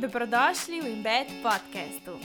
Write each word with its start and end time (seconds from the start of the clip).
Dobrodošli 0.00 0.80
v 0.80 0.86
Embed 0.96 1.28
podkastu. 1.44 2.16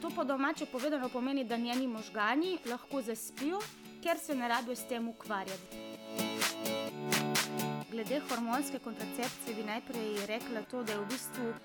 To 0.00 0.08
po 0.08 0.24
domače 0.24 0.64
povedano 0.66 1.08
pomeni, 1.12 1.44
da 1.44 1.56
njeni 1.56 1.86
možgani 1.86 2.56
lahko 2.64 3.02
zaspijo, 3.02 3.60
ker 4.00 4.16
se 4.18 4.34
ne 4.34 4.48
rabijo 4.48 4.76
s 4.76 4.88
tem 4.88 5.08
ukvarjati. 5.08 5.76
Glede 7.90 8.20
hormonske 8.28 8.78
kontracepcije 8.78 9.54
bi 9.54 9.68
najprej 9.68 10.26
rekla 10.26 10.64
to, 10.70 10.82
da 10.82 10.92
je 10.92 10.98
v 10.98 11.06
bistvu 11.12 11.48
uh, 11.48 11.56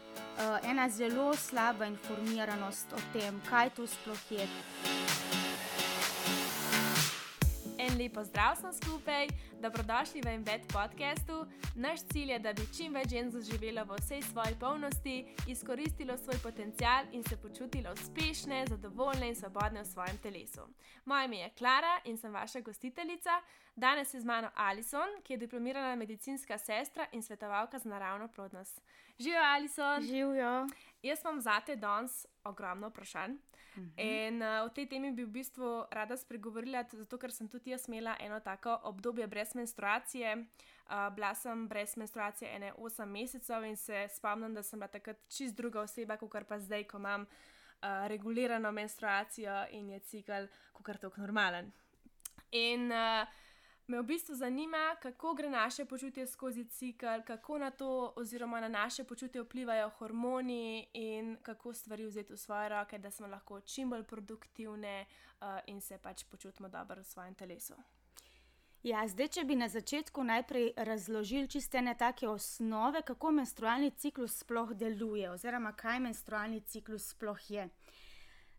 ena 0.69 0.89
zelo 0.89 1.35
slaba 1.35 1.85
informiranost 1.85 2.93
o 2.93 2.99
tem, 3.13 3.41
kaj 3.49 3.69
to 3.69 3.87
sploh 3.87 4.31
je. 4.31 4.47
En 7.97 8.03
lep 8.03 8.13
pozdrav 8.13 8.55
sem 8.55 8.73
skupaj, 8.73 9.27
dobrodošli 9.57 10.21
v 10.21 10.27
Embed 10.37 10.67
podkastu. 10.69 11.47
Naš 11.75 12.03
cilj 12.13 12.31
je, 12.31 12.39
da 12.39 12.51
bi 12.53 12.67
čim 12.69 12.93
več 12.93 13.09
žensk 13.09 13.41
živelo 13.47 13.87
v 13.89 13.97
vsej 13.97 14.21
svoji 14.21 14.53
polnosti, 14.61 15.15
izkoristilo 15.49 16.13
svoj 16.17 16.37
potencial 16.43 17.09
in 17.11 17.23
se 17.25 17.39
počutilo 17.41 17.95
uspešne, 17.97 18.67
zadovoljne 18.69 19.31
in 19.31 19.35
svobodne 19.35 19.81
v 19.81 19.89
svojem 19.89 20.17
telesu. 20.21 20.67
Moje 21.09 21.25
ime 21.25 21.41
je 21.41 21.49
Klara 21.57 21.95
in 22.05 22.21
sem 22.21 22.33
vaša 22.33 22.61
gostiteljica. 22.61 23.41
Danes 23.75 24.13
je 24.13 24.21
z 24.21 24.29
mano 24.29 24.53
Alison, 24.53 25.17
ki 25.23 25.33
je 25.33 25.41
diplomirana 25.47 25.95
medicinska 25.95 26.57
sestra 26.57 27.09
in 27.11 27.25
svetovalka 27.25 27.79
za 27.79 27.89
naravno 27.89 28.27
plodnost. 28.27 28.81
Živijo, 29.17 29.41
Alison! 29.41 30.01
Živijo. 30.01 30.67
Jaz 31.01 31.25
imam 31.25 31.41
zate 31.41 31.75
danes 31.75 32.25
ogromno 32.43 32.93
vprašanj. 32.93 33.41
In 33.97 34.41
uh, 34.41 34.65
o 34.65 34.69
tej 34.69 34.87
temi 34.89 35.11
bi 35.11 35.25
v 35.25 35.31
bistvu 35.39 35.85
rada 35.91 36.17
spregovorila, 36.17 36.83
zato 36.91 37.17
ker 37.17 37.31
sem 37.31 37.49
tudi 37.49 37.71
jaz 37.71 37.87
imela 37.87 38.15
eno 38.19 38.39
tako 38.39 38.79
obdobje 38.89 39.27
brez 39.27 39.55
menstruacije. 39.55 40.35
Uh, 40.87 41.09
bila 41.15 41.33
sem 41.35 41.67
brez 41.67 41.97
menstruacije 41.97 42.55
ene 42.55 42.73
8 42.73 43.05
mesecev 43.05 43.63
in 43.63 43.75
se 43.77 44.07
spomnim, 44.15 44.53
da 44.53 44.63
sem 44.63 44.79
bila 44.79 44.87
takrat 44.87 45.17
čist 45.29 45.55
druga 45.55 45.81
oseba, 45.81 46.17
kot 46.17 46.47
pa 46.47 46.59
zdaj, 46.59 46.87
ko 46.87 46.97
imam 46.97 47.21
uh, 47.21 48.07
regulirano 48.07 48.71
menstruacijo 48.71 49.65
in 49.71 49.89
je 49.89 49.99
cikl, 49.99 50.47
kot 50.73 50.95
je 50.95 51.01
tako 51.01 51.21
normalen. 51.21 51.71
In 52.51 52.91
uh, 52.91 53.27
me 53.87 53.99
v 53.99 54.03
bistvu 54.03 54.35
zanima, 54.35 54.95
kako 55.01 55.33
gre 55.33 55.49
naše 55.49 55.85
počutje 55.85 56.27
skozi 56.27 56.65
cikl, 56.65 57.21
kako 57.25 57.57
na 57.57 57.71
to, 57.71 58.13
oziroma 58.15 58.59
na 58.61 58.67
naše 58.67 59.03
počutje 59.03 59.41
vplivajo 59.41 59.89
hormoni 59.89 60.87
in 60.93 61.37
kako 61.41 61.73
stvari 61.73 62.05
vzeti 62.05 62.33
v 62.33 62.37
svoje 62.37 62.69
roke, 62.69 62.97
da 62.97 63.11
smo 63.11 63.27
lahko 63.27 63.61
čim 63.61 63.89
bolj 63.89 64.03
produktivne 64.03 65.05
uh, 65.05 65.47
in 65.67 65.81
se 65.81 65.97
pač 65.97 66.23
počutimo 66.23 66.69
dobro 66.69 67.01
v 67.01 67.05
svojem 67.05 67.35
telesu. 67.35 67.73
Ja, 68.83 69.07
zdaj, 69.07 69.27
če 69.27 69.43
bi 69.43 69.55
na 69.55 69.67
začetku 69.67 70.23
najprej 70.23 70.69
razložili 70.77 71.47
čiste 71.47 71.81
ne 71.81 71.95
take 71.97 72.27
osnove, 72.27 73.01
kako 73.01 73.31
menstrualni 73.31 73.91
ciklus 73.91 74.37
sploh 74.43 74.73
deluje, 74.73 75.31
oziroma 75.31 75.73
kaj 75.73 75.99
menstrualni 75.99 76.61
ciklus 76.61 77.09
sploh 77.11 77.51
je. 77.51 77.69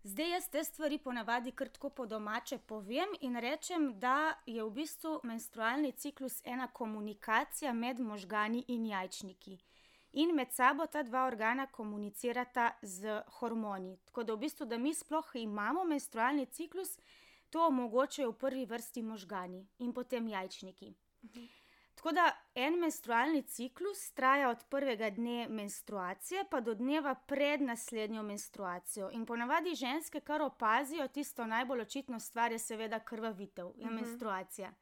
Zdaj 0.02 0.30
jaz 0.30 0.48
te 0.48 0.64
stvari 0.64 0.98
ponavadi 0.98 1.50
kar 1.50 1.68
tako 1.68 1.90
po 1.90 2.06
domače 2.06 2.58
povem 2.58 3.08
in 3.20 3.36
rečem, 3.36 3.98
da 3.98 4.34
je 4.46 4.64
v 4.64 4.70
bistvu 4.70 5.20
menstrualni 5.24 5.92
ciklus 5.92 6.42
ena 6.44 6.66
komunikacija 6.66 7.72
med 7.72 8.00
možgani 8.00 8.64
in 8.68 8.86
jajčniki. 8.86 9.58
In 10.12 10.34
med 10.34 10.52
sabo 10.52 10.86
ta 10.86 11.02
dva 11.02 11.26
organa 11.26 11.66
komunicirata 11.66 12.70
z 12.82 13.22
hormoni. 13.40 13.98
Tako 14.04 14.24
da 14.24 14.34
v 14.34 14.38
bistvu, 14.38 14.66
da 14.66 14.78
mi 14.78 14.94
sploh 14.94 15.30
imamo 15.34 15.84
menstrualni 15.84 16.46
ciklus, 16.46 16.98
to 17.50 17.66
omogočajo 17.66 18.30
v 18.30 18.38
prvi 18.38 18.66
vrsti 18.66 19.02
možgani 19.02 19.66
in 19.78 19.92
potem 19.92 20.28
jajčniki. 20.28 20.94
Mhm. 21.24 21.57
Tako 21.98 22.12
da 22.12 22.30
en 22.54 22.76
menstrualni 22.78 23.42
ciklus 23.42 24.12
traja 24.14 24.50
od 24.50 24.64
prvega 24.70 25.10
dne 25.10 25.48
menstruacije 25.50 26.44
pa 26.50 26.60
do 26.60 26.74
dneva 26.74 27.14
pred 27.14 27.60
naslednjo 27.60 28.22
menstruacijo. 28.22 29.08
In 29.12 29.24
ponavadi 29.26 29.74
ženske, 29.74 30.20
kar 30.20 30.42
opazijo, 30.42 31.08
tisto 31.08 31.46
najbolj 31.46 31.80
očitno 31.80 32.20
stvar 32.20 32.52
je 32.52 32.58
seveda 32.58 33.00
krvavitev, 33.00 33.66
je 33.66 33.86
uh 33.86 33.90
-huh. 33.90 33.94
menstruacija. 33.94 34.72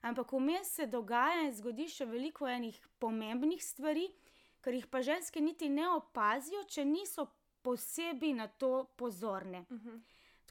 Ampak 0.00 0.32
vmes 0.32 0.74
se 0.74 0.86
dogaja 0.86 1.42
in 1.42 1.52
zgodi 1.54 1.88
še 1.88 2.04
veliko 2.04 2.48
enih 2.48 2.88
pomembnih 2.98 3.64
stvari, 3.64 4.06
ker 4.60 4.74
jih 4.74 4.86
pa 4.86 5.02
ženske 5.02 5.40
niti 5.40 5.68
ne 5.68 5.88
opazijo, 5.88 6.64
če 6.64 6.84
niso 6.84 7.26
posebej 7.62 8.32
na 8.34 8.46
to 8.46 8.84
pozorne. 8.96 9.64
Uh 9.70 9.78
-huh. 9.78 10.00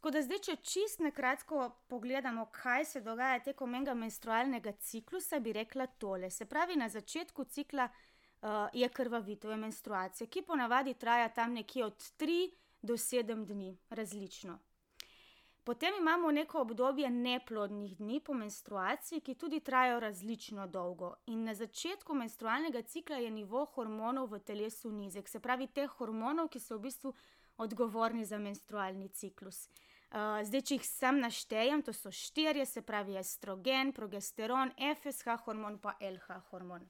Tako 0.01 0.11
da 0.11 0.21
zdaj, 0.25 0.39
če 0.41 0.53
čist 0.65 0.99
na 1.05 1.11
kratko 1.13 1.67
pogledamo, 1.87 2.47
kaj 2.49 2.85
se 2.89 3.01
dogaja 3.05 3.37
tekom 3.45 3.75
enega 3.77 3.93
menstrualnega 3.93 4.71
ciklusa, 4.71 5.37
bi 5.39 5.53
rekla 5.53 5.85
tole. 6.01 6.29
Se 6.33 6.47
pravi, 6.49 6.73
na 6.75 6.87
začetku 6.89 7.43
cikla 7.45 7.85
uh, 7.85 8.47
je 8.73 8.89
krvavitev, 8.89 9.51
je 9.53 9.57
menstruacija, 9.61 10.27
ki 10.27 10.41
ponavadi 10.47 10.95
traja 10.97 11.27
tam 11.29 11.53
nekje 11.53 11.85
od 11.85 12.07
3 12.17 12.37
do 12.81 12.97
7 12.97 13.45
dni, 13.45 13.75
različno. 13.89 14.57
Potem 15.63 15.93
imamo 15.99 16.31
neko 16.31 16.61
obdobje 16.61 17.09
neplodnih 17.09 17.93
dni 17.97 18.19
po 18.25 18.33
menstruaciji, 18.33 19.21
ki 19.21 19.35
tudi 19.35 19.59
trajajo 19.59 19.99
različno 19.99 20.65
dolgo. 20.67 21.13
In 21.27 21.43
na 21.43 21.53
začetku 21.53 22.17
menstrualnega 22.17 22.81
cikla 22.81 23.21
je 23.21 23.29
nivo 23.31 23.67
hormonov 23.75 24.33
v 24.33 24.39
telesu 24.39 24.89
nizek, 24.91 25.29
se 25.29 25.39
pravi, 25.39 25.69
teh 25.69 25.93
hormonov, 25.99 26.49
ki 26.49 26.59
so 26.59 26.81
v 26.81 26.87
bistvu 26.89 27.13
odgovorni 27.61 28.25
za 28.25 28.41
menstrualni 28.41 29.09
ciklus. 29.09 29.67
Uh, 30.11 30.41
zdaj, 30.43 30.61
če 30.67 30.75
jih 30.75 30.83
sam 30.83 31.21
naštejem, 31.23 31.81
to 31.87 31.93
so 31.95 32.09
štirje, 32.11 32.65
se 32.67 32.81
pravi 32.83 33.15
estrogen, 33.15 33.93
progesteron, 33.95 34.73
FSH 34.75 35.37
hormon, 35.45 35.77
pa 35.79 35.93
LH 36.03 36.41
hormon. 36.49 36.83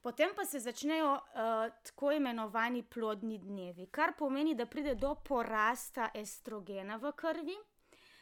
Potem 0.00 0.30
pa 0.36 0.44
se 0.46 0.60
začnejo 0.62 1.08
uh, 1.10 1.72
tako 1.84 2.12
imenovani 2.14 2.84
plodni 2.86 3.40
dnevi, 3.42 3.88
kar 3.90 4.14
pomeni, 4.18 4.54
da 4.54 4.68
pride 4.70 4.94
do 4.94 5.16
porasta 5.26 6.12
estrogena 6.14 7.00
v 7.02 7.12
krvi. 7.18 7.58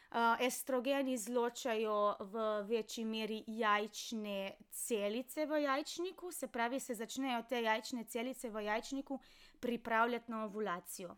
Uh, 0.09 0.41
estrogen 0.41 1.13
izločajo 1.13 2.01
v 2.33 2.49
večji 2.65 3.05
meri 3.05 3.43
jajčne 3.45 4.55
celice 4.73 5.45
v 5.45 5.61
jajčniku, 5.67 6.31
se 6.31 6.49
pravi, 6.49 6.79
se 6.79 6.97
začnejo 6.97 7.43
te 7.49 7.61
jajčne 7.61 8.09
celice 8.09 8.49
v 8.49 8.65
jajčniku 8.65 9.21
pripravljati 9.61 10.31
na 10.31 10.45
ovulacijo. 10.49 11.13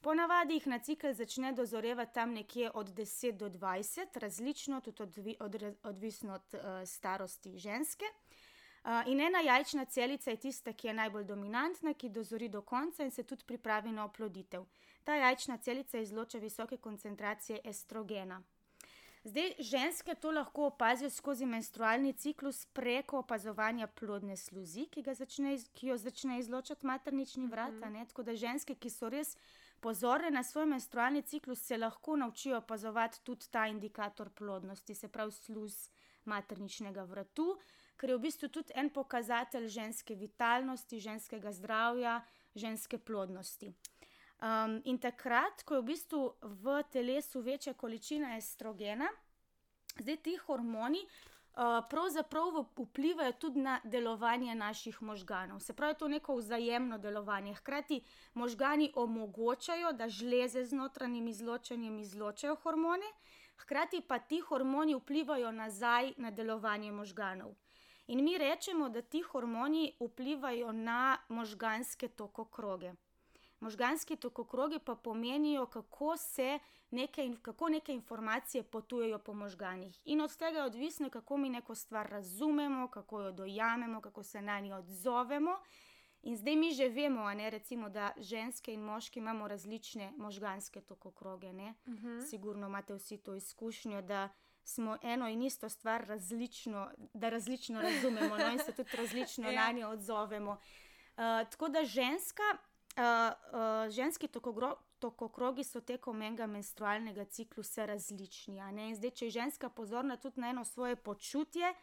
Ponavadi 0.00 0.54
jih 0.54 0.66
na 0.66 0.78
cikl 0.78 1.12
začne 1.12 1.52
dozorevati 1.52 2.14
tam 2.14 2.32
nekje 2.32 2.70
od 2.74 2.90
10 2.94 3.36
do 3.36 3.48
20, 3.48 4.18
različno, 4.18 4.80
tudi 4.80 5.02
odvi, 5.02 5.36
od, 5.40 5.56
odvisno 5.82 6.34
od 6.34 6.54
uh, 6.54 6.60
starosti 6.86 7.58
ženske. 7.58 8.04
Uh, 8.04 8.90
in 9.06 9.20
ena 9.20 9.40
jajčna 9.40 9.84
celica 9.84 10.30
je 10.30 10.36
tista, 10.36 10.72
ki 10.72 10.86
je 10.86 10.94
najbolj 10.94 11.24
dominantna, 11.24 11.94
ki 11.94 12.08
dozori 12.08 12.48
do 12.48 12.62
konca 12.62 13.04
in 13.04 13.10
se 13.10 13.22
tudi 13.22 13.44
pripravi 13.44 13.92
na 13.92 14.04
oploditev. 14.04 14.64
Ta 15.04 15.14
jajčna 15.14 15.58
celica 15.58 15.98
izloča 15.98 16.38
visoke 16.38 16.76
koncentracije 16.76 17.60
estrogena. 17.64 18.42
Zdaj, 19.26 19.52
ženske 19.58 20.14
to 20.14 20.30
lahko 20.30 20.66
opazijo 20.66 21.10
skozi 21.10 21.46
menstrualni 21.46 22.12
ciklus 22.12 22.66
preko 22.66 23.18
opazovanja 23.18 23.86
plodne 23.86 24.36
sluzi, 24.36 24.84
ki, 24.86 25.02
začne, 25.14 25.56
ki 25.74 25.88
jo 25.88 25.96
začne 25.98 26.38
izločati 26.38 26.86
maternični 26.86 27.46
vrat. 27.46 27.72
Mm 27.72 27.82
-hmm. 27.82 28.06
Tako 28.08 28.22
da 28.22 28.36
ženske, 28.36 28.74
ki 28.74 28.90
so 28.90 29.08
res 29.08 29.36
pozorne 29.80 30.30
na 30.30 30.42
svoj 30.42 30.66
menstrualni 30.66 31.22
ciklus, 31.22 31.62
se 31.62 31.76
lahko 31.76 32.16
naučijo 32.16 32.58
opazovati 32.58 33.20
tudi 33.24 33.46
ta 33.50 33.66
indikator 33.66 34.30
plodnosti, 34.30 34.94
se 34.94 35.08
pravi 35.08 35.32
sluz 35.32 35.88
materničnega 36.24 37.02
vratu, 37.02 37.58
ker 37.96 38.10
je 38.10 38.16
v 38.16 38.20
bistvu 38.20 38.48
tudi 38.48 38.74
en 38.74 38.90
pokazatelj 38.90 39.68
ženske 39.68 40.14
vitalnosti, 40.14 41.00
ženskega 41.00 41.52
zdravja, 41.52 42.20
ženske 42.54 42.98
plodnosti. 42.98 43.72
Um, 44.36 44.80
in 44.84 44.98
takrat, 44.98 45.62
ko 45.64 45.78
je 45.78 45.80
v 45.80 45.88
bistvu 45.92 46.20
v 46.42 46.82
telesu 46.92 47.40
večja 47.40 47.72
količina 47.74 48.36
estrogena, 48.36 49.08
zdaj 49.96 50.16
ti 50.16 50.36
hormoni 50.36 51.00
pravzaprav 51.90 52.64
vplivajo 52.76 53.32
tudi 53.32 53.60
na 53.60 53.80
delovanje 53.84 54.54
naših 54.54 55.02
možganov. 55.02 55.60
Se 55.60 55.72
pravi, 55.72 55.94
to 55.94 56.04
je 56.04 56.10
neko 56.10 56.36
vzajemno 56.36 56.98
delovanje. 56.98 57.54
Hkrati 57.54 58.00
možgani 58.34 58.92
omogočajo, 58.94 59.92
da 59.92 60.08
žleze 60.08 60.64
z 60.64 60.72
notranjim 60.72 61.28
izločanjem 61.28 61.98
izločajo 61.98 62.54
hormone, 62.54 63.06
hkrati 63.56 64.02
pa 64.08 64.18
ti 64.18 64.40
hormoni 64.40 64.94
vplivajo 64.94 65.52
nazaj 65.52 66.12
na 66.16 66.30
delovanje 66.30 66.92
možganov. 66.92 67.54
In 68.06 68.24
mi 68.24 68.38
rečemo, 68.38 68.88
da 68.88 69.02
ti 69.02 69.22
hormoni 69.22 69.96
vplivajo 70.00 70.72
na 70.72 71.18
možganske 71.28 72.08
tokokroge. 72.08 72.92
Možganski 73.60 74.16
tokokrogi 74.16 74.78
pa 74.78 74.94
pomenijo, 74.94 75.66
kako 75.66 76.16
se 76.16 76.58
neke, 76.90 77.36
kako 77.42 77.68
neke 77.68 77.92
informacije 77.92 78.62
potujejo 78.62 79.18
po 79.18 79.34
možganjih. 79.34 80.00
In 80.04 80.20
od 80.20 80.36
tega 80.36 80.58
je 80.58 80.64
odvisno, 80.64 81.10
kako 81.10 81.36
mi 81.36 81.48
neko 81.48 81.74
stvar 81.74 82.10
razumemo, 82.10 82.88
kako 82.88 83.20
jo 83.20 83.32
dojamemo, 83.32 84.00
kako 84.00 84.22
se 84.22 84.42
na 84.42 84.60
njo 84.60 84.76
odzovemo. 84.76 85.56
In 86.22 86.36
zdaj 86.36 86.56
mi 86.56 86.72
že 86.72 86.88
vemo, 86.88 87.34
ne, 87.34 87.50
recimo, 87.50 87.88
da 87.88 88.12
ženske 88.18 88.74
in 88.74 88.80
moški 88.80 89.18
imamo 89.18 89.48
različne 89.48 90.12
možganske 90.16 90.80
tokokroge. 90.80 91.50
Uh 91.50 91.54
mhm. 91.54 91.72
-huh. 91.86 92.30
Sigurno 92.30 92.66
imate 92.66 92.94
vsi 92.94 93.18
to 93.18 93.34
izkušnjo, 93.34 94.02
da 94.02 94.28
smo 94.64 94.98
eno 95.02 95.28
in 95.28 95.42
isto 95.42 95.68
stvar 95.68 96.06
različno, 96.06 96.90
da 97.14 97.28
različno 97.28 97.82
razumemo 97.82 98.36
no, 98.36 98.52
in 98.52 98.58
se 98.58 98.72
tudi 98.72 98.96
različno 98.96 99.48
Ja. 99.50 99.66
na 99.66 99.72
njo 99.72 99.88
odzovemo. 99.88 100.50
Uh, 100.50 101.50
tako 101.50 101.68
da 101.68 101.84
ženska, 101.84 102.42
ženski 103.90 104.28
tokogro, 104.28 104.74
tokokrogi 104.98 105.64
so 105.64 105.80
tekom 105.80 106.22
enega 106.22 106.46
menstrualnega 106.46 107.24
ciklusa 107.24 107.86
različni. 107.86 108.60
a 108.60 108.70
ne. 108.70 108.88
In 108.88 108.96
zdaj, 108.96 109.10
če 109.10 109.24
je 109.24 109.30
ženska 109.30 109.68
pozorna 109.68 110.16
tudi 110.16 110.40
na 110.40 110.50
eno 110.50 110.64
svoje 110.64 110.96
počutje 110.96 111.74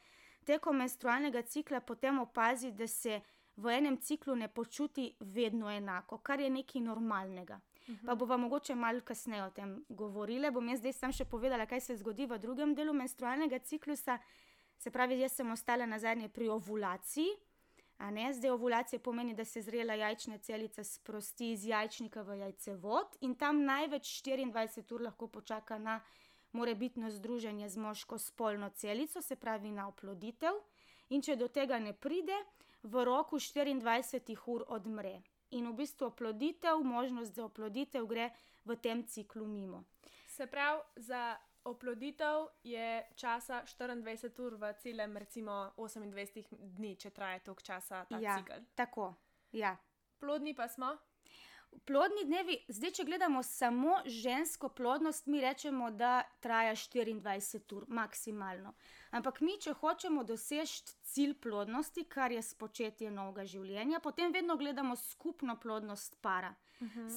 tekom 0.45 0.77
menstrualnega 0.77 1.42
cikla, 1.42 1.80
potem 1.80 2.19
opazi, 2.19 2.71
da 2.71 2.88
se 2.88 3.21
v 3.56 3.77
enem 3.77 3.98
ciklu 3.98 4.36
ne 4.36 4.48
počuti 4.48 5.15
vedno 5.19 5.69
enako, 5.69 6.18
kar 6.18 6.39
je 6.39 6.50
nekaj 6.50 6.81
normalnega. 6.81 7.60
Pa 8.06 8.15
bova 8.15 8.38
mogoče 8.38 8.75
malo 8.75 9.01
kasneje 9.01 9.44
o 9.44 9.50
tem 9.50 9.86
govorila. 9.89 10.51
Bom 10.51 10.68
jaz 10.69 10.80
zdaj 10.80 10.94
sam 10.94 11.12
še 11.12 11.25
povedala, 11.25 11.65
kaj 11.65 11.81
se 11.81 11.98
zgodi 12.00 12.25
v 12.25 12.39
drugem 12.39 12.75
delu 12.75 12.94
menstrualnega 12.94 13.60
ciklusa. 13.60 14.18
Se 14.80 14.92
pravi, 14.92 15.19
jaz 15.19 15.36
sem 15.36 15.51
ostala 15.51 15.86
na 15.86 16.00
zadnje 16.00 16.30
pri 16.30 16.48
ovulaciji. 16.50 17.36
A 18.03 18.11
Ne? 18.11 18.33
Zdaj 18.33 18.51
ovulacija 18.51 19.00
pomeni, 19.00 19.33
da 19.33 19.45
se 19.45 19.61
zrela 19.61 19.94
jajčna 19.94 20.38
celica 20.38 20.83
sprosti 20.83 21.51
iz 21.51 21.65
jajčnika 21.65 22.21
v 22.21 22.35
jajcevod 22.38 23.15
in 23.21 23.35
tam 23.35 23.63
največ 23.63 24.09
24 24.23 24.94
ur 24.94 25.01
lahko 25.01 25.27
počaka 25.27 25.77
na 25.77 26.01
morebitno 26.51 27.11
združenje 27.11 27.69
z 27.69 27.77
moško 27.77 28.17
spolno 28.19 28.69
celico, 28.69 29.21
se 29.21 29.35
pravi 29.35 29.71
na 29.71 29.88
oploditev. 29.88 30.59
In 31.09 31.21
če 31.21 31.35
do 31.35 31.47
tega 31.47 31.79
ne 31.79 31.94
pride, 31.94 32.35
v 32.83 33.05
roku 33.05 33.39
24 33.39 34.35
ur 34.47 34.65
odmre. 34.67 35.21
In 35.51 35.71
v 35.71 35.73
bistvu 35.73 36.07
oploditev, 36.11 36.83
možnost 36.83 37.35
za 37.35 37.45
oploditev 37.45 38.05
gre 38.07 38.29
v 38.65 38.75
tem 38.75 39.07
ciklu 39.07 39.47
mimo. 39.47 39.83
Se 40.27 40.47
pravi, 40.47 40.81
za 40.95 41.38
oploditev 41.65 42.48
je 42.63 43.04
časa 43.15 43.63
24 43.65 44.45
ur 44.45 44.56
v 44.56 44.74
celem, 44.80 45.18
recimo 45.18 45.74
28 45.77 46.45
dni, 46.51 46.95
če 46.95 47.10
traja 47.10 47.39
toliko 47.39 47.62
časa 47.63 48.06
ta 48.10 48.19
ja, 48.19 48.38
cikl. 48.38 48.65
tako. 48.75 49.13
Ja. 49.51 49.77
Plodni 50.19 50.54
pa 50.56 50.68
smo. 50.68 50.98
Plodni 51.86 52.24
dnevi, 52.25 52.58
zdaj, 52.68 52.92
če 52.98 53.04
gledamo 53.08 53.42
samo 53.44 53.98
žensko 54.06 54.70
plodnost, 54.70 55.25
mi 55.28 55.42
rečemo, 55.42 55.90
da 55.92 56.22
traja 56.40 56.75
24 56.75 57.75
ur, 57.75 57.86
maksimalno. 57.88 58.74
Ampak 59.12 59.42
mi, 59.42 59.58
če 59.62 59.74
hočemo 59.81 60.24
doseči 60.24 60.84
cilj 61.14 61.34
plodnosti, 61.44 62.06
kar 62.10 62.31
je 62.31 62.42
spočetje 62.42 63.12
novega 63.12 63.46
življenja, 63.46 64.00
potem 64.00 64.31
vedno 64.34 64.58
gledamo 64.58 64.96
skupno 64.96 65.58
plodnost 65.60 66.18
para. 66.22 66.54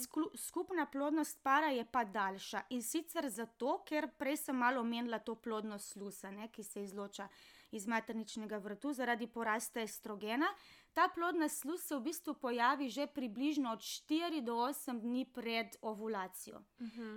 Sklu, 0.02 0.30
skupna 0.38 0.86
plodnost 0.86 1.40
para 1.42 1.72
je 1.74 1.84
pa 1.90 2.04
daljša 2.04 2.66
in 2.70 2.82
sicer 2.82 3.26
zato, 3.30 3.80
ker 3.86 4.08
prej 4.18 4.36
sem 4.44 4.56
malo 4.56 4.80
omenila 4.80 5.18
to 5.18 5.34
plodnost 5.34 5.96
slusa, 5.96 6.30
ne, 6.30 6.48
ki 6.52 6.62
se 6.62 6.82
izloča 6.82 7.28
iz 7.74 7.86
materničnega 7.86 8.58
vrtu 8.62 8.92
zaradi 8.92 9.26
porasta 9.26 9.80
estrogena. 9.80 10.46
Ta 10.96 11.08
plodna 11.08 11.48
sluz 11.48 11.82
se 11.82 11.92
v 11.92 12.00
bistvu 12.02 12.34
pojavi 12.34 12.88
že 12.88 13.04
približno 13.06 13.68
od 13.68 13.80
4 13.80 14.40
do 14.40 14.56
8 14.56 14.96
dni 14.96 15.26
pred 15.26 15.76
ovulacijo. 15.82 16.62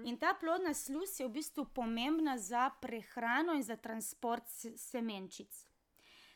In 0.03 0.17
ta 0.17 0.33
plodna 0.33 0.73
sluz 0.73 1.15
je 1.15 1.23
v 1.23 1.31
bistvu 1.31 1.63
pomembna 1.65 2.35
za 2.37 2.69
prehrano 2.71 3.53
in 3.53 3.63
za 3.63 3.75
transport 3.75 4.43
se- 4.49 4.75
semenčic. 4.77 5.47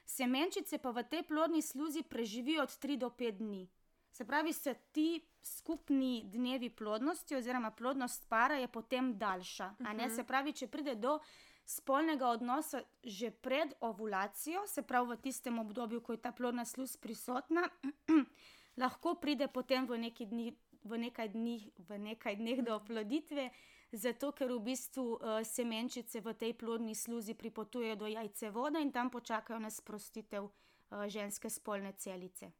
Semenčice 0.05 0.77
pa 0.77 0.91
v 0.91 1.03
tej 1.03 1.23
plodni 1.23 1.61
sluzi 1.61 2.03
preživijo 2.03 2.63
od 2.63 2.69
3 2.71 2.97
do 2.97 3.09
5 3.09 3.31
dni. 3.33 3.67
Se 4.09 4.25
pravi, 4.25 4.53
se 4.53 4.75
ti 4.91 5.19
skupni 5.41 6.23
dnevi 6.25 6.69
plodnosti, 6.69 7.35
oziroma 7.35 7.71
plodnost 7.71 8.29
para 8.29 8.55
je 8.55 8.67
potem 8.67 9.17
daljša. 9.17 9.75
a 9.79 9.93
ne? 9.93 10.09
Se 10.09 10.23
pravi, 10.23 10.53
če 10.53 10.67
pride 10.67 10.95
do 10.95 11.19
spolnega 11.65 12.29
odnosa 12.29 12.83
že 13.03 13.31
pred 13.31 13.73
ovulacijo, 13.79 14.67
se 14.67 14.81
pravi 14.81 15.15
v 15.15 15.21
tistem 15.21 15.59
obdobju, 15.59 16.01
ko 16.01 16.13
je 16.13 16.21
ta 16.21 16.31
plodna 16.31 16.65
sluz 16.65 16.97
prisotna, 16.97 17.69
lahko 18.83 19.15
pride 19.15 19.47
potem 19.47 19.87
v, 19.87 19.97
neki 19.97 20.25
dni, 20.25 20.55
v, 20.83 20.97
nekaj, 20.97 21.29
dni, 21.29 21.71
v 21.77 21.99
nekaj 21.99 22.35
dneh 22.35 22.59
do 22.63 22.75
oploditve, 22.75 23.49
zato 23.93 24.31
ker 24.31 24.49
v 24.49 24.59
bistvu 24.73 25.05
uh, 25.15 25.45
semenčice 25.45 26.19
v 26.19 26.33
tej 26.33 26.53
plodni 26.57 26.95
sluzi 26.95 27.37
pripotujejo 27.37 27.95
do 27.95 28.07
jajcevoda 28.09 28.81
in 28.81 28.91
tam 28.91 29.13
počakajo 29.13 29.59
na 29.59 29.69
sprostitev 29.69 30.49
uh, 30.49 31.05
ženske 31.07 31.49
spolne 31.49 31.93
celice. 31.93 32.51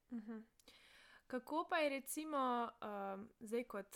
Kako 1.28 1.66
pa 1.70 1.82
je 1.82 1.90
recimo 1.90 2.70
um, 2.70 3.30
zdaj, 3.40 3.64
kot 3.64 3.90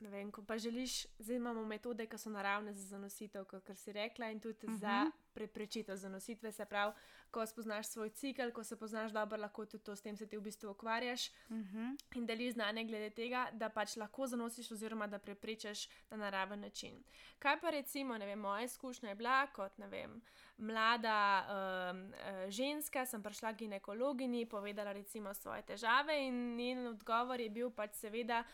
ne 0.00 0.08
vem, 0.08 0.30
ko 0.32 0.42
pa 0.42 0.58
želiš, 0.58 1.06
zdaj 1.18 1.36
imamo 1.36 1.64
metode, 1.64 2.06
ki 2.06 2.18
so 2.18 2.30
naravne 2.30 2.72
za 2.72 2.86
zanositev, 2.88 3.44
kot 3.44 3.70
si 3.76 3.92
rekla, 3.92 4.30
in 4.30 4.40
tudi 4.40 4.66
uh 4.66 4.72
-huh. 4.72 4.78
za 4.78 5.10
preprečitev 5.34 5.96
zanositve. 5.96 6.52
Se 6.52 6.64
pravi, 6.64 6.92
ko 7.30 7.46
spoznaš 7.46 7.86
svoj 7.86 8.10
cikl, 8.10 8.50
ko 8.54 8.64
se 8.64 8.76
poznaš 8.76 9.12
dobro, 9.12 9.38
lahko 9.38 9.66
tudi 9.66 9.84
to 9.84 9.96
s 9.96 10.02
tem 10.02 10.16
se 10.16 10.26
ti 10.26 10.36
v 10.36 10.40
bistvu 10.40 10.70
ukvarjaš 10.70 11.30
Uh 11.48 11.56
-huh. 11.56 11.96
in 12.14 12.26
deliš 12.26 12.54
znanje 12.54 12.84
glede 12.84 13.10
tega, 13.10 13.48
da 13.52 13.68
pač 13.68 13.96
lahko 13.96 14.26
zanosiš, 14.26 14.70
oziroma 14.70 15.06
da 15.06 15.18
preprečiš 15.18 15.88
na 16.10 16.16
naraven 16.16 16.60
način. 16.60 17.02
Kaj 17.38 17.60
pa 17.60 17.70
recimo, 17.70 18.18
ne 18.18 18.26
vem, 18.26 18.38
moja 18.38 18.64
izkušnja 18.64 19.08
je 19.08 19.14
bila 19.14 19.46
kot 19.46 19.78
ne 19.78 19.86
vem. 19.86 20.22
Mlada 20.56 21.46
um, 21.90 22.12
ženska, 22.48 23.06
sem 23.06 23.22
prišla 23.22 23.52
k 23.52 23.56
ginekologini, 23.56 24.46
povedala 24.46 24.92
recimo 24.92 25.34
svoje 25.34 25.62
težave, 25.62 26.26
in 26.26 26.56
njen 26.56 26.86
odgovor 26.86 27.40
je 27.40 27.50
bil 27.50 27.70
pač 27.70 27.94
seveda 27.94 28.44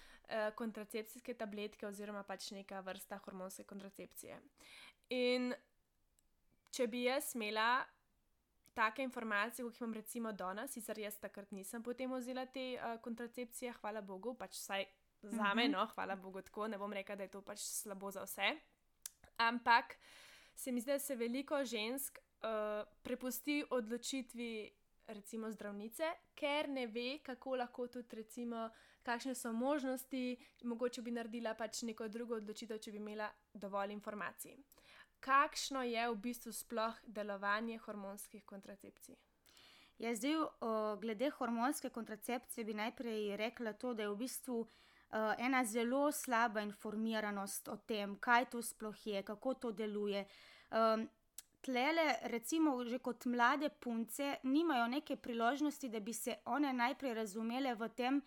kontracepcijske 0.55 1.35
tabletke 1.35 1.87
oziroma 1.87 2.23
pač 2.23 2.51
neka 2.51 2.81
vrsta 2.81 3.19
hormonske 3.25 3.65
kontracepcije. 3.65 4.39
In 5.11 5.55
če 6.71 6.87
bi 6.87 7.05
jaz 7.07 7.35
imela 7.35 7.85
take 8.77 9.03
informacije, 9.03 9.65
kot 9.65 9.75
jih 9.75 9.81
imam 9.81 9.95
recimo 9.95 10.33
danes, 10.33 10.73
sicer 10.77 10.99
jaz 10.99 11.17
takrat 11.19 11.53
nisem 11.53 11.83
potem 11.83 12.13
vzela 12.13 12.47
te 12.47 12.75
uh, 12.77 12.99
kontracepcije, 13.01 13.73
hvala 13.81 14.03
Bogu, 14.05 14.35
pač 14.35 14.59
vsaj 14.59 14.85
za 15.23 15.55
me, 15.55 15.65
Mhm. 15.65 15.73
no, 15.73 15.87
hvala 15.95 16.17
Bogu 16.17 16.43
tako, 16.43 16.67
ne 16.69 16.79
bom 16.79 16.93
rekla, 16.93 17.17
da 17.17 17.23
je 17.23 17.31
to 17.31 17.41
pač 17.43 17.59
slabo 17.59 18.11
za 18.11 18.23
vse. 18.25 18.51
Ampak 19.39 19.97
se 20.55 20.73
mi 20.73 20.81
zdi, 20.81 20.91
da 20.93 20.99
se 20.99 21.17
veliko 21.17 21.65
žensk 21.65 22.19
uh, 22.19 22.85
prepusti 23.03 23.65
odločitvi 23.71 24.71
recimo 25.07 25.51
zdravnice, 25.51 26.05
ker 26.35 26.69
ne 26.69 26.87
ve, 26.87 27.19
kako 27.23 27.57
lahko 27.57 27.87
tudi 27.89 28.17
recimo, 28.17 28.71
kakšne 29.07 29.35
so 29.39 29.53
možnosti, 29.53 30.37
mogoče 30.65 31.03
bi 31.03 31.15
naredila 31.15 31.55
pač 31.55 31.83
neko 31.87 32.09
drugo 32.09 32.41
odločitev, 32.41 32.81
če 32.83 32.93
bi 32.95 32.99
imela 33.03 33.31
dovolj 33.55 33.95
informacij. 33.95 34.57
Kakšno 35.21 35.83
je 35.87 36.09
v 36.11 36.19
bistvu 36.23 36.53
sploh 36.53 36.99
delovanje 37.07 37.79
hormonskih 37.87 38.45
kontracepcij? 38.45 39.17
Ja, 39.99 40.13
zdaj, 40.15 40.35
o, 40.37 40.73
glede 41.01 41.31
hormonske 41.39 41.91
kontracepcije 41.91 42.65
bi 42.65 42.75
najprej 42.77 43.37
rekla 43.41 43.73
to, 43.73 43.95
da 43.95 44.05
je 44.05 44.11
v 44.13 44.19
bistvu 44.21 44.59
uh, 44.61 45.33
ena 45.39 45.65
zelo 45.65 46.11
slaba 46.13 46.61
informiranost 46.61 47.69
o 47.73 47.77
tem, 47.77 48.19
kaj 48.21 48.51
to 48.53 48.63
sploh 48.63 49.07
je, 49.07 49.23
kako 49.23 49.55
to 49.55 49.73
deluje. 49.73 50.27
Um, 50.71 51.09
tlele, 51.65 52.17
recimo, 52.23 52.77
že 52.85 52.99
kot 52.99 53.25
mlade 53.27 53.69
punce, 53.81 54.37
nimajo 54.43 54.87
neke 54.89 55.17
priložnosti, 55.17 55.89
da 55.89 56.01
bi 56.01 56.13
se 56.13 56.37
one 56.45 56.73
najprej 56.73 57.15
razumele 57.15 57.75
v 57.75 57.89
tem 57.89 58.21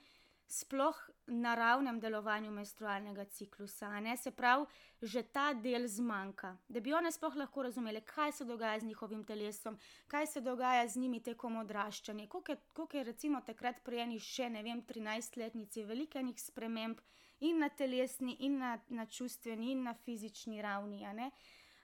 sploh 0.49 1.09
naravnem 1.27 1.99
delovanju 1.99 2.51
menstrualnega 2.51 3.25
ciklusa. 3.25 3.87
a 3.87 3.99
Ne? 3.99 4.17
Se 4.17 4.31
pravi, 4.31 4.65
že 5.01 5.23
ta 5.23 5.53
del 5.53 5.87
zmanjka, 5.87 6.57
da 6.67 6.79
bi 6.79 6.93
one 6.93 7.11
sploh 7.11 7.35
lahko 7.35 7.63
razumele, 7.63 8.01
kaj 8.01 8.31
se 8.31 8.45
dogaja 8.45 8.79
z 8.79 8.85
njihovim 8.85 9.23
telesom, 9.23 9.77
kaj 10.07 10.27
se 10.27 10.41
dogaja 10.41 10.87
z 10.87 10.99
njimi 10.99 11.23
tekom 11.23 11.57
odraščanja. 11.57 12.27
Koliko 12.27 12.51
je, 12.51 12.57
koliko 12.73 12.97
je 12.97 13.03
recimo 13.03 13.41
takrat 13.41 13.83
prijeni 13.83 14.19
še, 14.19 14.49
ne 14.49 14.63
vem, 14.63 14.81
13-letnici, 14.81 15.85
veliko 15.85 16.19
enih 16.19 16.41
sprememb 16.41 16.97
in 17.39 17.59
na 17.59 17.69
telesni, 17.69 18.35
in 18.39 18.57
na, 18.57 18.79
na 18.89 19.05
čustveni, 19.05 19.71
in 19.71 19.83
na 19.83 19.93
fizični 19.93 20.61
ravni. 20.61 21.05
a 21.05 21.13
ne. 21.13 21.31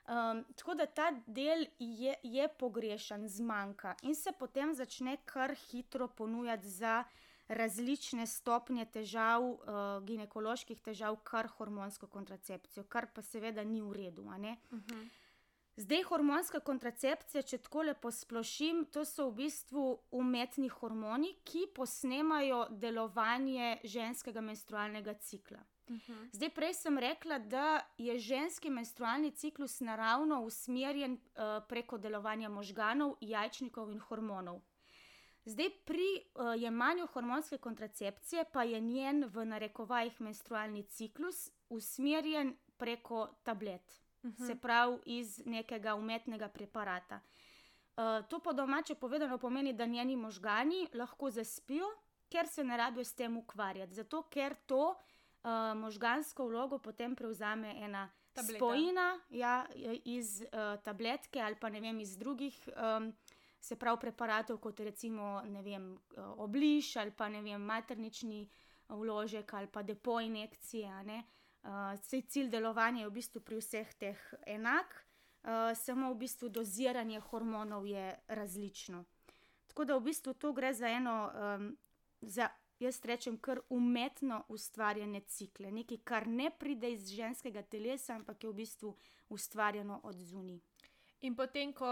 Um, 0.06 0.44
tako 0.56 0.76
da 0.76 0.86
ta 0.86 1.12
del 1.26 1.66
je, 1.80 2.14
je 2.24 2.48
pogrešan, 2.48 3.28
zmanjka 3.28 3.96
in 4.02 4.16
se 4.16 4.32
potem 4.32 4.74
začne 4.76 5.18
kar 5.26 5.56
hitro 5.56 6.08
ponujati 6.08 6.70
za 6.70 7.04
različne 7.48 8.28
stopnje 8.28 8.86
težav, 8.86 9.44
uh, 9.44 9.60
ginekoloških 10.06 10.82
težav, 10.82 11.20
kar 11.24 11.48
hormonsko 11.58 12.08
kontracepcijo, 12.08 12.84
kar 12.90 13.08
pa 13.14 13.22
seveda 13.22 13.64
ni 13.64 13.82
v 13.82 13.94
redu. 13.94 14.28
a 14.30 14.38
ne. 14.38 14.58
Zdaj, 15.76 16.04
hormonska 16.08 16.60
kontracepcija, 16.64 17.42
če 17.44 17.58
tako 17.58 17.82
lepo 17.90 18.12
splošim, 18.12 18.86
to 18.96 19.04
so 19.06 19.28
v 19.28 19.44
bistvu 19.44 19.84
umetni 20.16 20.70
hormoni, 20.72 21.34
ki 21.44 21.66
posnemajo 21.76 22.68
delovanje 22.72 23.82
ženskega 23.84 24.42
menstrualnega 24.42 25.18
cikla. 25.20 25.60
Zdaj, 26.32 26.50
prej 26.56 26.74
sem 26.74 26.98
rekla, 26.98 27.40
da 27.40 27.82
je 27.98 28.16
ženski 28.20 28.70
menstrualni 28.70 29.32
ciklus 29.32 29.80
naravno 29.80 30.42
usmerjen 30.42 31.14
uh, 31.14 31.60
preko 31.70 31.98
delovanja 31.98 32.50
možganov, 32.50 33.18
jajčnikov 33.22 33.92
in 33.92 34.00
hormonov. 34.00 34.62
Zdaj, 35.46 35.70
pri 35.86 36.08
uh, 36.36 36.62
jemanju 36.62 37.08
hormonske 37.08 37.58
kontracepcije 37.58 38.46
pa 38.52 38.64
je 38.64 38.80
njen 38.82 39.26
v 39.26 39.46
narekovajih 39.46 40.22
menstrualni 40.22 40.84
ciklus 40.84 41.52
usmerjen 41.70 42.56
preko 42.78 43.28
tablet. 43.44 44.02
uh 44.26 44.32
-huh. 44.32 44.48
se 44.48 44.56
pravi 44.56 44.98
iz 45.06 45.42
nekega 45.46 45.96
umetnega 45.96 46.48
preparata. 46.48 47.20
Uh, 47.98 48.28
to 48.30 48.40
po 48.40 48.54
domače 48.54 48.96
povedano 48.96 49.38
pomeni, 49.38 49.74
da 49.74 49.86
njeni 49.86 50.16
možgani 50.16 50.88
lahko 50.94 51.30
zaspijo, 51.30 51.86
ker 52.30 52.48
se 52.48 52.64
ne 52.64 52.78
rabijo 52.78 53.04
s 53.04 53.14
tem 53.14 53.38
ukvarjati. 53.38 53.94
Zato, 53.94 54.24
ker 54.24 54.56
to 54.66 54.90
uh, 54.90 55.50
možgansko 55.76 56.48
vlogo 56.48 56.78
potem 56.78 57.16
prevzame 57.16 57.76
ena 57.78 58.10
Tableta. 58.34 58.58
spojina 58.58 59.20
ja, 59.30 59.66
iz 60.06 60.42
uh, 60.42 60.84
tabletke 60.84 61.42
ali 61.42 61.56
pa 61.56 61.70
ne 61.70 61.82
vem, 61.82 62.00
iz 62.00 62.18
drugih. 62.18 62.70
Um, 62.98 63.14
Se 63.66 63.76
pravi, 63.82 63.98
preparatov 64.02 64.60
kot 64.62 64.80
recimo 64.86 65.40
vem, 65.66 65.88
obliž 66.38 66.98
ali 67.02 67.12
pa 67.12 67.30
ne 67.34 67.42
vem, 67.42 67.62
maternični 67.62 68.44
vložek 68.94 69.54
ali 69.54 69.68
pa 69.68 69.82
depo 69.82 70.20
injekcije. 70.22 70.92
Uh, 71.66 71.98
cilj 72.30 72.50
delovanja 72.54 73.02
je 73.02 73.10
v 73.10 73.14
bistvu 73.16 73.42
pri 73.42 73.58
vseh 73.58 73.94
teh 73.98 74.20
enak, 74.46 74.94
uh, 74.94 75.74
samo 75.74 76.12
v 76.14 76.20
bistvu 76.22 76.50
doziranje 76.50 77.20
hormonov 77.32 77.88
je 77.90 78.14
različno. 78.28 79.02
Tako 79.68 79.86
da 79.86 79.98
v 79.98 80.06
bistvu 80.12 80.34
to 80.34 80.54
gre 80.54 80.70
za 80.74 80.88
eno, 80.88 81.32
za, 82.22 82.50
jaz 82.80 83.02
rečem, 83.06 83.38
kar 83.38 83.60
umetno 83.70 84.44
ustvarjene 84.48 85.20
cikle, 85.28 85.72
nekaj, 85.72 85.98
kar 86.04 86.28
ne 86.28 86.52
pride 86.60 86.92
iz 86.94 87.10
ženskega 87.10 87.62
telesa, 87.62 88.16
ampak 88.16 88.44
je 88.44 88.50
v 88.50 88.54
bistvu 88.62 88.94
ustvarjeno 89.30 90.00
od 90.04 90.22
zunaj. 90.22 90.62
In 91.22 91.36
potem, 91.36 91.74
ko 91.74 91.90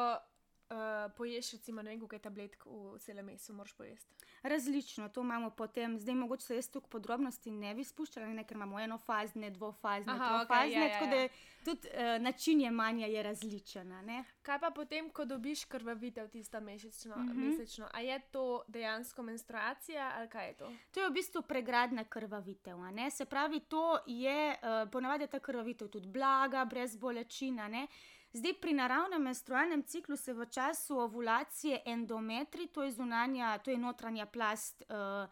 uh, 0.74 1.12
poješ, 1.18 1.51
recimo, 1.51 1.82
ne 1.82 1.94
vem, 1.94 2.08
kaj 2.08 2.20
tabletk 2.25 2.65
v 2.65 2.98
celem 3.00 3.25
mesu, 3.25 3.53
moraš 3.53 3.74
pojesti. 3.77 4.25
Različno, 4.44 5.10
to 5.10 5.22
imamo 5.22 5.50
potem, 5.50 6.00
zdaj 6.00 6.15
mogoče 6.15 6.46
se 6.46 6.56
jaz 6.56 6.70
tu 6.70 6.82
podrobnosti 6.82 7.51
ne 7.51 7.75
bi 7.75 7.84
spuščala, 7.84 8.27
ne, 8.34 8.44
ker 8.44 8.58
imamo 8.58 8.80
enofazne, 8.80 9.51
dvofazne, 9.56 10.13
Aha, 10.13 10.30
trofazne, 10.30 10.75
okay, 10.75 10.80
ja, 10.80 10.88
ja, 10.88 11.00
tako 11.00 11.15
ja. 11.15 11.27
da 11.27 11.72
tudi 11.72 11.88
uh, 11.88 12.22
način 12.24 12.62
jemanja 12.62 13.08
je 13.08 13.24
različen. 13.24 13.94
Kaj 14.42 14.60
pa 14.60 14.72
potem, 14.75 15.10
ko 15.10 15.25
dobiš 15.25 15.65
krvavitev 15.65 16.27
tisto 16.30 16.60
mesečno, 16.62 17.15
mm 17.15 17.30
-hmm. 17.30 17.50
mesečno, 17.50 17.88
a 17.94 18.01
je 18.01 18.20
to 18.32 18.63
dejansko 18.68 19.24
menstruacija 19.24 20.12
ali 20.15 20.30
kaj 20.30 20.48
je 20.48 20.53
to? 20.53 20.72
To 20.92 21.00
je 21.00 21.10
v 21.10 21.13
bistvu 21.13 21.42
pregradna 21.42 22.03
krvavitev. 22.03 22.77
Se 23.12 23.25
pravi, 23.25 23.60
to 23.60 24.00
je 24.08 24.51
uh, 24.51 24.89
ponavadi 24.92 25.27
ta 25.27 25.39
krvavitev 25.39 25.88
tudi 25.88 26.08
blaga, 26.08 26.65
brez 26.65 26.96
bolečina. 26.96 27.68
Ne? 27.68 27.88
Zdaj, 28.34 28.54
pri 28.54 28.74
naravnem 28.74 29.22
menstrualnem 29.22 29.84
ciklu 29.84 30.18
se 30.18 30.34
v 30.34 30.46
času 30.50 30.98
ovulacije 30.98 31.82
endometri, 31.86 32.68
to 32.68 32.84
je 32.84 32.92
zunanja, 32.92 33.58
to 33.58 33.72
je 33.72 33.78
notranja 33.78 34.25
plast 34.25 34.84
uh, 34.90 35.30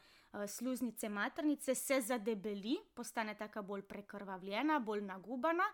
sluznice 0.48 1.10
maternice, 1.10 1.76
se 1.76 2.02
zadebeli, 2.02 2.78
postane 2.94 3.34
tako 3.38 3.64
bolj 3.64 3.82
prekrvavljena, 3.82 4.80
bolj 4.80 5.02
nagubana. 5.02 5.66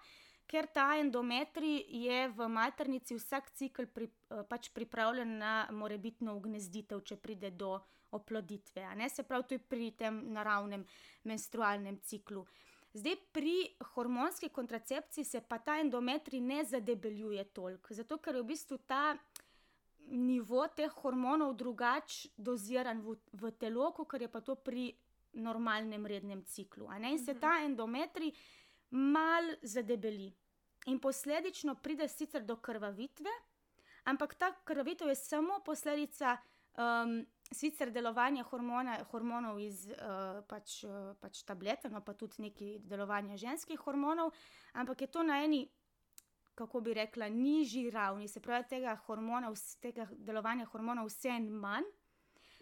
Ker 0.47 0.69
ta 0.71 0.95
endometri 0.95 1.83
je 1.89 2.29
v 2.29 2.47
maternici 2.47 3.17
vsak 3.19 3.51
cikl 3.51 3.89
pri, 3.91 4.07
uh, 4.07 4.45
pač 4.47 4.71
pripravljen 4.71 5.37
na 5.37 5.67
morebitno 5.71 6.37
ugnezditev, 6.39 7.03
če 7.03 7.19
pride 7.19 7.51
do 7.51 7.73
oploditve. 8.15 8.87
Se 9.09 9.23
pravi, 9.23 9.43
to 9.43 9.59
je 9.59 9.59
pri 9.59 9.91
tem 9.91 10.23
naravnem 10.31 10.87
menstrualnem 11.23 11.99
ciklu. 11.99 12.47
Zdaj, 12.93 13.15
pri 13.31 13.75
hormonski 13.93 14.49
kontracepciji 14.49 15.25
se 15.25 15.41
pa 15.41 15.57
ta 15.57 15.79
endometri 15.79 16.39
ne 16.41 16.63
zadebeljuje 16.63 17.43
toliko, 17.43 17.93
zato 17.93 18.17
ker 18.17 18.35
je 18.35 18.41
v 18.41 18.47
bistvu 18.47 18.77
ta 18.77 19.17
nivo 20.07 20.67
teh 20.67 20.91
hormonov 21.01 21.53
drugače 21.57 22.29
doziran 22.37 23.01
v, 23.03 23.17
v 23.33 23.51
telo, 23.59 23.91
kot 23.91 24.21
je 24.21 24.31
pa 24.31 24.41
to 24.41 24.55
pri 24.55 24.91
normalnem 25.33 26.05
rednem 26.05 26.43
ciklu. 26.45 26.87
In 26.95 27.19
se 27.19 27.33
mhm. 27.33 27.39
ta 27.39 27.59
endometri 27.65 28.31
mal 28.89 29.55
zadebeli. 29.61 30.33
In 30.87 30.99
posledično 30.99 31.75
pride 31.75 32.07
sicer 32.07 32.45
do 32.45 32.55
krvavitve, 32.55 33.31
ampak 34.03 34.35
ta 34.35 34.53
krvavitev 34.63 35.09
je 35.09 35.15
samo 35.15 35.59
posledica. 35.65 36.37
Um, 36.77 37.25
sicer 37.51 37.91
delovanje 37.91 38.43
hormona, 38.43 38.97
hormonov 39.11 39.59
iz 39.59 39.85
uh, 39.91 40.41
pač, 40.47 40.81
uh, 40.87 41.13
pač 41.21 41.43
tablet, 41.47 41.87
no 41.91 42.01
pa 42.01 42.13
tudi 42.13 42.41
neki 42.43 42.77
delovanje 42.83 43.37
ženskih 43.37 43.79
hormonov, 43.85 44.33
ampak 44.73 45.01
je 45.01 45.11
to 45.11 45.23
na 45.23 45.41
eni, 45.43 45.65
kako 46.57 46.81
bi 46.81 46.93
rekla, 46.97 47.29
nižji 47.29 47.89
ravni, 47.93 48.27
se 48.27 48.41
pravi, 48.41 48.65
tega, 48.69 48.95
hormona, 49.05 49.51
tega 49.81 50.07
delovanja 50.11 50.65
hormonov 50.71 51.11
vse 51.11 51.29
en 51.35 51.49
manj. 51.53 51.87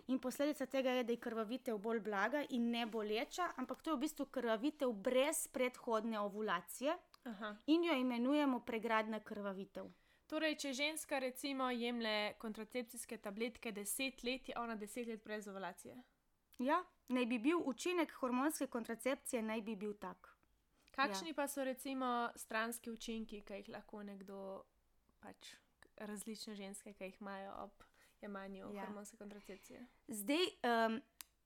In 0.07 0.19
posledica 0.21 0.67
tega 0.69 0.91
je, 0.99 1.03
da 1.03 1.15
je 1.15 1.19
krvavitev 1.19 1.77
bolj 1.81 1.99
blaga 2.05 2.43
in 2.53 2.67
ne 2.69 2.85
boleča, 2.85 3.47
ampak 3.57 3.81
to 3.81 3.89
je 3.89 3.95
v 3.95 4.03
bistvu 4.03 4.25
krvavitev 4.29 4.91
brez 4.93 5.47
predhodne 5.47 6.19
ovulacije 6.19 6.93
Aha. 7.31 7.55
in 7.65 7.83
jo 7.87 7.95
imenujemo 7.97 8.59
pregradna 8.59 9.19
krvavitev. 9.19 9.89
Torej, 10.27 10.55
če 10.57 10.73
ženska 10.73 11.19
recimo 11.19 11.69
jemlje 11.69 12.33
kontracepcijske 12.41 13.17
tabletke 13.17 13.71
10 13.71 14.23
let, 14.25 14.49
je 14.49 14.55
ona 14.57 14.77
10 14.77 15.07
let 15.07 15.23
brez 15.23 15.47
ovulacije. 15.47 15.95
Ja, 16.59 16.83
naj 17.07 17.25
bi 17.25 17.39
bil 17.39 17.61
učinek 17.65 18.11
hormonske 18.11 18.67
kontracepcije, 18.67 19.41
naj 19.41 19.61
bi 19.61 19.75
bil 19.75 19.93
tak. 19.93 20.31
Kakšni 20.95 21.29
ja. 21.29 21.35
pa 21.35 21.47
so 21.47 21.63
recimo 21.63 22.29
stranski 22.35 22.91
učinki, 22.91 23.41
ki 23.41 23.59
jih 23.59 23.69
lahko 23.69 24.03
nekdo, 24.03 24.63
pač 25.19 25.53
različne 25.97 26.55
ženske, 26.55 26.93
ki 26.93 27.11
jih 27.11 27.21
imajo 27.21 27.51
ob 27.65 27.83
jemanju 28.21 28.71
ja. 28.73 28.85
hormonske 28.85 29.17
kontracepcije? 29.17 29.85
Zdaj, 30.07 30.47
um, 30.63 31.01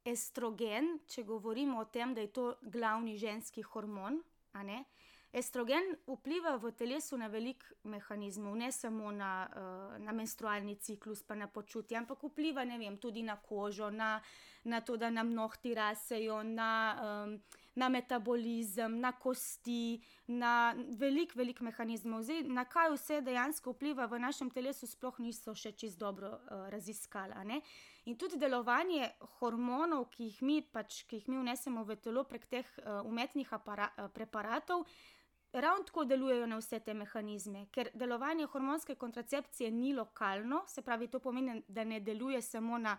estrogen, 0.06 1.00
če 1.10 1.24
govorimo 1.24 1.82
o 1.82 1.86
tem, 1.86 2.14
da 2.14 2.22
je 2.22 2.32
to 2.34 2.54
glavni 2.62 3.18
ženski 3.18 3.66
hormon, 3.66 4.22
a 4.54 4.64
ne? 4.64 4.84
Estrogen 5.30 5.94
vpliva 6.08 6.56
v 6.58 6.72
telesu 6.74 7.18
na 7.18 7.28
velik 7.30 7.62
mehanizmov, 7.86 8.56
ne 8.58 8.72
samo 8.74 9.12
na, 9.14 9.46
uh, 9.46 9.98
na 10.02 10.10
menstrualni 10.12 10.74
ciklus, 10.82 11.22
pa 11.22 11.36
na 11.38 11.46
počutje, 11.46 11.98
ampak 11.98 12.24
vpliva 12.24 12.66
vem, 12.66 12.98
tudi 12.98 13.22
na 13.22 13.36
kožo, 13.38 13.92
na, 13.94 14.22
na 14.64 14.82
to, 14.82 14.98
da 14.98 15.10
nam 15.10 15.30
nohti 15.34 15.74
rasejo, 15.74 16.42
na, 16.44 17.30
na 17.76 17.90
metabolizem, 17.90 19.00
na 19.00 19.12
kosti, 19.12 20.02
na 20.28 20.74
velik, 20.98 21.36
velik 21.36 21.62
mehanizmov. 21.62 22.26
Zdaj, 22.26 22.50
na 22.50 22.66
kaj 22.66 22.90
vse 22.98 23.22
dejansko 23.22 23.76
vpliva 23.78 24.10
v 24.10 24.20
našem 24.20 24.50
telesu, 24.50 24.90
sploh 24.90 25.22
niso 25.22 25.54
še 25.54 25.76
čist 25.78 26.00
dobro 26.02 26.34
uh, 26.34 26.66
raziskali. 26.74 27.62
In 28.10 28.18
tudi 28.18 28.42
delovanje 28.42 29.14
hormonov, 29.38 30.10
ki 30.10 30.32
jih 30.32 30.42
mi, 30.42 30.58
pač, 30.66 31.04
ki 31.06 31.22
jih 31.22 31.30
mi 31.30 31.38
vnesemo 31.38 31.86
v 31.86 32.02
telo 32.02 32.26
prek 32.26 32.50
teh 32.50 32.66
uh, 32.82 33.06
umetnih 33.06 33.54
apara, 33.54 33.94
preparatov 34.10 34.90
ravno 35.54 35.84
tako 35.84 36.06
delujejo 36.06 36.46
na 36.46 36.58
vse 36.58 36.80
te 36.80 36.94
mehanizme, 36.94 37.66
ker 37.72 37.90
delovanje 37.94 38.46
hormonske 38.46 38.96
kontracepcije 38.96 39.72
ni 39.72 39.94
lokalno, 39.94 40.64
se 40.68 40.82
pravi, 40.82 41.08
to 41.08 41.20
pomeni, 41.20 41.64
da 41.68 41.84
ne 41.84 42.00
deluje 42.00 42.42
samo 42.42 42.78
na, 42.78 42.98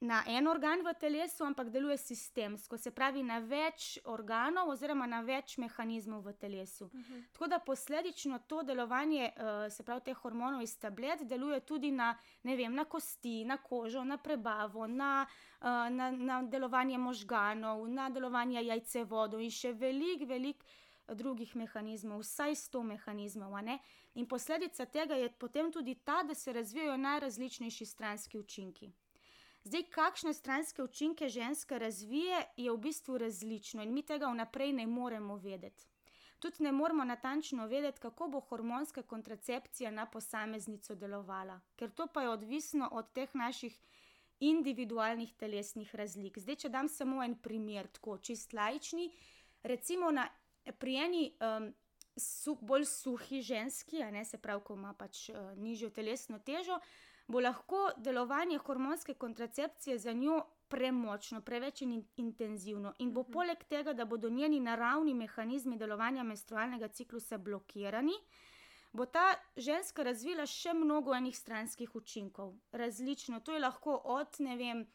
na 0.00 0.22
en 0.26 0.48
organ 0.48 0.82
v 0.84 0.92
telesu, 1.00 1.44
ampak 1.44 1.70
deluje 1.70 1.96
sistemsko, 1.98 2.78
se 2.78 2.90
pravi, 2.90 3.22
na 3.22 3.38
več 3.38 3.98
organov 4.04 4.68
oziroma 4.74 5.06
na 5.06 5.22
več 5.24 5.56
mehanizmov 5.58 6.26
v 6.26 6.32
telesu. 6.32 6.84
Uh 6.84 6.94
mhm. 6.94 7.14
-huh. 7.14 7.22
Tako 7.32 7.46
da 7.46 7.58
posledično 7.58 8.38
to 8.38 8.62
delovanje, 8.62 9.32
uh, 9.36 9.72
se 9.72 9.82
pravi, 9.82 10.00
teh 10.00 10.16
hormonov 10.16 10.62
iz 10.62 10.78
tablet, 10.78 11.22
deluje 11.22 11.60
tudi 11.60 11.90
na, 11.90 12.16
vem, 12.42 12.74
na 12.74 12.84
kosti, 12.84 13.44
na 13.44 13.56
kožo, 13.56 14.04
na 14.04 14.16
prebavo, 14.16 14.86
na, 14.86 15.26
uh, 15.60 15.66
na, 15.90 16.10
na 16.10 16.42
delovanje 16.42 16.98
možganov, 16.98 17.88
na 17.88 18.10
delovanje 18.10 18.64
jajcevodov 18.64 19.40
in 19.40 19.50
še 19.50 19.72
veliko, 19.72 20.26
veliko 20.26 20.64
drugih 21.08 21.56
mehanizmov, 21.56 22.20
vsaj 22.20 22.54
sto 22.54 22.82
mehanizmov. 22.82 23.52
In 24.14 24.26
posledica 24.26 24.86
tega 24.86 25.14
je 25.14 25.32
potem 25.32 25.72
tudi 25.72 25.94
ta, 25.94 26.22
da 26.22 26.34
se 26.34 26.52
razvijajo 26.52 26.96
najrazličnejši 26.96 27.86
stranski 27.86 28.38
učinki. 28.38 28.90
Zdaj, 29.64 29.82
kakšne 29.82 30.34
stranske 30.34 30.82
učinke 30.82 31.28
ženska 31.28 31.78
razvije, 31.78 32.44
je 32.56 32.72
v 32.72 32.76
bistvu 32.76 33.18
različno 33.18 33.82
in 33.82 33.94
mi 33.94 34.02
tega 34.02 34.26
vnaprej 34.26 34.72
ne 34.72 34.86
moremo 34.86 35.36
vedeti. 35.36 35.86
Tudi 36.38 36.62
ne 36.62 36.72
moremo 36.72 37.04
natančno 37.04 37.66
vedeti, 37.66 38.00
kako 38.00 38.28
bo 38.28 38.40
hormonska 38.40 39.02
kontracepcija 39.02 39.90
na 39.90 40.06
posameznico 40.06 40.94
delovala, 40.94 41.60
ker 41.76 41.90
to 41.90 42.06
pa 42.06 42.22
je 42.22 42.28
odvisno 42.28 42.88
od 42.92 43.12
teh 43.12 43.34
naših 43.34 43.78
individualnih 44.40 45.32
telesnih 45.34 45.94
razlik. 45.94 46.38
Zdaj, 46.38 46.56
če 46.56 46.68
dam 46.68 46.88
samo 46.88 47.22
en 47.24 47.34
primer, 47.34 47.88
tako 47.88 48.18
čist 48.18 48.52
lajčni, 48.52 49.08
recimo 49.62 50.10
na 50.10 50.28
pri 50.72 50.96
eni 50.96 51.24
um, 51.40 51.72
su, 52.16 52.58
bolj 52.60 52.84
suhi 52.84 53.42
ženski, 53.42 53.98
ne, 54.12 54.24
se 54.24 54.38
pravi, 54.38 54.62
ko 54.64 54.74
ima 54.74 54.94
pač 54.94 55.28
uh, 55.28 55.52
nižjo 55.56 55.90
telesno 55.90 56.38
težo, 56.38 56.78
bo 57.26 57.40
lahko 57.40 57.90
delovanje 57.96 58.58
hormonske 58.58 59.14
kontracepcije 59.14 59.98
za 59.98 60.12
njo 60.12 60.42
premočno, 60.68 61.40
preveč 61.40 61.82
in 61.82 62.04
intenzivno. 62.16 62.94
In 62.98 63.12
bo 63.12 63.20
uh 63.20 63.26
mhm. 63.26 63.30
-huh. 63.30 63.34
poleg 63.34 63.64
tega, 63.64 63.92
da 63.92 64.04
bodo 64.04 64.30
njeni 64.30 64.60
naravni 64.60 65.14
mehanizmi 65.14 65.76
delovanja 65.76 66.22
menstrualnega 66.22 66.88
ciklusa 66.88 67.38
blokirani. 67.38 68.12
Bo 68.92 69.06
ta 69.06 69.34
ženska 69.56 70.02
razvila 70.02 70.46
še 70.46 70.72
mnogo 70.74 71.14
enih 71.14 71.38
stranskih 71.38 71.94
učinkov, 71.94 72.54
različno. 72.72 73.40
To 73.40 73.52
je 73.52 73.60
lahko 73.60 74.00
od, 74.04 74.36
ne 74.38 74.56
vem, 74.56 74.86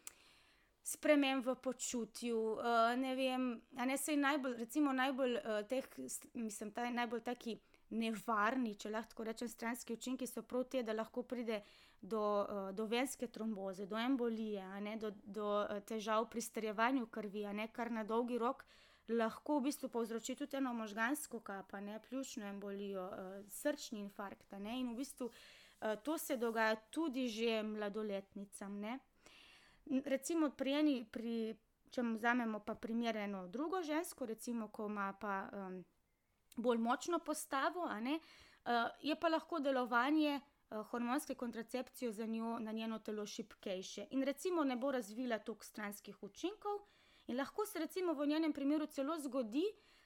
sprememb 0.89 1.45
v 1.45 1.55
počutju. 1.61 2.37
Uh, 2.57 2.95
ne 2.97 3.15
vem, 3.15 3.49
a 3.77 3.85
ne 3.85 3.97
se 3.97 4.15
najbolj, 4.17 4.55
recimo, 4.57 4.93
najbolj 4.93 5.37
uh, 5.37 5.59
teh, 5.69 5.85
mislim, 6.33 6.71
ta 6.73 6.89
najbolj 6.89 7.21
taki 7.25 7.57
nevarni, 7.89 8.75
če 8.77 8.91
lahko 8.93 9.25
rečem, 9.25 9.49
stranski 9.49 9.93
učinki 9.97 10.27
so 10.29 10.43
prav 10.45 10.65
te, 10.69 10.83
da 10.83 10.93
lahko 10.93 11.23
pride 11.23 11.61
do, 12.01 12.21
uh, 12.21 12.69
do 12.73 12.85
venske 12.89 13.27
tromboze, 13.27 13.85
do 13.89 13.97
embolije, 13.99 14.65
ne, 14.85 14.97
do, 14.97 15.13
do 15.23 15.49
težav 15.89 16.29
pri 16.29 16.41
strjevanju 16.41 17.09
krvi, 17.13 17.45
ne, 17.53 17.69
kar 17.73 17.91
na 17.91 18.03
dolgi 18.03 18.37
rok 18.41 18.65
lahko 19.09 19.57
v 19.57 19.69
bistvu 19.69 19.89
povzroči 19.89 20.35
tudi 20.37 20.57
eno 20.57 20.73
možgansko 20.77 21.39
kapo, 21.41 21.79
pljučno 22.09 22.45
embolijo, 22.45 23.09
srčni 23.49 24.03
infarkt. 24.05 24.51
Ne, 24.61 24.79
in 24.79 24.91
v 24.93 24.99
bistvu 25.01 25.31
to 26.05 26.17
se 26.17 26.37
dogaja 26.37 26.75
tudi 26.93 27.27
že 27.27 27.63
mladoletnicam. 27.63 28.79
Ne. 28.79 28.99
Recimo 29.89 30.49
pri 30.49 30.73
eni, 30.73 30.95
pri, 31.11 31.55
če 31.89 32.03
vzamemo 32.05 32.59
pa 32.65 32.75
primerjeno 32.75 33.47
drugo 33.47 33.81
žensko, 33.81 34.25
recimo, 34.25 34.67
ko 34.67 34.85
ima 34.85 35.13
pa 35.19 35.49
um, 35.53 35.79
bolj 36.57 36.77
močno 36.77 37.19
postavo, 37.19 37.87
ne, 38.01 38.19
uh, 38.19 38.85
je 39.01 39.15
pa 39.15 39.29
lahko 39.29 39.59
delovanje 39.59 40.35
uh, 40.37 40.85
hormonske 40.91 41.35
kontracepcije 41.35 42.11
za 42.11 42.25
njo 42.25 42.59
na 42.59 42.71
njeno 42.71 42.99
telo 42.99 43.25
šipkejše 43.25 44.07
in 44.11 44.23
recimo 44.23 44.63
ne 44.63 44.75
bo 44.75 44.91
razvila 44.91 45.39
toliko 45.39 45.65
stranskih 45.65 46.23
učinkov. 46.23 46.79
In 47.27 47.37
lahko 47.37 47.65
se 47.65 47.79
recimo 47.79 48.13
v 48.13 48.25
njenem 48.27 48.53
primeru 48.53 48.85
celo 48.85 49.17
zgodi, 49.19 49.65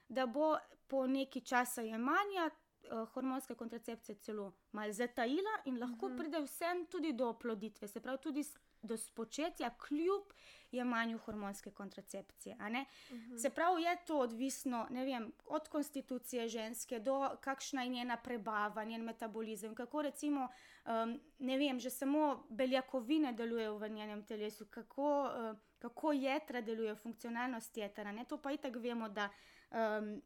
da 0.09 0.25
bo 0.25 0.57
po 0.87 1.07
neki 1.07 1.41
časa 1.41 1.81
jemanja 1.81 2.49
uh, 2.49 3.09
hormonska 3.09 3.55
kontracepcija 3.55 4.15
celo 4.15 4.53
malo 4.71 4.93
zatajila 4.93 5.59
in 5.65 5.79
lahko 5.79 6.07
mhm. 6.07 6.17
pride 6.17 6.41
vsem 6.41 6.85
tudi 6.85 7.13
do 7.13 7.29
oploditve, 7.29 7.87
se 7.87 7.99
pravi 7.99 8.17
tudi 8.21 8.43
do 8.83 8.97
spočetja, 8.97 9.69
kljub 9.87 10.23
jemanju 10.71 11.17
hormonske 11.17 11.71
kontracepcije. 11.71 12.55
Uh 12.55 12.65
mhm. 12.65 12.75
-huh. 13.09 13.41
Se 13.41 13.49
pravi, 13.49 13.83
je 13.83 13.97
to 14.07 14.19
odvisno 14.19 14.87
vem, 14.89 15.31
od 15.45 15.67
konstitucije 15.67 16.47
ženske, 16.47 16.99
do 16.99 17.29
kakšna 17.41 17.83
je 17.83 17.89
njena 17.89 18.17
prebava, 18.17 18.83
njen 18.83 19.01
metabolizem, 19.01 19.75
kako 19.75 20.01
recimo, 20.01 20.47
um, 20.85 21.19
ne 21.39 21.57
vem, 21.57 21.79
že 21.79 21.89
samo 21.89 22.47
beljakovine 22.49 23.33
delujejo 23.33 23.77
v 23.77 23.89
njenem 23.89 24.25
telesu, 24.25 24.65
kako. 24.65 25.21
Uh, 25.51 25.57
kako 25.83 26.11
jedra 26.11 26.61
delujejo, 26.61 26.95
funkcionalnost 26.95 27.77
jedra. 27.77 28.11
Ne? 28.11 28.25
To 28.25 28.37
pa 28.37 28.51
i 28.51 28.57
tako 28.57 28.79
vemo, 28.79 29.09
da 29.09 29.29
um, 29.71 30.21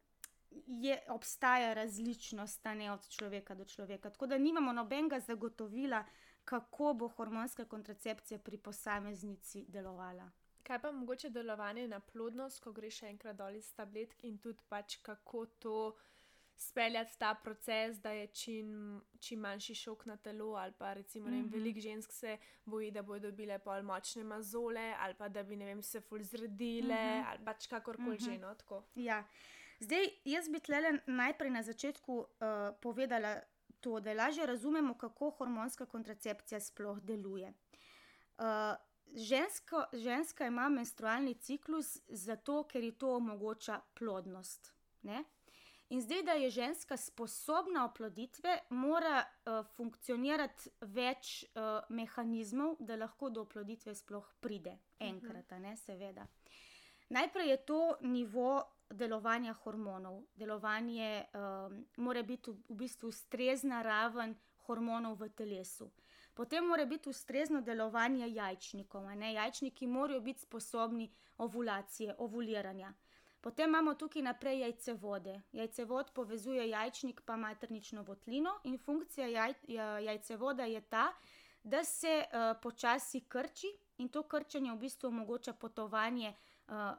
je, 0.68 1.00
obstaja 1.10 1.74
različnost 1.74 2.66
ne, 2.66 2.92
od 2.92 3.08
človeka 3.10 3.56
do 3.56 3.66
človeka. 3.66 4.10
Tako 4.10 4.28
da 4.28 4.38
nimamo 4.38 4.74
nobenega 4.74 5.20
zagotovila, 5.20 6.04
kako 6.48 6.94
bo 6.94 7.08
hormonska 7.08 7.66
kontracepcija 7.66 8.40
pri 8.40 8.58
posameznici 8.58 9.66
delovala. 9.68 10.30
Kaj 10.64 10.80
pa 10.80 10.92
mogoče 10.92 11.30
delovanje 11.30 11.88
na 11.88 12.00
plodnost, 12.00 12.62
ko 12.64 12.72
greš 12.72 13.02
enkrat 13.04 13.36
dol 13.36 13.56
iz 13.56 13.68
tabletk 13.76 14.24
in 14.24 14.38
tudi 14.40 14.64
pač 14.70 14.96
kako 15.04 15.46
to 15.46 15.80
speljati 16.56 17.20
ta 17.20 17.34
proces, 17.44 18.00
da 18.00 18.12
je 18.12 18.28
čim, 18.28 19.02
čim 19.20 19.40
manjši 19.40 19.76
šok 19.76 20.06
na 20.06 20.18
telo. 20.18 20.54
Ali 20.56 20.74
pa 20.78 20.94
recimo, 20.94 21.28
mm 21.28 21.34
-hmm. 21.34 21.52
veliko 21.52 21.80
žensk 21.80 22.12
se 22.12 22.38
boji, 22.66 22.92
da 22.92 23.02
bodo 23.02 23.32
dobile 23.32 23.60
pol 23.60 23.84
močne 23.84 24.24
mazole, 24.24 24.96
ali 25.00 25.14
pa 25.14 25.30
da 25.30 25.44
bi 25.44 25.56
vem, 25.56 25.82
se 25.82 26.02
ful 26.02 26.24
zredile, 26.24 26.96
mm 26.96 27.22
-hmm. 27.22 27.26
ali 27.28 27.46
pač 27.46 27.68
kakorkoli 27.68 28.10
mm 28.10 28.18
-hmm. 28.18 28.34
že. 28.34 28.38
No, 28.38 28.84
ja. 28.96 29.24
Zdaj, 29.80 30.10
jaz 30.26 30.50
bi 30.50 30.60
tle 30.60 31.00
najprej 31.06 31.52
na 31.52 31.64
začetku 31.64 32.14
uh, 32.18 32.26
povedala 32.82 33.42
to, 33.80 34.00
da 34.00 34.14
lažje 34.14 34.46
razumemo, 34.46 34.98
kako 34.98 35.30
hormonska 35.30 35.86
kontracepcija 35.86 36.60
sploh 36.60 37.00
deluje. 37.00 37.54
Uh, 38.38 38.44
žensko, 39.14 39.84
ženska 39.94 40.48
ima 40.48 40.70
menstrualni 40.70 41.34
ciklus 41.34 41.98
zato, 42.08 42.64
ker 42.64 42.84
ji 42.84 42.92
to 42.92 43.16
omogoča 43.16 43.80
plodnost. 43.94 44.74
Ne? 45.02 45.24
In 45.90 46.02
zdaj, 46.02 46.24
da 46.24 46.32
je 46.32 46.50
ženska 46.50 46.98
sposobna 46.98 47.86
oploditve, 47.86 48.60
mora 48.70 49.24
uh, 49.24 49.66
funkcionirati 49.76 50.70
več 50.82 51.46
uh, 51.56 51.80
mehanizmov, 51.90 52.76
da 52.80 52.98
lahko 53.00 53.30
do 53.30 53.46
oploditve 53.48 53.96
sploh 53.96 54.34
pride, 54.44 54.76
enkrat, 55.00 55.56
ne, 55.64 55.78
seveda. 55.78 56.28
Najprej 57.10 57.50
je 57.50 57.58
to 57.66 57.82
nivo 58.02 58.64
delovanja 58.90 59.54
hormonov. 59.54 60.24
Delovanje 60.36 61.26
um, 61.34 61.86
mora 61.98 62.24
biti 62.24 62.52
v, 62.52 62.56
bistvu 62.70 63.08
ustrezna 63.08 63.82
raven 63.82 64.36
hormonov 64.68 65.20
v 65.20 65.30
telesu. 65.30 65.92
Potem 66.34 66.66
mora 66.66 66.86
biti 66.86 67.10
ustrezno 67.10 67.62
delovanje 67.62 68.28
jajčnikov. 68.30 69.10
Jajčniki 69.34 69.88
morajo 69.88 70.22
biti 70.22 70.42
sposobni 70.42 71.12
ovulacije, 71.38 72.16
ovuliranja. 72.18 72.94
Potem 73.42 73.70
imamo 73.70 73.94
tukaj 73.94 74.22
naprej 74.22 74.60
jajce 74.60 74.94
vode. 74.94 75.42
Jajce 75.52 75.86
vod 75.86 76.12
povezuje 76.14 76.70
jajčnik 76.70 77.22
pa 77.26 77.38
maternično 77.38 78.04
votlino 78.04 78.60
in 78.64 78.78
funkcija 78.78 79.28
jaj, 79.28 79.54
jajce 80.04 80.38
voda 80.38 80.66
je 80.66 80.82
ta, 80.82 81.14
da 81.64 81.84
se 81.84 82.24
uh, 82.26 82.62
počasi 82.62 83.22
krči 83.22 83.68
in 83.98 84.10
to 84.10 84.24
krčenje 84.24 84.72
v 84.72 84.78
bistvu 84.78 85.08
omogoča 85.08 85.54
potovanje 85.54 86.30
uh, 86.30 86.36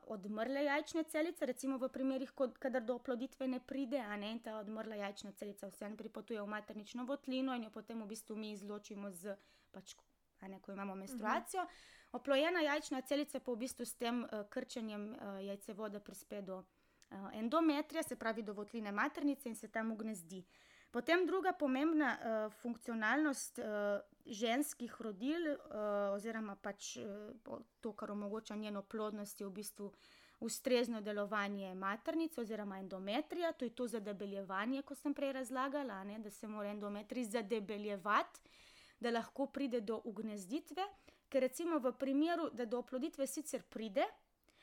odmrle 0.06 0.64
jajčne 0.64 1.04
celice, 1.04 1.46
recimo 1.46 1.78
v 1.78 1.88
primerih, 1.92 2.32
kadar 2.58 2.82
do 2.82 2.94
oploditve 2.96 3.48
ne 3.48 3.60
pride, 3.60 4.00
a 4.00 4.16
ne 4.16 4.38
ta 4.44 4.58
odmrla 4.58 4.96
jajčna 4.96 5.32
celica 5.32 5.68
vseeno 5.68 5.96
pripotuje 5.96 6.40
v 6.42 6.48
maternično 6.48 7.04
votlino 7.04 7.54
in 7.54 7.68
jo 7.68 7.70
potem 7.70 8.00
v 8.02 8.08
bistvu 8.08 8.36
mi 8.36 8.52
izločimo 8.52 9.10
z, 9.10 9.36
pač, 9.72 9.94
a 10.40 10.48
ne 10.48 10.60
ko 10.60 10.72
imamo 10.72 10.94
menstruacijo. 10.94 11.62
Uh 11.62 11.68
mhm. 11.68 11.96
Oplojena 12.12 12.60
jajčna 12.60 13.02
celica 13.02 13.40
pa 13.40 13.52
v 13.52 13.56
bistvu 13.56 13.84
s 13.84 13.94
tem 14.00 14.22
uh, 14.24 14.46
krčenjem 14.48 15.12
uh, 15.12 15.44
jajcevode 15.44 16.00
prispe 16.00 16.40
do 16.42 16.64
uh, 16.64 17.28
endometrija, 17.36 18.02
se 18.02 18.16
pravi 18.16 18.42
do 18.42 18.52
votline 18.52 18.92
maternice 18.92 19.48
in 19.48 19.54
se 19.54 19.68
tam 19.68 19.92
ugnezdi. 19.92 20.44
Potem 20.90 21.26
druga 21.26 21.52
pomembna 21.52 22.16
uh, 22.16 22.52
funkcionalnost 22.62 23.58
uh, 23.58 24.00
ženskih 24.28 25.00
rodil, 25.00 25.52
uh, 25.52 26.14
oziroma 26.14 26.56
pač 26.56 26.96
uh, 26.96 27.58
to, 27.80 27.92
kar 27.92 28.10
omogoča 28.12 28.56
njeno 28.56 28.82
plodnost, 28.82 29.40
je 29.40 29.46
v 29.46 29.50
bistvu 29.50 29.92
ustrezno 30.40 31.00
delovanje 31.00 31.74
maternice 31.74 32.40
oziroma 32.40 32.78
endometrija, 32.78 33.52
to 33.52 33.64
je 33.64 33.74
to 33.74 33.86
zadebeljevanje, 33.86 34.82
kot 34.82 34.98
sem 34.98 35.14
prej 35.14 35.32
razlagala, 35.32 36.04
ne, 36.04 36.18
da 36.18 36.30
se 36.30 36.46
mora 36.46 36.70
endometrij 36.70 37.24
zadebeljevati, 37.24 38.40
da 39.00 39.10
lahko 39.10 39.46
pride 39.46 39.80
do 39.80 40.00
ugnezditve. 40.04 40.82
Ker 41.28 41.42
recimo 41.42 41.78
v 41.78 41.92
primeru, 41.92 42.48
da 42.52 42.64
do 42.64 42.78
oploditve 42.78 43.26
sicer 43.26 43.62
pride, 43.62 44.06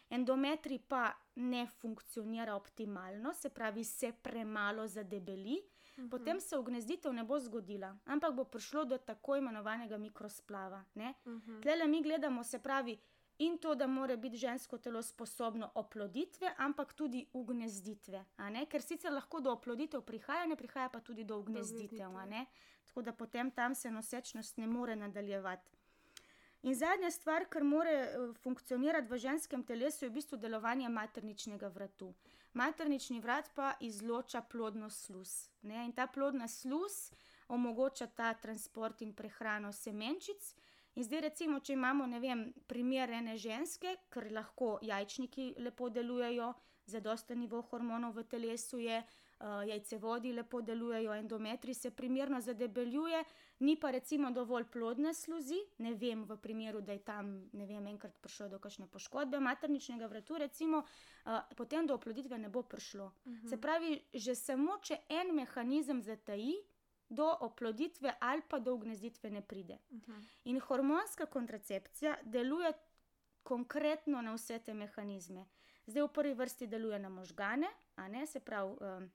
endometri 0.09 0.79
pa 0.79 1.11
ne 1.35 1.67
funkcionira 1.67 2.55
optimalno, 2.55 3.33
se 3.33 3.49
pravi, 3.49 3.83
se 3.83 4.11
premalo 4.11 4.87
zadebeli, 4.87 5.55
uh 5.55 5.97
mhm. 5.97 6.05
-huh. 6.05 6.09
potem 6.09 6.39
se 6.39 6.57
ugnezditev 6.57 7.13
ne 7.13 7.23
bo 7.23 7.39
zgodila, 7.39 7.97
ampak 8.05 8.33
bo 8.33 8.43
prišlo 8.43 8.85
do 8.85 8.97
tako 8.97 9.35
imenovanega 9.35 9.97
mikrosplava. 9.97 10.83
Uh 10.95 11.01
mhm. 11.01 11.11
-huh. 11.25 11.61
Tle 11.61 11.87
mi 11.87 12.01
gledamo, 12.01 12.43
se 12.43 12.59
pravi, 12.59 12.99
in 13.37 13.57
to, 13.57 13.75
da 13.75 13.87
mora 13.87 14.15
biti 14.15 14.37
žensko 14.37 14.77
telo 14.77 15.01
sposobno 15.01 15.71
oploditve, 15.75 16.53
ampak 16.57 16.93
tudi 16.93 17.25
ugnezditve. 17.33 18.25
Ker 18.69 18.81
sicer 18.81 19.13
lahko 19.13 19.39
do 19.39 19.51
oploditev 19.51 20.01
prihaja, 20.01 20.45
ne 20.45 20.55
prihaja 20.55 20.89
pa 20.89 20.99
tudi 20.99 21.23
do 21.23 21.39
ugnezditev. 21.39 22.09
Tako 22.87 23.01
da 23.01 23.11
potem 23.11 23.51
tam 23.51 23.75
se 23.75 23.91
nosečnost 23.91 24.57
ne 24.57 24.67
more 24.67 24.95
nadaljevati. 24.95 25.71
In 26.65 26.73
zadnja 26.73 27.11
stvar, 27.11 27.43
kar 27.45 27.63
mora 27.63 27.91
eh, 27.91 28.13
funkcionirati 28.41 29.11
v 29.11 29.17
ženskem 29.21 29.63
telesu, 29.63 30.05
je 30.05 30.09
v 30.09 30.15
bistvu 30.15 30.37
delovanje 30.41 30.89
materničnega 30.89 31.67
vratu. 31.69 32.07
Maternični 32.57 33.19
vrat 33.21 33.51
pa 33.53 33.75
izloča 33.79 34.41
plodno 34.41 34.89
sluz. 34.89 35.51
Ne? 35.61 35.83
In 35.85 35.93
ta 35.93 36.07
plodna 36.07 36.47
sluz 36.47 37.11
omogoča 37.47 38.07
ta 38.07 38.33
transport 38.33 39.01
in 39.05 39.13
prehrano 39.13 39.69
semenčic. 39.71 40.55
In 40.95 41.05
zdaj, 41.05 41.21
recimo, 41.21 41.59
če 41.59 41.73
imamo 41.77 42.07
vem, 42.19 42.47
primer 42.67 43.13
ene 43.13 43.37
ženske, 43.37 43.97
ker 44.09 44.31
lahko 44.31 44.79
jajčniki 44.81 45.53
lepo 45.61 45.89
delujejo, 45.89 46.49
zadosten 46.89 47.45
nivo 47.45 47.61
hormonov 47.69 48.17
v 48.17 48.23
telesu 48.23 48.79
je, 48.81 49.03
uh, 49.03 49.24
jajcevodi 49.39 50.33
lepo 50.33 50.61
delujejo, 50.61 51.13
endometri 51.13 51.73
se 51.73 51.91
primerno 51.91 52.41
zadebeljuje, 52.41 53.23
ni 53.59 53.75
pa 53.79 53.91
recimo 53.91 54.31
dovolj 54.31 54.63
plodne 54.71 55.13
sluzi, 55.13 55.59
ne 55.77 55.93
vem, 55.93 56.23
v 56.23 56.37
primeru, 56.37 56.81
da 56.81 56.91
je 56.91 56.99
tam, 56.99 57.49
ne 57.53 57.65
vem, 57.65 57.87
enkrat 57.87 58.17
prišlo 58.21 58.49
do 58.49 58.59
kakšne 58.59 58.87
poškodbe 58.87 59.39
materničnega 59.39 60.07
vratu, 60.07 60.37
recimo, 60.37 60.83
uh, 61.25 61.39
potem 61.57 61.87
do 61.87 61.95
oploditve 61.95 62.37
ne 62.37 62.49
bo 62.49 62.63
prišlo. 62.63 63.05
Uh 63.05 63.31
mhm. 63.31 63.45
-huh. 63.45 63.49
Se 63.49 63.61
pravi, 63.61 64.01
že 64.13 64.35
samo 64.35 64.77
če 64.81 64.97
en 65.09 65.35
mehanizem 65.35 66.01
zataji. 66.01 66.55
Do 67.09 67.37
oploditve 67.41 68.13
ali 68.19 68.41
pa 68.49 68.59
do 68.59 68.73
ugnezditve 68.73 69.29
ne 69.29 69.41
pride. 69.41 69.77
Uh 69.89 69.97
mhm. 69.97 70.11
-huh. 70.11 70.27
In 70.43 70.59
hormonska 70.59 71.25
kontracepcija 71.25 72.17
deluje 72.23 72.73
konkretno 73.43 74.21
na 74.21 74.33
vse 74.33 74.59
te 74.59 74.73
mehanizme. 74.73 75.45
Zdaj 75.85 76.03
v 76.03 76.13
prvi 76.13 76.33
vrsti 76.33 76.67
deluje 76.67 76.99
na 76.99 77.09
možgane, 77.09 77.67
ne, 77.97 78.25
se 78.27 78.39
pravi, 78.39 78.77
um, 78.81 79.11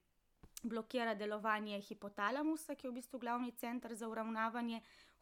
blokira 0.62 1.14
delovanje 1.14 1.80
hipotalamusa, 1.80 2.74
ki 2.74 2.86
je 2.86 2.90
v 2.90 2.94
bistvu 2.94 3.18
glavni 3.18 3.52
center 3.52 3.94
za 3.94 4.08
uravnavanje 4.08 4.80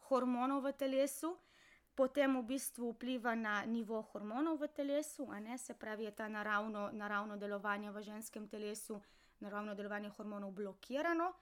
hormonov 0.09 0.63
v 0.63 0.73
telesu, 0.73 1.37
potem 1.95 2.37
v 2.39 2.43
bistvu 2.55 2.93
vpliva 2.93 3.35
na 3.35 3.65
nivo 3.65 4.01
hormonov 4.01 4.59
v 4.59 4.67
telesu, 4.67 5.27
ne, 5.43 5.57
se 5.57 5.73
pravi, 5.73 6.03
je 6.03 6.11
ta 6.11 6.27
naravno, 6.27 6.89
naravno 6.91 7.37
delovanje 7.37 7.91
v 7.91 8.01
ženskem 8.01 8.47
telesu, 8.47 9.01
naravno 9.39 9.75
delovanje 9.75 10.09
hormonov 10.09 10.51
blokirano. 10.51 11.33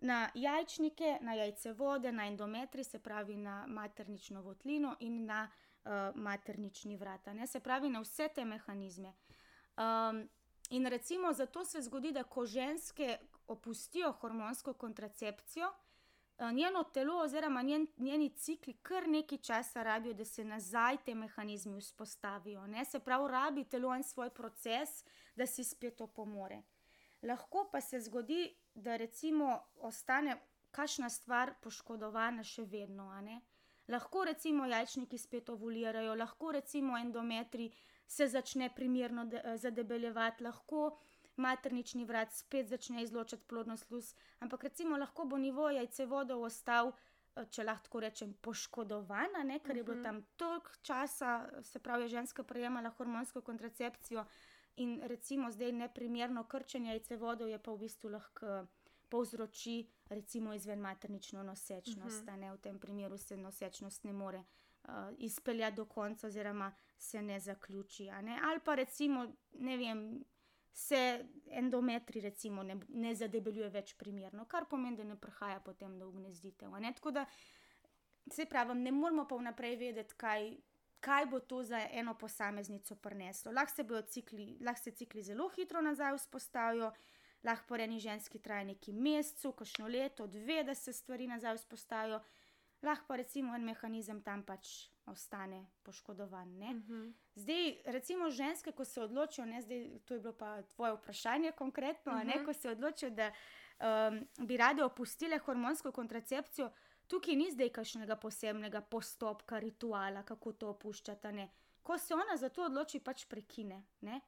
na 0.00 0.30
jajčnike, 0.34 1.18
na 1.20 1.34
jajcevode, 1.34 2.12
na 2.12 2.26
endometri, 2.26 2.84
se 2.84 2.98
pravi 2.98 3.36
na 3.36 3.66
maternično 3.66 4.42
votlino 4.42 4.96
in 5.00 5.26
na 5.26 5.48
uh, 5.84 5.90
maternični 6.14 6.96
vrata, 6.96 7.32
ne? 7.32 7.46
se 7.46 7.60
pravi 7.60 7.90
na 7.90 8.00
vse 8.00 8.28
te 8.34 8.44
mehanizme. 8.44 9.12
Um, 9.76 10.28
in 10.70 10.86
recimo 10.86 11.32
zato 11.32 11.64
se 11.64 11.82
zgodi, 11.82 12.12
da 12.12 12.22
ko 12.22 12.46
ženske 12.46 13.18
opustijo 13.50 14.12
hormonsko 14.12 14.72
kontracepcijo, 14.72 15.68
uh, 15.68 16.52
njeno 16.52 16.84
telo 16.84 17.18
oziroma 17.22 17.62
njen, 17.62 17.86
njeni 17.96 18.28
cikli 18.36 18.72
kar 18.72 19.08
nekaj 19.08 19.38
časa 19.38 19.82
rabijo, 19.82 20.14
da 20.14 20.24
se 20.24 20.44
nazaj 20.44 20.96
te 21.04 21.14
mehanizmi 21.14 21.80
vzpostavijo. 21.80 22.66
Ne? 22.66 22.84
Se 22.84 22.98
pravi, 22.98 23.28
rabi 23.32 23.64
telo 23.64 23.94
en 23.94 24.02
svoj 24.02 24.30
proces, 24.30 25.04
da 25.36 25.46
si 25.46 25.64
spet 25.64 26.00
opomore. 26.00 26.62
Lahko 27.22 27.68
pa 27.72 27.80
se 27.80 28.00
zgodi, 28.00 28.56
da 28.74 28.96
recimo 28.96 29.62
ostane 29.76 30.36
kakšna 30.70 31.10
stvar 31.10 31.54
poškodovana 31.62 32.44
še 32.44 32.64
vedno. 32.64 33.10
Lahko 33.88 34.24
recimo 34.24 34.66
jajčniki 34.66 35.18
spet 35.18 35.48
ovulirajo, 35.50 36.14
lahko 36.14 36.52
recimo 36.52 36.98
endometri 36.98 37.70
se 38.06 38.28
začne 38.28 38.70
primerno 38.74 39.26
zadebeljevati, 39.56 40.44
lahko 40.44 40.98
maternični 41.40 42.04
vrat 42.04 42.32
spet 42.32 42.68
začne 42.68 43.02
izločati 43.02 43.46
plodno 43.48 43.76
sluz, 43.76 44.14
ampak 44.38 44.68
recimo 44.68 44.98
lahko 44.98 45.24
bo 45.24 45.38
nivo 45.38 45.70
jajcevodov 45.70 46.42
ostal. 46.50 46.92
Če 47.50 47.62
lahko 47.62 47.84
tako 47.86 48.00
rečem, 48.02 48.30
poškodovana, 48.42 49.44
ne? 49.46 49.60
ker 49.62 49.76
je 49.78 49.84
bilo 49.86 50.02
tam 50.02 50.16
toliko 50.36 50.72
časa, 50.82 51.46
se 51.62 51.78
pravi, 51.78 52.08
ženska 52.10 52.42
prejemala 52.42 52.90
hormonsko 52.96 53.40
kontracepcijo, 53.46 54.24
in 54.82 54.98
recimo 55.04 55.50
zdaj 55.50 55.72
neprimerno 55.72 56.44
krčenje 56.44 56.90
jajcevodov 56.90 57.48
je 57.48 57.58
pa 57.62 57.72
v 57.72 57.78
bistvu 57.86 58.10
lahko 58.10 58.66
povzroči 59.10 59.86
recimo 60.08 60.54
izven 60.54 60.80
maternično 60.80 61.42
nosečnost. 61.42 62.22
Uh 62.22 62.34
-huh. 62.34 62.54
V 62.54 62.58
tem 62.58 62.78
primeru 62.78 63.18
se 63.18 63.36
nosečnost 63.36 64.04
ne 64.04 64.12
more 64.12 64.38
uh, 64.38 64.94
izpeljati 65.18 65.76
do 65.76 65.84
konca, 65.84 66.26
oziroma 66.26 66.72
se 66.98 67.22
ne 67.22 67.40
zaključi. 67.40 68.04
Ne? 68.04 68.40
Ali 68.44 68.60
pa 68.60 68.74
recimo, 68.74 69.32
ne 69.52 69.76
vem, 69.76 70.24
se 70.72 71.26
endometri 71.46 72.20
recimo 72.20 72.62
ne, 72.62 72.76
ne 72.88 73.14
zadebeljuje 73.14 73.68
več 73.70 73.94
primerno, 73.98 74.46
kar 74.48 74.68
pomeni, 74.70 74.96
da 74.96 75.04
ne 75.04 75.16
prihaja 75.20 75.60
potem 75.60 75.98
do 75.98 76.08
ugnezditev. 76.08 76.74
Tako 76.94 77.10
da 77.10 77.26
se 78.30 78.46
pravi, 78.46 78.74
ne 78.78 78.92
moramo 78.92 79.26
pa 79.28 79.36
vnaprej 79.36 79.76
vedeti, 79.76 80.16
kaj. 80.16 80.52
Kaj 81.00 81.24
bo 81.32 81.38
to 81.40 81.62
za 81.64 81.78
eno 81.96 82.12
posameznico 82.12 82.92
prineslo? 83.00 83.54
Lahko 83.56 83.72
se, 83.72 83.84
cikli, 84.12 84.58
lahko 84.60 84.82
se 84.82 84.90
cikli 84.90 85.22
zelo 85.24 85.46
hitro 85.48 85.80
nazaj 85.80 86.18
vzpostavijo, 86.18 86.90
lahko 87.42 87.64
po 87.68 87.78
eni 87.80 87.96
ženski 87.98 88.38
traja 88.38 88.66
nekaj 88.68 88.94
mesecev, 88.94 89.54
kakšno 89.56 89.88
leto, 89.88 90.26
dve, 90.26 90.58
da 90.64 90.74
se 90.74 90.92
stvari 90.92 91.26
nazaj 91.26 91.56
vzpostavijo, 91.56 92.20
lahko 92.82 93.08
pa 93.08 93.16
recimo 93.16 93.54
en 93.56 93.64
mehanizem 93.64 94.20
tam 94.20 94.44
pač 94.44 94.90
ostane 95.10 95.66
poškodovan. 95.82 96.48
Uh 96.48 96.68
Mhm. 96.70 96.92
-huh. 96.92 97.12
Zdaj, 97.34 97.82
recimo 97.84 98.30
ženske, 98.30 98.72
ko 98.72 98.84
se 98.84 99.02
odločijo, 99.02 99.46
ne, 99.46 99.62
zdaj, 99.62 99.98
to 100.04 100.14
je 100.14 100.20
bilo 100.20 100.32
pa 100.32 100.62
tvoje 100.62 100.92
vprašanje 100.94 101.52
konkretno, 101.52 102.12
uh 102.12 102.18
-huh. 102.18 102.26
ne, 102.26 102.34
Mhm. 102.36 102.44
ko 102.44 102.52
se 102.52 102.70
odločijo, 102.70 103.10
da 103.10 103.32
um, 104.08 104.46
bi 104.46 104.56
rade 104.56 104.84
opustile 104.84 105.38
hormonsko 105.38 105.92
kontracepcijo. 105.92 106.70
Tukaj 107.06 107.36
ni 107.36 107.50
zdaj 107.50 107.68
kakšnega 107.68 108.16
posebnega 108.16 108.80
postopka, 108.80 109.58
rituala, 109.58 110.22
kako 110.22 110.52
to 110.52 110.68
opuščata. 110.68 111.30
Ne. 111.30 111.50
Ko 111.82 111.98
se 111.98 112.14
ona 112.14 112.36
za 112.36 112.48
to 112.48 112.62
odloči, 112.64 113.00
pač 113.00 113.24
prekine. 113.24 113.82
Ne. 114.00 114.20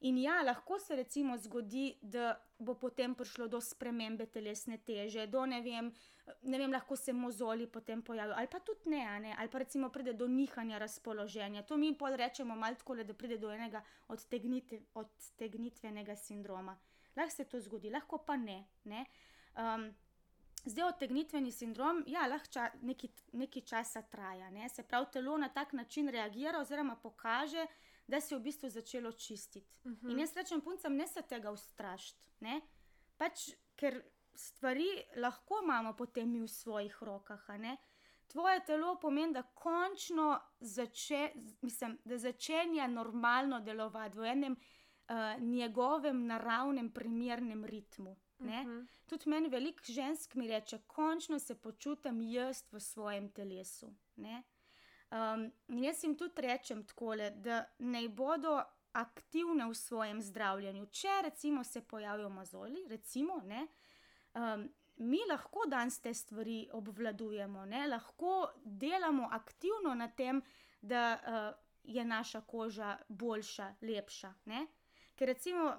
In 0.00 0.18
ja, 0.18 0.42
lahko 0.42 0.78
se 0.78 0.96
recimo 0.96 1.36
zgodi, 1.38 1.94
da 2.02 2.34
bo 2.58 2.74
potem 2.74 3.14
prišlo 3.14 3.48
do 3.48 3.60
spremembe 3.60 4.26
telesne 4.26 4.78
teže, 4.78 5.26
do 5.26 5.46
ne 5.46 5.60
vem, 5.62 5.90
ne 6.42 6.58
vem 6.58 6.72
lahko 6.72 6.96
se 6.96 7.12
mozoli 7.12 7.66
potem 7.66 8.02
pojavijo, 8.02 8.36
ali 8.36 8.50
pa 8.50 8.60
tudi 8.60 8.90
ne, 8.90 9.20
ne, 9.20 9.34
ali 9.38 9.48
pa 9.48 9.58
recimo 9.58 9.88
pride 9.88 10.12
do 10.12 10.28
nihanja 10.28 10.78
razpoloženja. 10.78 11.62
To 11.62 11.76
mi 11.76 11.94
podrečemo 11.98 12.56
malo 12.56 12.74
tako, 12.74 12.96
da 12.96 13.14
pride 13.14 13.38
do 13.38 13.52
enega 13.52 13.82
odtegnite, 14.08 14.82
odtegnitvenega 14.94 16.16
sindroma. 16.16 16.76
Lahko 17.16 17.30
se 17.30 17.44
to 17.44 17.60
zgodi, 17.60 17.90
lahko 17.90 18.18
pa 18.18 18.36
ne. 18.36 18.64
ne. 18.84 19.06
Um, 19.56 19.94
Zdaj, 20.64 20.88
odtegnitveni 20.88 21.50
sindrom, 21.52 21.98
ja, 22.08 22.22
lahko 22.26 22.48
ča, 22.48 22.70
nekaj, 22.88 23.10
nekaj 23.36 23.62
časa 23.68 24.02
traja. 24.08 24.48
Ne? 24.50 24.68
Se 24.72 24.82
pravi, 24.82 25.10
telo 25.12 25.36
na 25.38 25.50
tak 25.52 25.72
način 25.72 26.08
reagira, 26.08 26.60
oziroma 26.60 26.96
pokaže, 26.96 27.66
da 28.06 28.20
se 28.20 28.34
je 28.34 28.38
v 28.38 28.42
bistvu 28.42 28.68
začelo 28.68 29.12
čistiti. 29.12 29.70
Uh 29.84 29.92
-huh. 29.92 30.10
In 30.10 30.18
jaz 30.18 30.36
rečem, 30.36 30.60
puncem, 30.60 30.96
ne 30.96 31.06
se 31.06 31.22
tega 31.22 31.50
ustrašiti. 31.50 32.24
Pač, 33.16 33.50
ker 33.76 34.02
stvari 34.34 35.04
lahko 35.16 35.60
imamo 35.62 35.96
potem 35.96 36.30
mi 36.30 36.40
v 36.40 36.48
svojih 36.48 37.02
rokah. 37.02 37.46
Tvoje 38.26 38.64
telo 38.64 38.98
pomeni, 39.00 39.32
da 39.32 39.42
končno 39.42 40.40
zače, 40.60 41.32
mislim, 41.62 41.98
da 42.04 42.18
začenja 42.18 42.86
normalno 42.86 43.60
delovati 43.60 44.18
v 44.18 44.24
enem 44.24 44.56
uh, 44.56 45.42
njegovem 45.42 46.26
naravnem, 46.26 46.90
primernem 46.90 47.64
ritmu. 47.64 48.16
Uh 48.38 48.46
-huh. 48.46 48.86
Tudi 49.06 49.28
meni 49.28 49.48
veliko 49.48 49.82
žensk 49.84 50.34
mi 50.34 50.48
reče, 50.48 50.78
končno 50.86 51.38
se 51.38 51.54
počutim 51.54 52.20
jaz 52.20 52.64
v 52.72 52.80
svojem 52.80 53.32
telesu. 53.32 53.94
Um, 54.16 54.44
in 55.10 55.82
jaz 55.84 56.04
jim 56.04 56.16
tudi 56.16 56.42
rečem 56.42 56.84
takole, 56.86 57.30
da 57.30 57.64
naj 57.78 58.08
bodo 58.08 58.58
aktivne 58.94 59.66
v 59.66 59.74
svojem 59.74 60.22
zdravljenju. 60.22 60.86
Če 60.86 61.20
recimo 61.22 61.64
se 61.64 61.82
pojavijo 61.82 62.28
mozoli, 62.28 62.86
recimo, 62.88 63.40
ne, 63.44 63.66
um, 64.34 64.68
mi 64.96 65.18
lahko 65.28 65.66
danes 65.66 65.98
te 66.00 66.14
stvari 66.14 66.68
obvladujemo, 66.72 67.64
ne, 67.66 67.86
lahko 67.86 68.52
delamo 68.64 69.28
aktivno 69.32 69.94
na 69.94 70.08
tem, 70.08 70.42
da 70.80 71.02
uh, 71.18 71.64
je 71.84 72.04
naša 72.04 72.40
koža 72.40 72.98
boljša, 73.08 73.74
lepša. 73.82 74.32
Ne. 74.44 74.66
Ker 75.14 75.28
recimo 75.28 75.72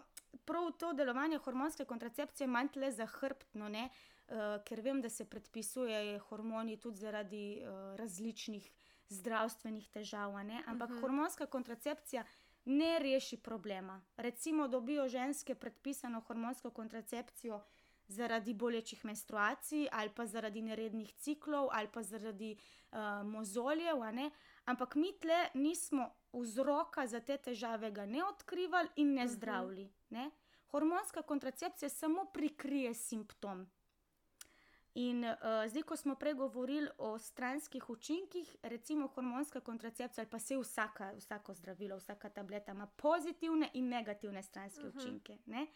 prav 0.46 0.72
to 0.80 0.94
delovanje 0.94 1.38
hormonske 1.38 1.86
kontracepcije 1.86 2.48
manj 2.48 2.74
tle 2.76 2.92
zahrbtno, 2.92 3.70
ne, 3.70 3.88
uh, 4.28 4.60
ker 4.68 4.82
vem, 4.82 5.00
da 5.02 5.10
se 5.10 5.30
predpisujejo 5.30 6.20
hormoni 6.28 6.78
tudi 6.80 7.00
zaradi 7.00 7.46
uh, 7.62 7.96
različnih 7.96 8.72
zdravstvenih 9.10 9.90
težav, 9.90 10.36
ampak 10.66 10.90
uh 10.90 10.96
-huh. 10.96 11.02
hormonska 11.02 11.46
kontracepcija 11.46 12.24
ne 12.66 13.00
reši 13.00 13.38
problema. 13.38 14.02
Recimo, 14.18 14.68
dobijo 14.68 15.08
ženske 15.08 15.56
predpisano 15.56 16.20
hormonsko 16.20 16.70
kontracepcijo 16.70 17.62
zaradi 18.08 18.54
bolečih 18.54 19.06
menstruacij, 19.06 19.88
ali 19.92 20.10
pa 20.16 20.26
zaradi 20.26 20.62
nerednih 20.62 21.14
ciklov, 21.14 21.70
ali 21.72 21.88
pa 21.94 22.04
zaradi 22.04 22.58
uh, 22.92 22.98
mozoljev, 23.24 23.98
ampak 24.66 24.96
mi 24.96 25.20
tle 25.20 25.50
nismo 25.54 26.10
vzroka 26.34 27.08
za 27.08 27.20
te 27.20 27.38
težave 27.38 27.92
ne 27.92 28.24
odkrivali 28.24 28.90
in 28.96 29.14
ne 29.14 29.28
zdravili. 29.28 29.94
Ne? 30.10 30.32
Hormonska 30.72 31.22
kontracepcija 31.22 31.90
samo 31.90 32.26
prikrije 32.26 32.94
simptom. 32.94 33.68
In 34.96 35.24
uh, 35.24 35.36
zdaj, 35.68 35.84
ko 35.84 35.96
smo 35.96 36.16
pregovorili 36.16 36.88
o 36.98 37.20
stranskih 37.20 37.90
učinkih, 37.90 38.56
recimo 38.64 39.08
hormonska 39.08 39.60
kontracepcija, 39.60 40.24
ali 40.24 40.30
pa 40.32 40.40
se 40.40 40.58
vsaka, 40.58 41.12
vsako 41.18 41.54
zdravilo, 41.54 41.98
vsaka 41.98 42.30
tableta 42.30 42.72
ima 42.72 42.88
pozitivne 42.88 43.70
in 43.74 43.90
negativne 43.90 44.44
stranske 44.44 44.88
uh 44.88 44.94
-huh. 44.94 44.98
učinke. 44.98 45.38
Ne? 45.46 45.68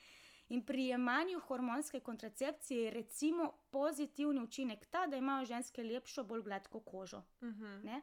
In 0.50 0.66
pri 0.66 0.86
jemanju 0.86 1.40
hormonske 1.40 2.00
kontracepcije 2.00 2.84
je 2.84 2.92
recimo 2.92 3.52
pozitivni 3.72 4.42
učinek 4.42 4.86
ta, 4.86 5.08
da 5.08 5.18
imajo 5.18 5.46
ženske 5.46 5.84
lepšo, 5.84 6.24
bolj 6.24 6.42
gladko 6.42 6.80
kožo. 6.80 7.18
Uh 7.18 7.48
-huh. 7.48 8.02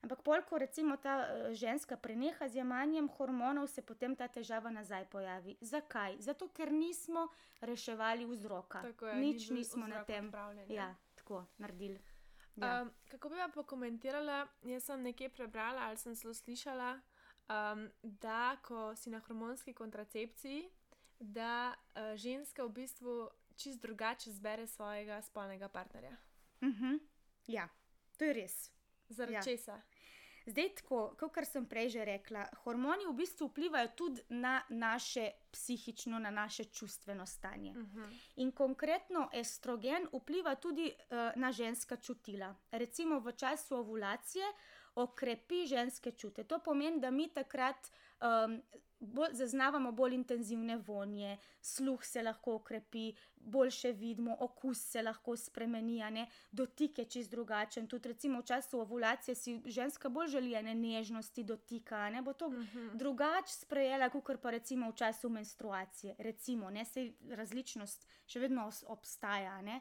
Ampak, 0.00 0.48
ko 0.48 0.58
recimo 0.58 0.96
ta 0.96 1.28
uh, 1.28 1.52
ženska 1.52 1.96
preneha 1.96 2.48
z 2.48 2.56
jemanjem 2.56 3.08
hormonov, 3.08 3.68
se 3.68 3.82
potem 3.82 4.16
ta 4.16 4.28
težava 4.28 4.70
nazaj 4.70 5.04
pojavi. 5.12 5.56
Zakaj? 5.60 6.16
Zato, 6.24 6.48
ker 6.48 6.72
nismo 6.72 7.28
reševali 7.60 8.24
vzroka. 8.24 8.80
Je, 8.80 9.14
Nič 9.20 9.50
nismo 9.50 9.86
na 9.86 10.04
tem 10.04 10.32
ja, 10.68 10.96
tako 11.14 11.44
naredili. 11.58 12.00
Ja. 12.56 12.82
Um, 12.82 12.90
kako 13.08 13.28
bi 13.28 13.36
vam 13.36 13.52
pokomentirala? 13.52 14.46
Jaz 14.62 14.88
sem 14.88 15.02
nekje 15.02 15.28
prebrala 15.28 15.92
ali 15.92 15.96
sem 15.96 16.16
celo 16.16 16.34
slišala, 16.34 17.00
um, 17.48 17.88
da 18.02 18.56
ko 18.64 18.96
si 18.96 19.10
na 19.10 19.20
hormonski 19.20 19.76
kontracepciji, 19.76 20.70
da 21.20 21.76
uh, 21.76 22.16
ženska 22.16 22.64
v 22.64 22.72
bistvu 22.72 23.28
čist 23.56 23.80
drugače 23.80 24.32
zbere 24.32 24.66
svojega 24.66 25.22
spolnega 25.22 25.68
partnerja. 25.68 26.16
Uh 26.60 26.68
-huh. 26.68 27.00
Ja, 27.46 27.68
to 28.16 28.24
je 28.24 28.32
res. 28.32 28.72
Zaradi 29.08 29.34
ja. 29.34 29.42
česa? 29.42 29.80
Zdaj, 30.46 30.68
tako, 30.74 31.00
kot 31.18 31.44
sem 31.44 31.66
prej 31.66 31.88
že 31.88 32.04
rekla, 32.04 32.46
hormoni 32.64 33.06
v 33.06 33.14
bistvu 33.14 33.48
vplivajo 33.50 33.88
tudi 33.96 34.22
na 34.28 34.62
naše 34.68 35.30
psihično, 35.52 36.18
na 36.18 36.30
naše 36.30 36.64
čustveno 36.64 37.26
stanje. 37.26 37.70
Uh 37.70 37.76
-huh. 37.76 38.18
In 38.36 38.52
konkretno 38.52 39.28
estrogen 39.32 40.08
vpliva 40.12 40.54
tudi 40.54 40.92
uh, 40.92 41.40
na 41.40 41.52
ženska 41.52 41.96
čutila. 41.96 42.54
Recimo 42.70 43.20
v 43.20 43.32
času 43.32 43.76
ovulacije 43.76 44.44
okrepi 44.94 45.66
ženske 45.66 46.10
čute. 46.12 46.44
To 46.44 46.58
pomeni, 46.58 47.00
da 47.00 47.10
mi 47.10 47.28
takrat 47.28 47.90
um, 48.20 48.62
bolj, 49.00 49.32
zaznavamo 49.32 49.92
bolj 49.92 50.14
intenzivne 50.14 50.76
vonje, 50.76 51.38
sluh 51.62 52.04
se 52.04 52.22
lahko 52.22 52.54
okrepi, 52.54 53.12
boljše 53.36 53.92
vidimo, 53.92 54.36
okus 54.40 54.82
se 54.90 55.02
lahko 55.02 55.36
spremeni, 55.36 55.98
ne? 56.10 56.26
dotik 56.52 56.98
je 56.98 57.04
čist 57.04 57.30
drugačen. 57.30 57.86
Tudi 57.88 58.08
recimo 58.08 58.40
v 58.40 58.44
času 58.44 58.80
ovulacije 58.80 59.34
si 59.34 59.60
ženska 59.66 60.08
bolj 60.08 60.28
želi 60.28 60.54
ene 60.54 60.74
nežnosti 60.74 61.44
dotika, 61.44 62.10
ne 62.10 62.22
bo 62.22 62.32
to 62.32 62.52
drugače 62.94 63.52
sprejela, 63.52 64.08
kot 64.08 64.40
pa 64.42 64.50
recimo 64.50 64.90
v 64.90 64.94
času 64.94 65.28
menstruacije. 65.28 66.14
Recimo, 66.18 66.70
ne, 66.70 66.84
sej 66.84 67.12
različnost 67.30 68.06
še 68.26 68.40
vedno 68.40 68.70
obstaja, 68.86 69.60
ne. 69.62 69.80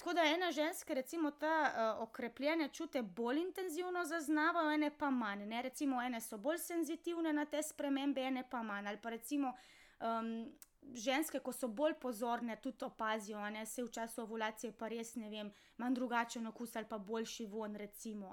Tako 0.00 0.12
da 0.12 0.22
ena 0.24 0.52
ženska, 0.52 0.94
recimo, 0.94 1.30
ta 1.30 1.72
uh, 1.96 2.02
okrepljene 2.02 2.68
čute 2.68 3.02
bolj 3.02 3.38
intenzivno 3.38 4.04
zaznavajo, 4.04 4.70
ene 4.70 4.90
pa 4.98 5.10
manj. 5.10 5.44
Ne? 5.46 5.62
Recimo, 5.62 6.02
ene 6.02 6.20
so 6.20 6.38
bolj 6.38 6.58
senzitivne 6.58 7.32
na 7.32 7.44
te 7.44 7.60
spremembe, 7.62 8.20
ene 8.20 8.44
pa 8.50 8.62
manj. 8.62 8.86
Ali 8.88 8.96
pa 9.02 9.10
recimo 9.10 9.52
um, 10.00 10.30
ženske, 10.94 11.42
ko 11.44 11.52
so 11.52 11.68
bolj 11.68 11.98
pozorne, 12.00 12.56
tudi 12.62 12.84
opazijo, 12.84 13.42
ne 13.50 13.66
se 13.66 13.84
v 13.84 13.90
času 13.92 14.22
ovulacije, 14.22 14.72
pa 14.72 14.88
res 14.88 15.14
ne 15.20 15.28
vem, 15.30 15.50
manj 15.76 15.98
drugačen 15.98 16.46
okus 16.46 16.76
ali 16.76 16.88
pa 16.88 16.98
boljši 16.98 17.46
von, 17.46 17.76
recimo. 17.76 18.32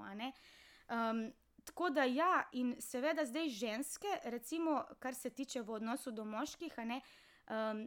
Um, 0.88 1.20
tako 1.64 1.90
da 1.90 2.04
ja, 2.04 2.46
in 2.52 2.78
seveda 2.80 3.26
zdaj 3.28 3.48
ženske, 3.48 4.14
recimo, 4.24 4.86
kar 4.98 5.14
se 5.14 5.30
tiče 5.30 5.60
v 5.60 5.76
odnosu 5.76 6.10
do 6.16 6.24
moških, 6.24 6.78
ne, 6.78 7.02
um, 7.50 7.84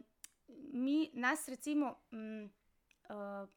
mi 0.70 1.10
nas 1.14 1.48
recimo. 1.48 1.96
Um, 2.12 2.46
uh, 3.10 3.48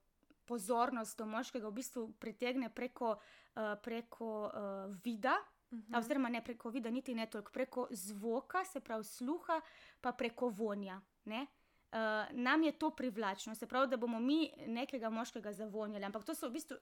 pozornost 0.46 1.18
do 1.18 1.26
moškega 1.26 1.68
v 1.68 1.78
bistvu 1.82 2.08
pritegne 2.20 2.70
preko, 2.70 3.18
uh, 3.56 3.76
preko 3.82 4.32
uh, 4.46 4.96
vida, 5.04 5.36
Mhm. 5.72 5.96
oziroma 5.96 6.30
ne 6.30 6.44
preko 6.44 6.70
vida, 6.70 6.90
niti 6.90 7.16
ne 7.16 7.26
toliko, 7.26 7.52
preko 7.52 7.88
zvoka, 7.92 8.66
se 8.66 8.80
pravi 8.80 9.04
sluha, 9.04 9.62
pa 10.02 10.12
preko 10.12 10.50
vonja. 10.50 11.02
Ne? 11.26 11.48
Uh, 11.92 11.98
nam 12.32 12.64
je 12.64 12.72
to 12.72 12.90
privlačno, 12.90 13.56
se 13.56 13.68
pravi, 13.68 13.88
da 13.88 13.98
bomo 13.98 14.20
mi 14.20 14.52
nekega 14.68 15.10
moškega 15.10 15.54
zavonjali, 15.54 16.06
ampak 16.06 16.24
to 16.24 16.36
so 16.36 16.50
v 16.50 16.52
bistvu. 16.52 16.78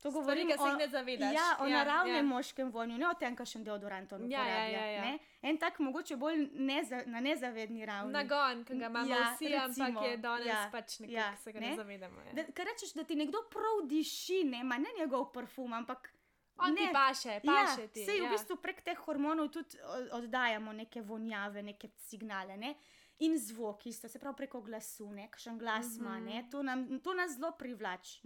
To 0.00 0.10
Stvari, 0.10 0.14
govorim 0.40 0.50
se 0.50 0.56
o, 0.58 0.66
jih 0.66 0.76
ne 0.76 0.88
zavedaš. 0.88 1.34
ja, 1.34 1.56
o 1.60 1.66
Ja, 1.66 1.78
naravnem 1.78 2.16
ja. 2.16 2.22
moškem 2.24 2.70
vonju, 2.70 2.98
ne 2.98 3.08
o 3.08 3.14
tem, 3.14 3.36
kakšen 3.36 3.64
deodorant 3.64 4.12
on 4.12 4.22
Ja, 4.22 4.38
ja, 4.38 4.44
uporablja. 4.44 4.78
ja, 4.78 4.86
ja. 4.88 5.02
ne. 5.02 5.18
En 5.42 5.58
tak 5.58 5.78
mogoče 5.78 6.16
bolj 6.16 6.38
neza, 6.54 7.02
na 7.06 7.20
nezavedni 7.20 7.84
ravni. 7.84 8.12
Nagon, 8.12 8.64
ki 8.64 8.74
ga 8.74 8.86
imamo 8.86 9.08
Ja, 9.08 9.18
ja, 9.18 9.32
vsi, 9.32 9.48
recimo, 9.48 9.86
ampak 9.86 10.04
je 10.04 10.16
danes 10.18 10.46
ja, 10.46 10.54
ja, 10.54 10.68
pač 10.72 10.98
nekako 10.98 11.12
ja, 11.14 11.26
ja, 11.26 11.36
se 11.36 11.52
ga 11.52 11.60
ne, 11.60 11.68
ne. 11.68 11.76
zavedamo. 11.76 12.20
Ja. 12.20 12.32
Da, 12.34 12.52
kar 12.52 12.66
rečeš, 12.66 12.92
da 12.92 13.04
ti 13.04 13.14
nekdo 13.16 13.42
prav 13.50 13.84
diši, 13.86 14.44
ne, 14.46 14.64
ma 14.64 14.78
ne 14.78 14.88
njegov 14.98 15.32
parfum, 15.32 15.72
ampak 15.74 16.10
On 16.58 16.70
ne. 16.70 16.76
ti 16.78 16.88
paše, 16.92 17.40
paše 17.42 17.82
ja, 17.82 17.88
ti. 17.88 18.04
Sej 18.04 18.20
v 18.20 18.24
ja. 18.24 18.30
bistvu 18.30 18.56
prek 18.56 18.80
teh 18.82 18.98
hormonov 18.98 19.48
tudi 19.50 19.76
oddajamo 20.12 20.72
neke 20.74 21.00
vonjave, 21.02 21.62
neke 21.62 21.88
signale. 21.98 22.56
Ne? 22.56 22.74
In 23.18 23.38
zvok, 23.38 23.86
isto, 23.86 24.08
se 24.08 24.18
pravi 24.18 24.36
preko 24.36 24.60
glasu, 24.60 25.10
ne, 25.10 25.28
kakšen 25.28 25.58
glas 25.58 25.96
ima, 25.96 26.10
Mhm. 26.12 26.24
ne, 26.26 26.48
to, 26.50 26.62
nam, 26.62 27.00
to 27.00 27.14
nas 27.14 27.30
zelo 27.32 27.52
privlači. 27.52 28.20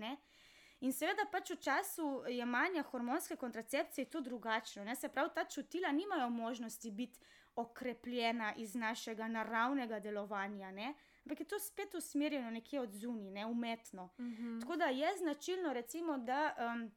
In 0.84 0.92
seveda 0.92 1.24
pač 1.32 1.54
v 1.54 1.60
času 1.64 2.06
jemanja 2.28 2.82
hormonske 2.90 3.36
kontracepcije 3.40 4.04
je 4.04 4.10
to 4.10 4.20
drugačno. 4.20 4.84
Ne? 4.84 4.96
Se 4.96 5.08
pravi, 5.08 5.30
ta 5.34 5.44
čutila 5.44 5.92
nimajo 5.92 6.28
možnosti 6.30 6.90
biti 6.90 7.20
okrepljena 7.56 8.54
iz 8.56 8.74
našega 8.74 9.28
naravnega 9.28 10.00
delovanja, 10.00 10.70
ne? 10.70 10.94
ampak 11.24 11.40
je 11.40 11.46
to 11.46 11.58
spet 11.58 11.94
usmerjeno 11.94 12.50
nekje 12.50 12.80
od 12.80 12.92
zunaj, 12.92 13.30
ne 13.30 13.46
umetno. 13.46 14.08
Mhm. 14.20 14.60
Tako 14.60 14.76
da 14.76 14.84
je 14.84 15.16
značilno, 15.18 15.72
recimo, 15.72 16.18
da 16.18 16.54
um, 16.58 16.90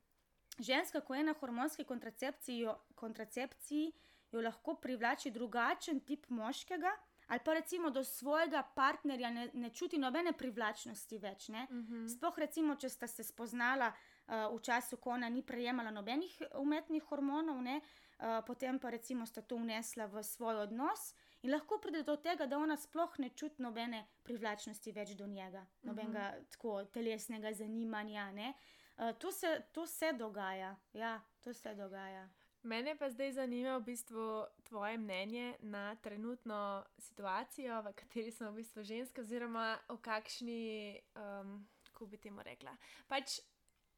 ženska, 0.59 1.01
ko 1.01 1.15
je 1.15 1.23
na 1.23 1.33
hormonski 1.33 1.83
kontracepciji, 1.83 2.59
jo, 2.59 2.75
kontracepciji, 2.95 3.91
jo 4.31 4.41
lahko 4.41 4.75
privlači 4.75 5.31
drugačen 5.31 5.99
tip 5.99 6.29
moškega, 6.29 6.91
ali 7.27 7.39
pa 7.45 7.53
recimo 7.53 7.89
do 7.89 8.03
svojega 8.03 8.63
partnerja 8.75 9.29
ne, 9.31 9.49
ne 9.53 9.69
čuti 9.69 9.97
nobene 9.97 10.31
privlačnosti 10.33 11.17
več. 11.17 11.49
Ne? 11.49 11.67
Mhm. 11.71 12.07
Sploh 12.07 12.37
recimo, 12.37 12.75
če 12.75 12.89
sta 12.89 13.07
se 13.07 13.23
spoznala 13.23 13.91
uh, 13.91 14.55
v 14.55 14.61
času, 14.63 14.97
ko 14.97 15.11
ona 15.17 15.29
ni 15.29 15.43
prejemala 15.43 15.91
nobenih 15.91 16.37
umetnih 16.59 17.03
hormonov, 17.03 17.61
ne, 17.61 17.81
uh, 17.81 18.39
potem 18.47 18.79
pa 18.79 18.89
recimo 18.95 19.25
sta 19.25 19.41
to 19.41 19.59
vnesla 19.59 20.07
v 20.07 20.23
svoj 20.23 20.63
odnos 20.63 21.11
in 21.43 21.51
lahko 21.51 21.81
pride 21.83 22.03
do 22.03 22.15
tega, 22.15 22.47
da 22.47 22.57
ona 22.57 22.77
sploh 22.77 23.19
ne 23.19 23.29
čuti 23.29 23.61
nobene 23.61 24.05
privlačnosti 24.23 24.91
več 24.91 25.13
do 25.15 25.27
njega, 25.27 25.65
nobenega 25.83 26.31
tako 26.51 26.83
telesnega 26.85 27.53
zanimanja. 27.53 28.31
Ne. 28.31 28.53
Uh, 28.97 29.11
to, 29.19 29.31
se, 29.31 29.61
to 29.71 29.85
se 29.87 30.13
dogaja, 30.13 30.75
ja, 30.93 31.19
to 31.43 31.53
se 31.53 31.75
dogaja. 31.75 32.27
Mene 32.67 32.97
pa 32.99 33.07
zdaj 33.09 33.31
zanima 33.31 33.77
v 33.77 33.83
bistvu 33.87 34.45
tvoje 34.63 34.97
mnenje 34.97 35.55
na 35.59 35.95
trenutno 35.95 36.83
situacijo, 36.99 37.81
v 37.81 37.93
kateri 37.95 38.31
smo 38.31 38.51
v 38.51 38.59
bistvu 38.59 38.83
ženske, 38.83 39.21
oziroma 39.21 39.77
o 39.87 39.95
kakšni, 39.97 40.99
um, 41.15 41.61
kako 41.87 42.05
bi 42.11 42.17
temu 42.19 42.43
rekla. 42.43 42.75
Pač 43.07 43.39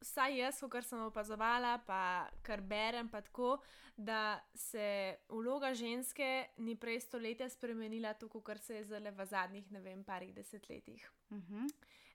vsaj 0.00 0.38
jaz, 0.38 0.60
kar 0.70 0.86
sem 0.86 1.02
opazovala, 1.02 1.80
pa 1.86 2.30
kar 2.46 2.62
berem, 2.62 3.10
pa 3.10 3.24
tako, 3.26 3.58
da 3.96 4.38
se 4.54 5.16
vloga 5.28 5.74
ženske 5.74 6.30
ni 6.62 6.76
prej 6.78 7.00
stoletja 7.08 7.50
spremenila, 7.50 8.14
tako 8.14 8.40
kot 8.40 8.62
se 8.62 8.78
je 8.78 8.84
zdaj 8.84 9.10
v 9.10 9.26
zadnjih, 9.26 9.70
ne 9.74 9.82
vem, 9.82 10.04
parih 10.04 10.30
desetletjih. 10.34 11.10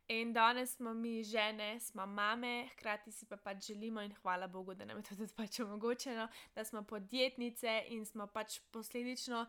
In 0.08 0.34
danes 0.34 0.76
smo 0.76 0.94
mi 0.94 1.24
žene, 1.24 1.80
smo 1.80 2.06
mame, 2.06 2.68
hkrati 2.74 3.12
si 3.12 3.26
pa 3.26 3.38
pač 3.38 3.68
želimo, 3.68 4.02
in 4.02 4.14
hvala 4.22 4.48
Bogu, 4.48 4.74
da 4.74 4.86
nam 4.86 4.98
je 4.98 5.04
to 5.04 5.16
tudi 5.16 5.34
pač 5.34 5.60
omogočeno, 5.60 6.28
da 6.56 6.66
smo 6.66 6.84
podjetnice 6.84 7.84
in 7.88 8.06
smo 8.06 8.28
pač 8.28 8.60
posledično 8.72 9.46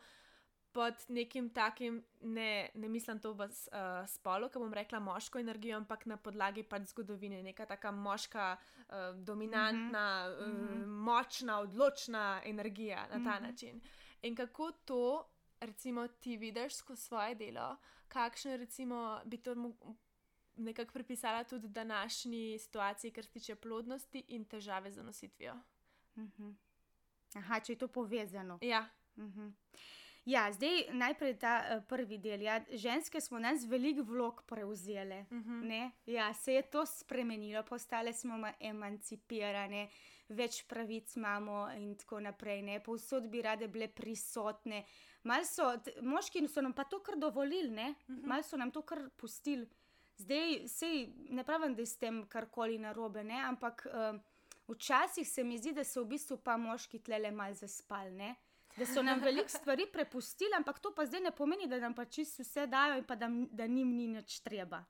pod 0.72 0.94
nekim 1.08 1.50
takim, 1.50 2.04
ne, 2.20 2.68
ne 2.74 2.88
mislim 2.88 3.20
to 3.20 3.32
v 3.32 3.44
uh, 3.44 3.52
spolu, 4.08 4.48
ki 4.52 4.60
bom 4.60 4.74
rekla 4.74 5.00
moško 5.00 5.40
energijo, 5.40 5.76
ampak 5.76 6.06
na 6.06 6.16
podlagi 6.16 6.62
pač 6.68 6.90
zgodovine, 6.90 7.42
neka 7.42 7.64
taka 7.66 7.90
moška, 7.90 8.56
uh, 8.56 9.16
dominantna, 9.16 10.28
mm 10.28 10.44
-hmm. 10.44 10.82
uh, 10.82 10.88
močna, 10.88 11.60
odločna 11.60 12.42
energija 12.44 13.06
na 13.06 13.12
ta 13.12 13.18
mm. 13.18 13.24
-hmm. 13.24 13.42
način. 13.42 13.80
In 14.22 14.36
kako 14.36 14.72
to, 14.72 15.28
recimo, 15.60 16.08
ti 16.08 16.36
vidiš 16.36 16.74
skozi 16.74 17.02
svoje 17.02 17.34
delo, 17.34 17.76
kakšno 18.08 18.56
recimo 18.56 19.20
bi 19.24 19.38
to 19.38 19.54
mo- 19.54 19.96
nekako 20.56 20.92
pripisala 20.92 21.44
tudi 21.44 21.68
današnji 21.68 22.58
situaciji, 22.58 23.10
kar 23.10 23.24
se 23.24 23.30
tiče 23.30 23.54
plodnosti 23.56 24.24
in 24.28 24.44
težave 24.44 24.90
z 24.90 25.02
nositvijo. 25.02 25.54
Uh 26.16 26.24
-huh. 26.24 26.54
Aha, 27.34 27.60
če 27.60 27.72
je 27.72 27.78
to 27.78 27.88
povezano. 27.88 28.58
Ja, 28.62 28.88
Mhm. 29.16 29.48
Ja, 30.24 30.52
zdaj 30.52 30.68
najprej 30.90 31.38
ta 31.38 31.64
uh, 31.70 31.84
prvi 31.84 32.18
del. 32.18 32.42
Ja, 32.42 32.64
ženske 32.70 33.20
smo 33.20 33.38
nas 33.38 33.64
veliko 33.64 34.02
vlog 34.02 34.42
prevzele. 34.44 35.22
Mhm. 35.22 35.60
Ne? 35.60 35.90
Ja, 36.06 36.34
se 36.34 36.52
je 36.52 36.62
to 36.62 36.86
spremenilo, 36.86 37.62
postale 37.62 38.12
smo 38.12 38.34
ma- 38.34 38.52
emancipirane, 38.60 39.88
več 40.28 40.64
pravic 40.64 41.16
imamo 41.16 41.68
in 41.70 41.94
tako 41.96 42.20
naprej. 42.20 42.62
Ne? 42.62 42.80
Povsod 42.80 43.28
bi 43.28 43.42
rade 43.42 43.68
bile 43.68 43.88
prisotne. 43.88 44.84
Mal 45.22 45.44
so, 45.44 45.62
moški 46.02 46.48
so 46.48 46.60
nam 46.60 46.72
pa 46.72 46.84
to 46.84 47.00
kar 47.00 47.16
dovolili, 47.16 47.70
ne? 47.70 47.94
Mhm. 48.08 48.26
mal 48.26 48.42
so 48.42 48.56
nam 48.56 48.70
to 48.70 48.82
kar 48.82 49.10
pustili. 49.12 49.66
Zdaj, 50.18 50.68
sej, 50.68 51.09
ne 51.29 51.44
pravim, 51.44 51.74
da 51.74 51.83
je 51.83 51.87
s 51.87 51.98
tem 51.98 52.22
karkoli 52.29 52.79
narobe, 52.79 53.24
ne? 53.24 53.37
ampak 53.44 53.87
uh, 53.87 54.20
včasih 54.68 55.29
se 55.29 55.44
mi 55.44 55.59
zdi, 55.59 55.72
da 55.72 55.85
so 55.85 56.05
v 56.05 56.14
bistvu 56.16 56.38
pa 56.44 56.57
moški 56.57 56.98
tlele 57.05 57.31
mal 57.31 57.55
zaspali. 57.55 58.14
Ne? 58.16 58.35
Da 58.76 58.87
so 58.87 59.02
nam 59.02 59.20
veliko 59.20 59.48
stvari 59.48 59.87
prepustili, 59.92 60.57
ampak 60.57 60.79
to 60.79 60.94
pa 60.94 61.07
zdaj 61.07 61.20
ne 61.20 61.31
pomeni, 61.31 61.68
da 61.68 61.79
nam 61.81 61.94
pa 61.94 62.05
čisto 62.05 62.42
vse 62.42 62.66
dajo 62.66 62.96
in 62.98 63.05
pa 63.05 63.16
da, 63.16 63.29
da 63.50 63.66
njim 63.66 63.92
ni 63.96 64.09
nič 64.09 64.40
treba. 64.40 64.85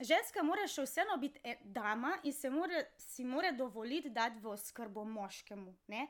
Ženska 0.00 0.42
mora 0.42 0.66
še 0.66 0.82
vseeno 0.82 1.16
biti 1.22 1.40
e, 1.44 1.56
dama 1.62 2.16
in 2.24 2.32
se 2.32 2.50
more, 2.50 2.84
si 2.98 3.24
more 3.24 3.52
dovoliti 3.52 4.10
dati 4.10 4.40
v 4.42 4.50
oskrbo 4.50 5.04
moškemu. 5.04 5.74
Ne? 5.86 6.06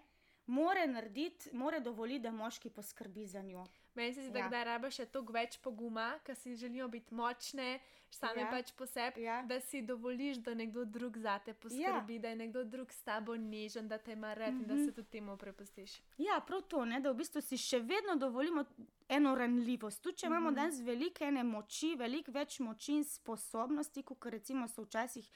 More 0.47 0.87
narediti, 0.87 1.53
more 1.53 1.81
dovoliti, 1.81 2.25
da 2.25 2.33
moški 2.33 2.71
poskrbi 2.71 3.27
za 3.27 3.43
njo. 3.43 3.65
Meni 3.95 4.15
se 4.15 4.23
zdi, 4.23 4.31
da 4.31 4.39
Ja. 4.39 4.49
kdaj 4.49 4.65
rabiš 4.67 4.95
še 4.95 5.07
toliko 5.07 5.33
več 5.33 5.59
poguma, 5.59 6.19
ker 6.21 6.35
si 6.35 6.55
želimo 6.55 6.89
biti 6.89 7.15
močne, 7.15 7.81
same 8.11 8.41
Ja. 8.41 8.49
pač 8.49 8.73
po 8.73 8.87
sebi, 8.87 9.23
Ja. 9.23 9.43
da 9.43 9.61
si 9.61 9.83
dovoliš, 9.83 10.37
da 10.39 10.55
nekdo 10.55 10.85
drug 10.87 11.17
zate 11.19 11.55
poskrbi, 11.55 11.83
ja. 12.15 12.21
da 12.21 12.29
je 12.29 12.37
nekdo 12.37 12.65
drug 12.65 12.91
s 12.91 13.03
tabo 13.03 13.35
nežen, 13.37 13.89
da 13.89 13.99
te 13.99 14.13
ima 14.13 14.35
rad 14.35 14.53
mm 14.53 14.59
-hmm. 14.59 14.63
in 14.63 14.69
da 14.69 14.75
Mhm. 14.75 14.85
se 14.85 14.93
tudi 14.93 15.09
temu 15.11 15.37
prepustiš. 15.37 16.01
Ja, 16.19 16.41
prav 16.41 16.63
to, 16.63 16.85
ne, 16.85 17.01
da 17.01 17.11
v 17.11 17.17
bistvu 17.17 17.41
si 17.41 17.57
še 17.59 17.79
vedno 17.81 18.17
dovolimo 18.17 18.65
eno 19.09 19.35
ranljivost. 19.35 20.03
Tudi 20.03 20.17
če 20.17 20.27
imamo 20.27 20.47
Mhm. 20.47 20.55
danes 20.57 20.81
velike 20.81 21.25
ene 21.25 21.43
moči, 21.45 21.97
veliko 21.97 22.33
več 22.33 22.61
moči 22.61 22.93
in 22.93 23.05
sposobnosti, 23.05 24.03
kot 24.05 24.25
recimo 24.27 24.69
so 24.69 24.83
včasih 24.83 25.31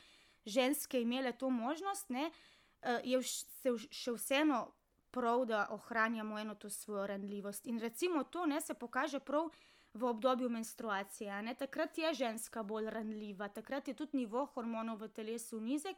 ženske 0.46 0.94
imele 0.96 1.32
to 1.32 1.50
možnost, 1.50 2.10
ne, 2.10 2.30
eh, 2.82 3.00
je 3.04 3.18
vš- 3.18 3.44
se 3.52 3.70
vš- 3.70 3.88
še 3.92 4.12
vseeno 4.12 4.72
prav, 5.10 5.44
da 5.44 5.66
ohranjamo 5.70 6.38
eno 6.38 6.54
to 6.54 6.70
svojo 6.70 7.06
ranljivost. 7.06 7.66
In 7.66 7.80
recimo 7.80 8.24
to 8.24 8.46
ne 8.46 8.60
se 8.60 8.74
pokaže 8.74 9.20
prav. 9.20 9.50
V 9.94 10.04
obdobju 10.04 10.48
menstruacije, 10.48 11.30
a 11.30 11.42
ne? 11.42 11.54
takrat 11.54 11.98
je 11.98 12.14
ženska 12.14 12.62
bolj 12.62 12.90
ranljiva, 12.90 13.48
takrat 13.48 13.88
je 13.88 13.94
tudi 13.94 14.16
nivo 14.16 14.44
hormonov 14.46 15.00
v 15.00 15.08
telesu 15.08 15.60
nizek 15.60 15.96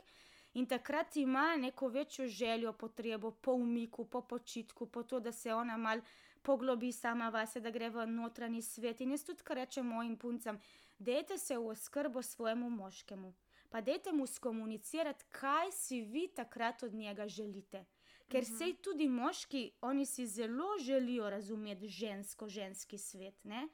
in 0.55 0.66
takrat 0.66 1.16
ima 1.16 1.57
neko 1.57 1.88
večjo 1.88 2.29
željo, 2.29 2.73
potrebo 2.73 3.31
po 3.31 3.53
umiku, 3.53 4.05
po 4.05 4.23
počitku, 4.23 4.87
po 4.87 5.03
to, 5.03 5.20
da 5.20 5.33
se 5.33 5.55
ona 5.55 5.77
mal 5.77 6.01
poglobi 6.42 6.92
sama 6.92 7.29
vase, 7.29 7.61
da 7.61 7.70
gre 7.70 7.90
v 7.90 8.07
notranji 8.07 8.62
svet. 8.62 9.01
In 9.01 9.11
jaz 9.11 9.25
tudi, 9.25 9.42
kar 9.42 9.57
rečem 9.57 9.87
mojim 9.87 10.16
puncem, 10.16 10.61
dejte 10.99 11.38
se 11.38 11.59
v 11.59 11.68
oskrbo 11.68 12.23
svojemu 12.23 12.70
moškemu. 12.70 13.35
Pa 13.70 13.81
dejte 13.81 14.12
mu 14.12 14.27
skomunicirati, 14.27 15.25
kaj 15.31 15.73
si 15.73 16.03
vi 16.03 16.29
takrat 16.29 16.83
od 16.83 16.94
njega 16.94 17.29
želite. 17.29 17.85
Ker 18.31 18.43
Mhm. 18.43 18.57
sej 18.57 18.73
tudi 18.77 19.09
moški, 19.09 19.71
oni 19.83 20.07
si 20.07 20.27
zelo 20.27 20.79
želijo 20.79 21.31
razumeti 21.31 21.88
žensko, 21.88 22.49
ženski 22.49 22.99
svet. 22.99 23.45
Ne? 23.45 23.69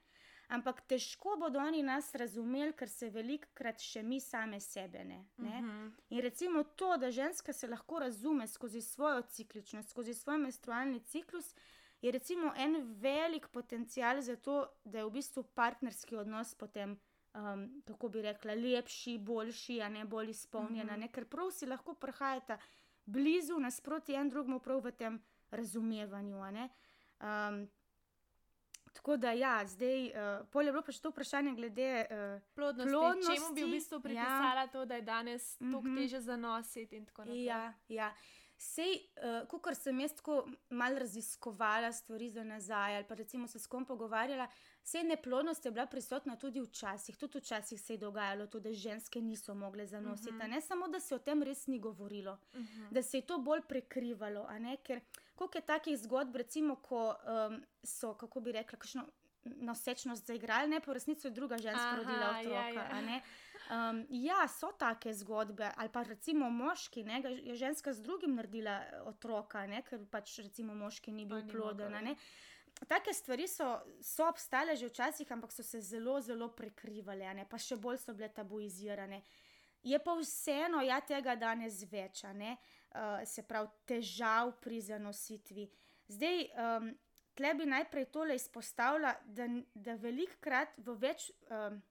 Ampak 0.48 0.80
težko 0.82 1.36
bodo 1.36 1.58
oni 1.60 1.82
nas 1.82 2.14
razumeli, 2.14 2.72
ker 2.72 2.88
se 2.88 3.10
velikokrat 3.10 3.80
še 3.80 4.02
mi 4.02 4.20
same 4.20 4.60
sebe 4.60 5.04
ne. 5.04 5.24
ne? 5.36 5.60
Mhm. 5.60 5.92
In 6.10 6.20
recimo 6.20 6.62
to, 6.64 6.96
da 6.96 7.10
ženska 7.10 7.52
se 7.52 7.68
lahko 7.68 7.98
razume 7.98 8.46
skozi 8.46 8.80
svojo 8.80 9.22
cikličnost, 9.22 9.90
skozi 9.90 10.14
svoj 10.14 10.38
menstrualni 10.38 11.00
ciklus, 11.02 11.54
je 12.00 12.12
recimo 12.12 12.52
en 12.56 12.76
velik 12.94 13.48
potencial 13.48 14.20
za 14.20 14.36
to, 14.36 14.54
da 14.84 14.98
je 14.98 15.04
v 15.04 15.10
bistvu 15.10 15.42
partnerski 15.44 16.16
odnos 16.16 16.54
potem. 16.54 16.96
Um, 17.34 17.82
kako 17.84 18.08
bi 18.08 18.22
rekla, 18.22 18.54
lepši, 18.54 19.18
boljši, 19.18 19.82
a 19.82 19.88
ne 19.88 20.04
bolj 20.04 20.30
izpolnjen, 20.30 20.86
Mhm. 20.86 20.96
mm 20.96 21.02
-hmm. 21.02 21.12
ker 21.12 21.24
prav 21.24 21.50
si 21.50 21.66
lahko 21.66 21.94
prihajata 21.94 22.58
blizu, 23.06 23.58
nasproti 23.58 24.14
en 24.14 24.28
drugemu, 24.28 24.60
prav 24.60 24.80
v 24.80 24.92
tem 24.92 25.18
razumevanju. 25.50 26.36
Um, 26.38 27.68
tako 28.92 29.16
da, 29.16 29.32
ja, 29.32 29.66
zdaj, 29.66 30.06
uh, 30.06 30.14
polje 30.48 30.68
je 30.68 30.72
bilo 30.72 30.82
pa 30.82 30.92
še 30.92 31.00
to 31.00 31.10
vprašanje 31.10 31.52
glede. 31.54 31.90
Uh, 32.02 32.40
Plodnosti. 32.54 32.92
Plodnosti, 32.92 33.34
Čemu 33.34 33.54
bi 33.54 33.64
v 33.64 33.70
bistvu 33.70 33.96
ja. 33.96 34.02
pripisala 34.02 34.66
to, 34.66 34.84
da 34.84 34.94
je 34.94 35.02
danes 35.02 35.56
toliko 35.58 35.80
Mhm. 35.80 35.96
teže 35.96 36.20
zanositi 36.20 36.96
in 36.96 37.06
tako 37.06 37.24
naprej? 37.24 37.44
Ja, 37.44 37.60
ja. 37.88 38.10
Sej, 38.56 38.94
uh, 39.20 39.44
kot 39.46 39.76
sem 39.76 40.00
jaz 40.00 40.14
tako 40.14 40.46
malo 40.70 40.98
raziskovala 40.98 41.92
stvari 41.92 42.30
za 42.30 42.44
nazaj, 42.44 42.96
ali 42.96 43.04
pa 43.04 43.14
recimo 43.14 43.46
se 43.46 43.58
s 43.58 43.66
kom 43.66 43.84
pogovarjala, 43.84 44.48
sej 44.86 45.02
neplodnost 45.04 45.64
je 45.64 45.70
bila 45.70 45.86
prisotna 45.86 46.36
tudi 46.36 46.60
včasih. 46.62 47.16
Tudi 47.16 47.38
včasih 47.38 47.80
se 47.80 47.94
je 47.94 47.98
dogajalo, 47.98 48.46
tudi, 48.46 48.68
da 48.68 48.74
ženske 48.74 49.20
niso 49.20 49.54
mogle 49.54 49.86
zanositi. 49.86 50.30
Mhm. 50.30 50.36
Uh 50.36 50.42
-huh. 50.44 50.50
Ne 50.50 50.60
samo, 50.60 50.88
da 50.88 51.00
se 51.00 51.14
o 51.14 51.18
tem 51.18 51.42
res 51.42 51.66
ni 51.66 51.78
govorilo, 51.78 52.38
Uh 52.52 52.60
-huh. 52.60 52.90
da 52.90 53.02
se 53.02 53.18
je 53.18 53.26
to 53.26 53.38
bolj 53.38 53.60
prekrivalo. 53.68 54.48
Ker 54.82 55.00
koliko 55.34 55.58
je 55.58 55.62
takih 55.62 55.98
zgodb, 55.98 56.36
recimo, 56.36 56.76
ko 56.76 57.14
um, 57.48 57.62
so, 57.82 58.14
kako 58.14 58.40
bi 58.40 58.52
rekla, 58.52 58.78
kakšno 58.78 59.04
nosečnost 59.44 60.26
zaigrali, 60.26 60.68
ne 60.68 60.80
pa 60.80 60.90
v 60.90 60.94
resnici 60.94 61.26
je 61.26 61.30
druga 61.30 61.58
ženska 61.58 61.88
Aha, 61.88 61.96
rodila 61.96 62.26
ja, 62.26 62.40
otroka. 62.40 62.80
ja. 62.80 62.88
a 62.90 63.00
ne. 63.00 63.22
Um, 63.70 64.06
ja, 64.10 64.48
so 64.48 64.72
take 64.78 65.14
zgodbe, 65.14 65.70
ali 65.76 65.88
pa 65.88 66.02
recimo 66.02 66.50
moški, 66.50 67.04
ne, 67.04 67.22
je 67.42 67.54
ženska 67.56 67.92
z 67.92 68.02
drugim 68.02 68.34
naredila 68.34 68.70
eh, 68.70 69.00
otroka, 69.02 69.66
ne, 69.66 69.82
ker 69.82 70.04
pač 70.10 70.38
recimo 70.38 70.74
moški 70.74 71.12
ni 71.12 71.26
bil 71.26 71.42
ni 71.42 71.52
ploden. 71.52 71.92
ja. 71.92 72.00
ne. 72.00 72.16
Take 72.84 73.12
stvari 73.12 73.48
so, 73.48 73.80
so 74.00 74.28
obstale 74.28 74.76
že 74.76 74.88
včasih, 74.88 75.32
ampak 75.32 75.52
so 75.52 75.62
se 75.62 75.80
zelo, 75.80 76.20
zelo 76.20 76.48
prekrivale, 76.52 77.24
ne, 77.34 77.46
pa 77.48 77.58
še 77.58 77.76
bolj 77.76 77.98
so 78.04 78.14
bile 78.14 78.28
tabuizirane. 78.28 79.22
Je 79.86 79.98
pa 80.02 80.12
vseeno, 80.18 80.82
ja, 80.84 81.00
tega 81.00 81.36
danes 81.38 81.80
več, 81.88 82.22
ne, 82.34 82.56
uh, 82.92 83.24
se 83.24 83.42
pravi, 83.42 83.70
težav 83.88 84.52
pri 84.60 84.80
zanositvi. 84.82 85.66
Zdaj, 86.10 86.46
um, 86.52 86.90
tle 87.38 87.52
bi 87.54 87.68
najprej 87.70 88.08
tole 88.12 88.36
izpostavila, 88.36 89.14
da, 89.24 89.48
da 89.74 89.96
velikrat 90.00 90.76
v 90.76 90.98
več. 91.08 91.30
Um, 91.50 91.82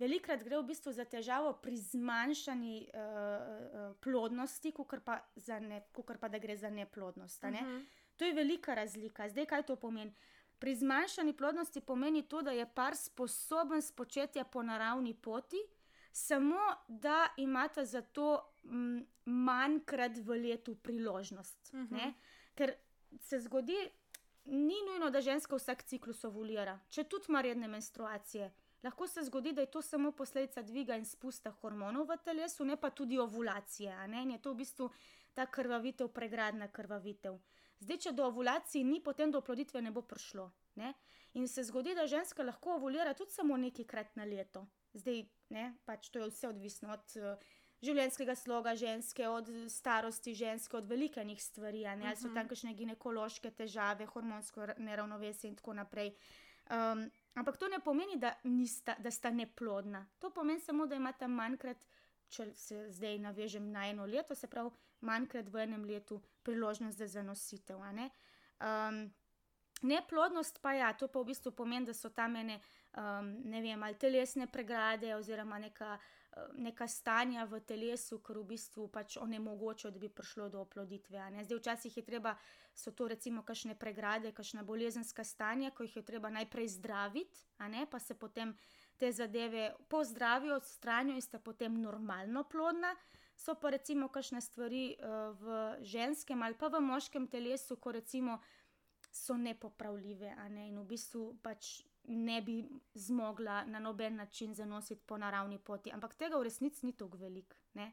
Velikrat 0.00 0.40
gre 0.42 0.56
v 0.58 0.66
bistvu 0.66 0.90
za 0.96 1.04
težavo 1.06 1.52
pri 1.62 1.76
zmanjšanju 1.78 2.70
uh, 2.90 3.92
plodnosti, 4.02 4.72
kot 4.74 4.96
pa, 5.04 5.20
ne- 5.62 5.82
pa 6.18 6.30
da 6.32 6.40
gre 6.42 6.56
za 6.58 6.70
neplodnost. 6.74 7.42
Ne? 7.42 7.50
Uh 7.50 7.54
-huh. 7.54 7.76
Mhm. 7.76 7.84
To 8.16 8.24
je 8.24 8.34
velika 8.34 8.74
razlika. 8.74 9.28
Zdaj, 9.28 9.46
kaj 9.46 9.62
to 9.62 9.76
pomeni? 9.76 10.12
Pri 10.62 10.74
zmanjšanju 10.74 11.32
plodnosti 11.34 11.80
pomeni 11.80 12.22
to, 12.22 12.42
da 12.42 12.50
je 12.54 12.66
par 12.74 12.94
sposoben 12.96 13.82
spočetja 13.82 14.44
po 14.44 14.62
naravni 14.62 15.14
poti, 15.14 15.58
samo 16.12 16.60
da 16.88 17.28
imata 17.36 17.84
za 17.84 18.00
to 18.02 18.52
mm, 18.64 19.00
manjkrat 19.24 20.18
v 20.22 20.36
letu 20.42 20.74
priložnost. 20.74 21.70
Uh 21.72 21.80
Mhm. 21.80 21.94
-huh. 21.94 22.12
Ker 22.54 22.74
se 23.20 23.40
zgodi, 23.40 23.90
ni 24.44 24.74
nujno, 24.86 25.10
da 25.10 25.20
ženska 25.20 25.56
vsak 25.56 25.82
ciklus 25.82 26.24
ovulira, 26.24 26.78
če 26.88 27.04
tudi 27.04 27.24
ima 27.28 27.40
redne 27.40 27.68
menstruacije. 27.68 28.52
Lahko 28.82 29.06
se 29.06 29.22
zgodi, 29.22 29.52
da 29.52 29.60
je 29.60 29.70
to 29.70 29.82
samo 29.82 30.12
posledica 30.12 30.62
dviga 30.62 30.96
in 30.96 31.04
spusta 31.04 31.50
hormonov 31.50 32.06
v 32.08 32.16
telesu, 32.24 32.64
ne 32.64 32.76
pa 32.76 32.90
tudi 32.90 33.18
ovulacije. 33.18 34.08
Ne? 34.08 34.22
In 34.22 34.30
je 34.30 34.42
to 34.42 34.52
v 34.52 34.56
bistvu 34.56 34.90
ta 35.34 35.46
krvavitev, 35.46 36.08
pregradna 36.08 36.68
krvavitev. 36.68 37.38
Zdaj, 37.82 37.98
če 37.98 38.12
do 38.14 38.26
ovulacije 38.30 38.84
ni, 38.86 39.00
potem 39.02 39.32
do 39.32 39.40
oploditve 39.42 39.82
ne 39.82 39.90
bo 39.90 40.04
prišlo. 40.06 40.50
Ne? 40.78 40.92
In 41.34 41.48
se 41.48 41.64
zgodi, 41.64 41.94
da 41.94 42.06
ženska 42.06 42.44
lahko 42.44 42.76
ovulira 42.76 43.14
tudi 43.14 43.34
samo 43.34 43.56
nekajkrat 43.56 44.14
na 44.16 44.24
leto. 44.28 44.66
Zdaj, 44.94 45.24
ne, 45.50 45.64
pač 45.88 46.10
to 46.12 46.20
je 46.20 46.28
vse 46.28 46.48
odvisno 46.48 46.92
od 46.92 47.16
uh, 47.16 47.50
življenjskega 47.82 48.36
sloga 48.38 48.74
ženske, 48.78 49.26
od 49.28 49.48
starosti 49.72 50.34
ženske, 50.38 50.76
od 50.76 50.86
velikih 50.86 51.40
stvari, 51.42 51.86
a 51.86 51.96
ne, 51.96 52.10
ali 52.12 52.20
so 52.20 52.30
tam 52.34 52.50
kakšne 52.50 52.74
ginekološke 52.78 53.50
težave, 53.56 54.06
hormonsko 54.12 54.68
ra- 54.70 54.78
neravnovesje 54.78 55.50
in 55.50 55.56
tako 55.58 55.74
naprej. 55.80 56.12
Um, 56.70 57.08
ampak 57.34 57.58
to 57.58 57.68
ne 57.72 57.80
pomeni, 57.82 58.20
da, 58.20 58.36
nista, 58.44 58.94
da 59.02 59.10
sta 59.10 59.32
neplodna. 59.34 60.04
To 60.22 60.30
pomeni 60.30 60.60
samo, 60.60 60.86
da 60.86 61.00
imata 61.00 61.26
manjkrat, 61.28 61.82
če 62.32 62.52
se 62.54 62.86
zdaj 62.92 63.18
navežem 63.18 63.72
na 63.72 63.88
eno 63.90 64.06
leto, 64.06 64.36
se 64.38 64.46
pravi, 64.46 64.70
manjkrat 65.02 65.48
v 65.48 65.64
enem 65.66 65.84
letu 65.84 66.20
priložnost 66.42 66.98
za 66.98 67.06
zanositev. 67.06 67.78
ne. 67.92 68.10
Um, 68.60 69.10
Neplodnost 69.82 70.62
pa 70.62 70.72
ja, 70.72 70.92
to 70.94 71.08
pa 71.10 71.18
v 71.20 71.32
bistvu 71.34 71.50
pomeni, 71.58 71.86
da 71.86 71.94
so 71.94 72.12
tam 72.14 72.36
ene, 72.38 72.60
um, 72.94 73.32
ne 73.50 73.62
vem, 73.62 73.82
ali 73.82 73.98
telesne 73.98 74.46
pregrade 74.46 75.10
oziroma 75.16 75.58
neka, 75.58 75.96
uh, 75.98 76.52
neka 76.54 76.86
stanja 76.86 77.42
v 77.50 77.58
telesu, 77.66 78.20
ker 78.22 78.38
v 78.38 78.44
bistvu 78.54 78.86
pač 78.94 79.16
onemogočajo, 79.18 79.90
da 79.90 79.98
bi 79.98 80.08
prišlo 80.08 80.46
do 80.54 80.60
oploditve. 80.62 81.18
Zdaj 81.42 81.58
včasih 81.58 81.96
je 81.96 82.04
treba, 82.06 82.36
so 82.74 82.94
to 82.94 83.08
recimo 83.10 83.42
kakšne 83.42 83.74
pregrade, 83.74 84.30
kakšna 84.30 84.62
bolezenska 84.62 85.24
stanja, 85.26 85.72
ko 85.74 85.82
jih 85.82 85.96
je 85.98 86.04
treba 86.06 86.30
najprej 86.30 86.68
zdraviti, 86.78 87.42
pa 87.90 87.98
se 87.98 88.14
potem 88.14 88.54
te 88.96 89.10
zadeve 89.12 89.74
pozdravijo, 89.88 90.62
odstranijo 90.62 91.18
in 91.18 91.22
sta 91.22 91.42
potem 91.42 91.80
normalno 91.80 92.44
plodna. 92.44 92.94
So 93.42 93.54
pa 93.58 93.70
recimo 93.74 94.06
kakšne 94.08 94.40
stvari 94.40 94.94
uh, 94.94 95.34
v 95.34 95.46
ženskem 95.82 96.42
ali 96.42 96.54
pa 96.54 96.68
v 96.70 96.78
moškem 96.78 97.26
telesu, 97.26 97.76
ko 97.76 97.92
recimo 97.92 98.38
so 99.12 99.34
nepopravljive, 99.36 100.30
a 100.38 100.48
ne, 100.48 100.68
in 100.70 100.78
v 100.78 100.86
bistvu 100.94 101.24
pač 101.42 101.82
ne 102.08 102.38
bi 102.42 102.62
zmogla 102.94 103.64
na 103.66 103.78
noben 103.82 104.16
način 104.16 104.54
zanositi 104.54 105.02
po 105.06 105.18
naravni 105.18 105.58
poti. 105.58 105.90
Ampak 105.90 106.14
tega 106.14 106.38
v 106.38 106.46
resnici 106.46 106.86
ni 106.86 106.92
tako 106.92 107.18
veliko. 107.18 107.56
ne. 107.74 107.92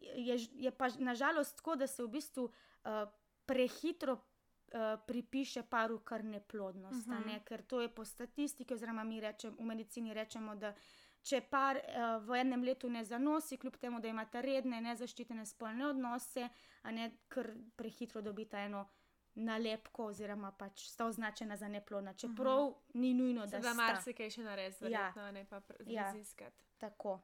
Je, 0.00 0.36
je 0.52 0.70
pa 0.70 0.88
nažalost 0.98 1.56
tako, 1.56 1.76
da 1.76 1.86
se 1.86 2.02
v 2.02 2.08
bistvu 2.08 2.44
uh, 2.44 3.06
prehitro 3.46 4.12
uh, 4.14 4.98
pripiše 5.06 5.62
paru 5.62 5.98
kar 5.98 6.24
neplodnost, 6.24 7.06
uh 7.06 7.14
-huh. 7.14 7.26
ne, 7.26 7.40
ker 7.44 7.62
to 7.62 7.80
je 7.80 7.88
po 7.88 8.04
statistiki, 8.04 8.74
oziroma 8.74 9.04
mi 9.04 9.20
rečemo 9.20 9.56
v 9.58 9.64
medicini 9.64 10.14
rečemo, 10.14 10.54
da 10.54 10.74
če 11.22 11.40
par 11.40 11.76
uh, 11.76 12.16
v 12.24 12.40
enem 12.40 12.64
letu 12.64 12.88
ne 12.88 13.04
zanosi, 13.04 13.58
kljub 13.60 13.76
temu, 13.76 14.00
da 14.00 14.08
imata 14.08 14.40
redne, 14.40 14.80
nezaščitene 14.80 15.44
spolne 15.46 15.86
odnose, 15.86 16.48
a 16.82 16.90
ne 16.90 17.10
kar 17.28 17.52
prehitro 17.76 18.22
dobita 18.22 18.64
eno 18.64 18.86
nalepko, 19.34 20.10
oziroma 20.10 20.50
pač 20.52 20.86
sta 20.90 21.06
označena 21.06 21.56
za 21.56 21.68
neplodna, 21.68 22.14
čeprav 22.14 22.62
uh 22.64 22.72
-huh. 22.74 23.00
ni 23.00 23.14
nujno, 23.14 23.46
da 23.46 23.60
Se 23.60 23.68
da 23.68 23.74
marsikaj 23.74 24.30
še 24.30 24.42
narediti, 24.42 24.84
verjetno, 24.84 25.22
ja. 25.22 25.32
ne 25.32 25.44
pa 25.44 25.60
Ja. 25.86 26.02
raziskati. 26.02 26.64
tako. 26.78 27.20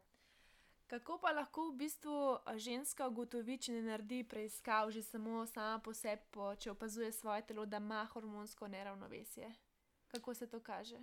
Kako 0.86 1.18
pa 1.18 1.32
lahko 1.32 1.70
v 1.70 1.76
bistvu 1.76 2.38
ženska 2.56 3.08
ugotovi, 3.08 3.58
če 3.58 3.72
ne 3.72 3.82
naredi 3.82 4.24
preiskav 4.24 4.90
že 4.90 5.02
samo 5.02 5.46
sama 5.46 5.78
po 5.78 5.94
sebi, 5.94 6.22
če 6.58 6.70
opazuje 6.70 7.12
svoje 7.12 7.42
telo, 7.42 7.66
da 7.66 7.76
ima 7.76 8.04
hormonsko 8.04 8.68
neravnovesje? 8.68 9.54
Kako 10.08 10.34
se 10.34 10.46
to 10.46 10.60
kaže? 10.60 11.00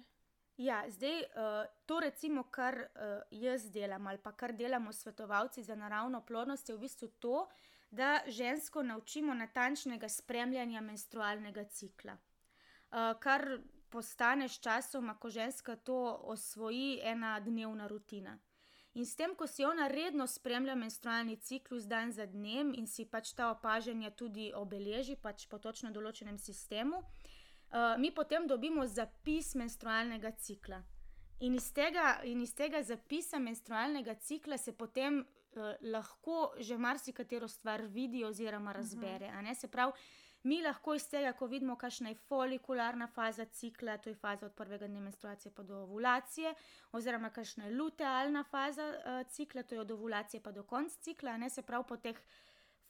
Ja, 0.58 0.84
zdaj 0.90 1.20
uh, 1.20 1.66
to, 1.86 2.00
recimo, 2.00 2.44
kar 2.44 2.78
uh, 2.78 3.22
jaz 3.32 3.72
delam 3.72 4.08
ali 4.08 4.18
pa 4.22 4.32
kar 4.32 4.54
delamo 4.54 4.94
svetovalci 4.94 5.64
za 5.64 5.76
naravno 5.76 6.22
plodnost, 6.22 6.70
je 6.70 6.76
v 6.76 6.80
bistvu 6.80 7.08
to, 7.08 7.48
da 7.92 8.20
žensko 8.28 8.84
naučimo 8.84 9.34
natančnega 9.34 10.10
spremljanja 10.10 10.82
menstrualnega 10.82 11.64
cikla. 11.64 12.14
Uh, 12.14 13.20
kar 13.20 13.60
postane 13.90 14.50
s 14.50 14.60
časom, 14.60 15.12
ko 15.20 15.30
ženska 15.30 15.76
to 15.76 16.20
osvoji, 16.24 17.00
ena 17.04 17.40
dnevna 17.40 17.88
rutina. 17.88 18.38
In 18.94 19.06
s 19.06 19.16
tem, 19.16 19.36
ko 19.36 19.48
si 19.48 19.66
ona 19.66 19.88
redno 19.88 20.28
spremlja 20.28 20.76
menstrualni 20.76 21.38
ciklus 21.42 21.86
dan 21.90 22.12
za 22.14 22.26
dnem 22.26 22.74
in 22.78 22.88
si 22.88 23.06
pač 23.06 23.34
ta 23.34 23.50
opažanja 23.50 24.12
tudi 24.14 24.52
obeleži, 24.54 25.16
pač 25.16 25.48
po 25.50 25.58
točno 25.58 25.90
določenem 25.92 26.38
sistemu, 26.38 27.02
uh, 27.74 27.98
mi 27.98 28.12
potem 28.12 28.48
dobimo 28.48 28.86
zapis 28.88 29.56
menstrualnega 29.56 30.32
cikla. 30.32 30.82
In 31.40 31.56
iz 31.56 31.72
tega, 31.74 32.22
in 32.24 32.42
iz 32.42 32.54
tega 32.56 32.84
zapisa 32.84 33.40
menstrualnega 33.40 34.16
cikla 34.16 34.58
se 34.58 34.72
potem 34.72 35.20
uh, 35.20 35.74
lahko 35.82 36.54
že 36.60 36.78
marsikatero 36.78 37.48
stvar 37.48 37.82
vidi 37.82 38.24
oziroma 38.24 38.72
razbere. 38.72 39.28
a 39.28 39.42
ne. 39.42 39.56
Se 39.56 39.68
pravi, 39.68 39.92
Mi 40.44 40.58
lahko 40.62 40.92
iz 40.98 41.06
tega, 41.08 41.30
ko 41.40 41.48
vidimo, 41.48 41.78
kakšna 41.80 42.10
je 42.12 42.18
folikularna 42.28 43.08
faza 43.08 43.46
cikla, 43.46 43.96
to 43.98 44.10
je 44.10 44.16
faza 44.16 44.46
od 44.46 44.56
prvega 44.56 44.88
dne 44.88 45.00
menstruacije 45.00 45.54
pa 45.56 45.64
do 45.64 45.78
ovulacije, 45.86 46.52
oziroma 46.92 47.30
kakšna 47.30 47.66
je 47.66 47.76
lutealna 47.78 48.44
faza 48.44 48.90
uh, 48.90 49.32
cikla, 49.32 49.64
to 49.64 49.76
je 49.76 49.82
od 49.82 49.92
ovulacije 49.92 50.44
pa 50.44 50.52
do 50.52 50.64
konca 50.64 51.00
cikla, 51.00 51.38
ne 51.38 51.50
se 51.50 51.62
pravi 51.62 51.86
po 51.88 51.98
teh 51.98 52.20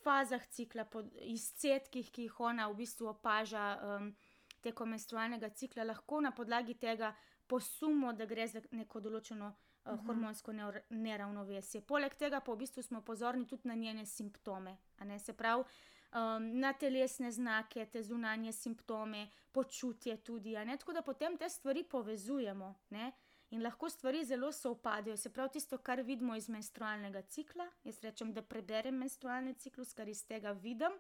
fazah 0.04 0.48
cikla, 0.50 0.86
po 0.86 1.04
izcetkih, 1.22 2.10
ki 2.12 2.26
jih 2.26 2.40
ona 2.40 2.68
v 2.72 2.80
bistvu 2.82 3.12
opaža 3.14 3.68
um, 3.78 4.16
tekom 4.64 4.90
menstrualnega 4.96 5.50
cikla, 5.50 5.84
lahko 5.84 6.22
na 6.22 6.32
podlagi 6.32 6.78
tega 6.80 7.14
posumo, 7.48 8.14
da 8.14 8.26
gre 8.26 8.48
za 8.48 8.62
neko 8.72 9.02
določeno 9.04 9.50
uh, 9.52 9.98
hormonsko 10.08 10.56
neravnovesje. 10.90 11.84
Poleg 11.88 12.16
tega 12.20 12.40
pa 12.40 12.54
v 12.54 12.64
bistvu 12.64 12.84
smo 12.84 13.04
pozorni 13.04 13.48
tudi 13.48 13.68
na 13.68 13.76
njene 13.76 14.06
simptome, 14.06 14.78
se 15.20 15.34
pravi 15.34 15.68
um, 16.14 16.60
na 16.60 16.74
telesne 16.74 17.32
znake, 17.32 17.86
te 17.86 18.04
zunanje 18.04 18.52
simptome, 18.52 19.28
počutje 19.52 20.18
tudi. 20.18 20.56
Tako 20.80 20.94
da 20.94 21.02
potem 21.02 21.38
te 21.38 21.50
stvari 21.50 21.84
povezujemo. 21.84 22.76
Ne? 22.90 23.12
In 23.50 23.64
lahko 23.64 23.90
stvari 23.90 24.26
zelo 24.26 24.52
sovpadajo. 24.52 25.18
Se 25.18 25.30
pravi, 25.30 25.50
tisto, 25.54 25.78
kar 25.78 26.02
vidimo 26.02 26.36
iz 26.36 26.50
menstrualnega 26.50 27.22
cikla, 27.22 27.68
jaz 27.84 28.02
rečem, 28.02 28.34
da 28.34 28.42
preberem 28.42 28.96
menstrualni 28.96 29.54
ciklus, 29.54 29.94
kar 29.94 30.10
iz 30.10 30.26
tega 30.26 30.52
vidim, 30.52 30.98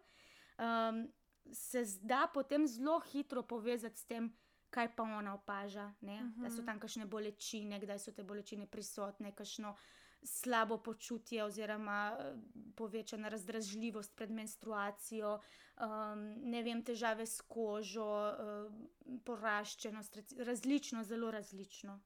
um, 0.58 1.08
se 1.52 1.84
da 2.02 2.28
potem 2.34 2.68
zelo 2.68 3.00
hitro 3.00 3.44
povezati 3.44 4.00
s 4.00 4.06
tem, 4.06 4.34
kaj 4.70 4.96
pa 4.96 5.04
ona 5.04 5.34
opaža. 5.34 5.94
Uh 6.02 6.10
-huh. 6.10 6.42
Da 6.42 6.50
so 6.50 6.58
mhm. 6.58 6.66
tam 6.66 6.80
kakšne 6.80 7.06
bolečine, 7.06 7.80
kdaj 7.80 8.00
so 8.00 8.12
te 8.12 8.24
bolečine 8.24 8.68
prisotne, 8.68 9.32
kakšno 9.32 9.76
slabo 10.24 10.78
počutje 10.78 11.44
oziroma 11.44 12.18
eh, 12.20 12.34
povečana 12.76 13.30
razdražljivost 13.30 14.16
pred 14.16 14.32
menstruacijo, 14.32 15.34
um, 15.36 16.24
ne 16.52 16.64
vem, 16.64 16.84
težave 16.84 17.26
s 17.26 17.42
kožo, 17.42 18.08
um, 18.08 19.20
poraščenost, 19.26 20.18
različno, 20.38 21.04
zelo 21.04 21.32
različno. 21.32 22.00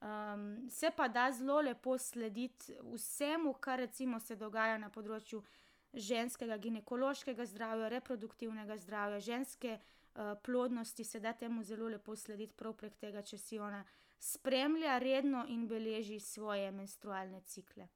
Um, 0.00 0.70
se 0.70 0.90
pa 0.96 1.08
da 1.08 1.32
zelo 1.32 1.60
lepo 1.60 1.98
slediti 1.98 2.72
vsemu, 2.92 3.52
kar 3.52 3.78
recimo 3.78 4.20
se 4.20 4.36
dogaja 4.36 4.78
na 4.78 4.90
področju 4.90 5.42
ženskega 5.92 6.56
ginekološkega 6.56 7.46
zdravja, 7.46 7.88
reproduktivnega 7.88 8.76
zdravja, 8.76 9.20
ženske 9.20 9.78
uh, 9.78 10.36
plodnosti, 10.42 11.04
se 11.04 11.20
da 11.20 11.32
temu 11.32 11.62
zelo 11.62 11.88
lepo 11.88 12.16
slediti 12.16 12.54
prav 12.56 12.76
prek 12.76 12.96
tega, 12.96 13.22
če 13.22 13.38
si 13.38 13.58
ona 13.58 13.84
spremlja 14.20 14.98
redno 14.98 15.44
in 15.48 15.66
beleži 15.68 16.20
svoje 16.20 16.70
menstrualne 16.70 17.40
cikle. 17.40 17.88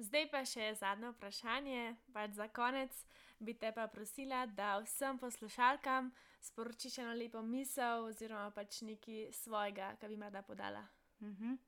Zdaj 0.00 0.30
pa 0.32 0.40
še 0.48 0.70
zadnje 0.80 1.10
vprašanje, 1.12 1.80
pač 2.14 2.38
za 2.38 2.48
konec. 2.48 2.94
Bi 3.40 3.54
te 3.56 3.72
pa 3.72 3.86
prosila, 3.88 4.46
da 4.46 4.78
vsem 4.80 5.18
poslušalkam 5.20 6.10
sporočiš 6.44 6.98
eno 7.00 7.12
lepo 7.16 7.42
misel, 7.44 8.06
oziroma 8.08 8.50
pač 8.52 8.80
nekaj 8.84 9.30
svojega, 9.32 9.94
kar 10.00 10.12
bi 10.12 10.16
rada 10.20 10.42
podala. 10.42 10.86
Uh 11.20 11.28
-huh. 11.28 11.58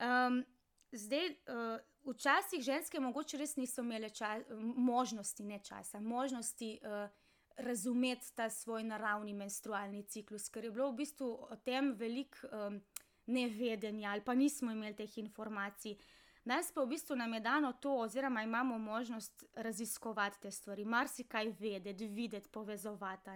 um, 0.00 0.44
zdaj, 0.92 1.30
uh, 1.30 1.80
včasih 2.06 2.62
ženske 2.62 3.00
mogoče 3.00 3.38
res 3.38 3.56
niso 3.56 3.82
imele 3.82 4.10
čas, 4.10 4.42
možnosti, 4.76 5.44
ne 5.44 5.58
časa, 5.62 6.00
možnosti. 6.00 6.78
Uh, 6.82 7.10
razumeti 7.56 8.34
ta 8.34 8.50
svoj 8.50 8.84
naravni 8.84 9.32
menstrualni 9.32 10.02
ciklus, 10.02 10.48
ker 10.48 10.64
je 10.64 10.70
bilo 10.70 10.90
v 10.90 10.96
bistvu 10.96 11.28
o 11.50 11.56
tem 11.64 11.94
veliko 11.96 12.48
um, 12.52 12.80
nevedenja 13.26 14.10
ali 14.10 14.20
pa 14.20 14.34
nismo 14.34 14.72
imeli 14.72 14.94
teh 14.96 15.18
informacij. 15.18 15.96
Danes 16.44 16.70
pa 16.72 16.84
v 16.84 16.92
bistvu 16.94 17.16
nam 17.16 17.34
je 17.34 17.40
dano 17.40 17.72
to, 17.72 17.96
oziroma 17.98 18.42
imamo 18.42 18.78
možnost 18.78 19.44
raziskovati 19.54 20.40
te 20.40 20.50
stvari, 20.50 20.84
marsikaj 20.84 21.54
vedeti, 21.58 22.06
videti, 22.06 22.48
povezovati. 22.48 23.30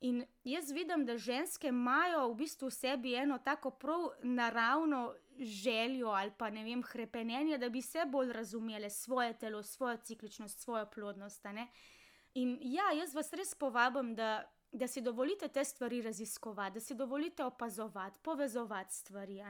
In 0.00 0.24
jaz 0.44 0.70
vidim, 0.70 1.06
da 1.06 1.18
ženske 1.18 1.68
imajo 1.68 2.28
v 2.28 2.34
bistvu 2.34 2.68
v 2.68 2.70
sebi 2.70 3.14
eno 3.14 3.38
tako 3.38 3.70
prav 3.70 4.10
naravno 4.22 5.14
željo 5.40 6.08
ali 6.08 6.32
pa 6.38 6.50
ne 6.50 6.64
vem, 6.64 6.82
krepenje, 6.82 7.58
da 7.58 7.68
bi 7.68 7.82
se 7.82 8.04
bolj 8.06 8.32
razumele 8.32 8.90
svoje 8.90 9.38
telo, 9.38 9.62
svojo 9.62 9.96
cikličnost, 9.96 10.60
svojo 10.60 10.86
plodnost. 10.86 11.46
In 12.34 12.58
ja, 12.62 12.92
jaz 12.98 13.14
vas 13.14 13.32
res 13.32 13.54
povabim, 13.54 14.14
da, 14.14 14.44
da 14.72 14.86
si 14.86 15.00
dovolite 15.00 15.48
te 15.48 15.64
stvari 15.64 16.02
raziskovati, 16.02 16.74
da 16.74 16.80
si 16.80 16.94
dovolite 16.94 17.44
opazovati, 17.44 18.18
povezovati 18.22 18.94
stvari. 18.94 19.40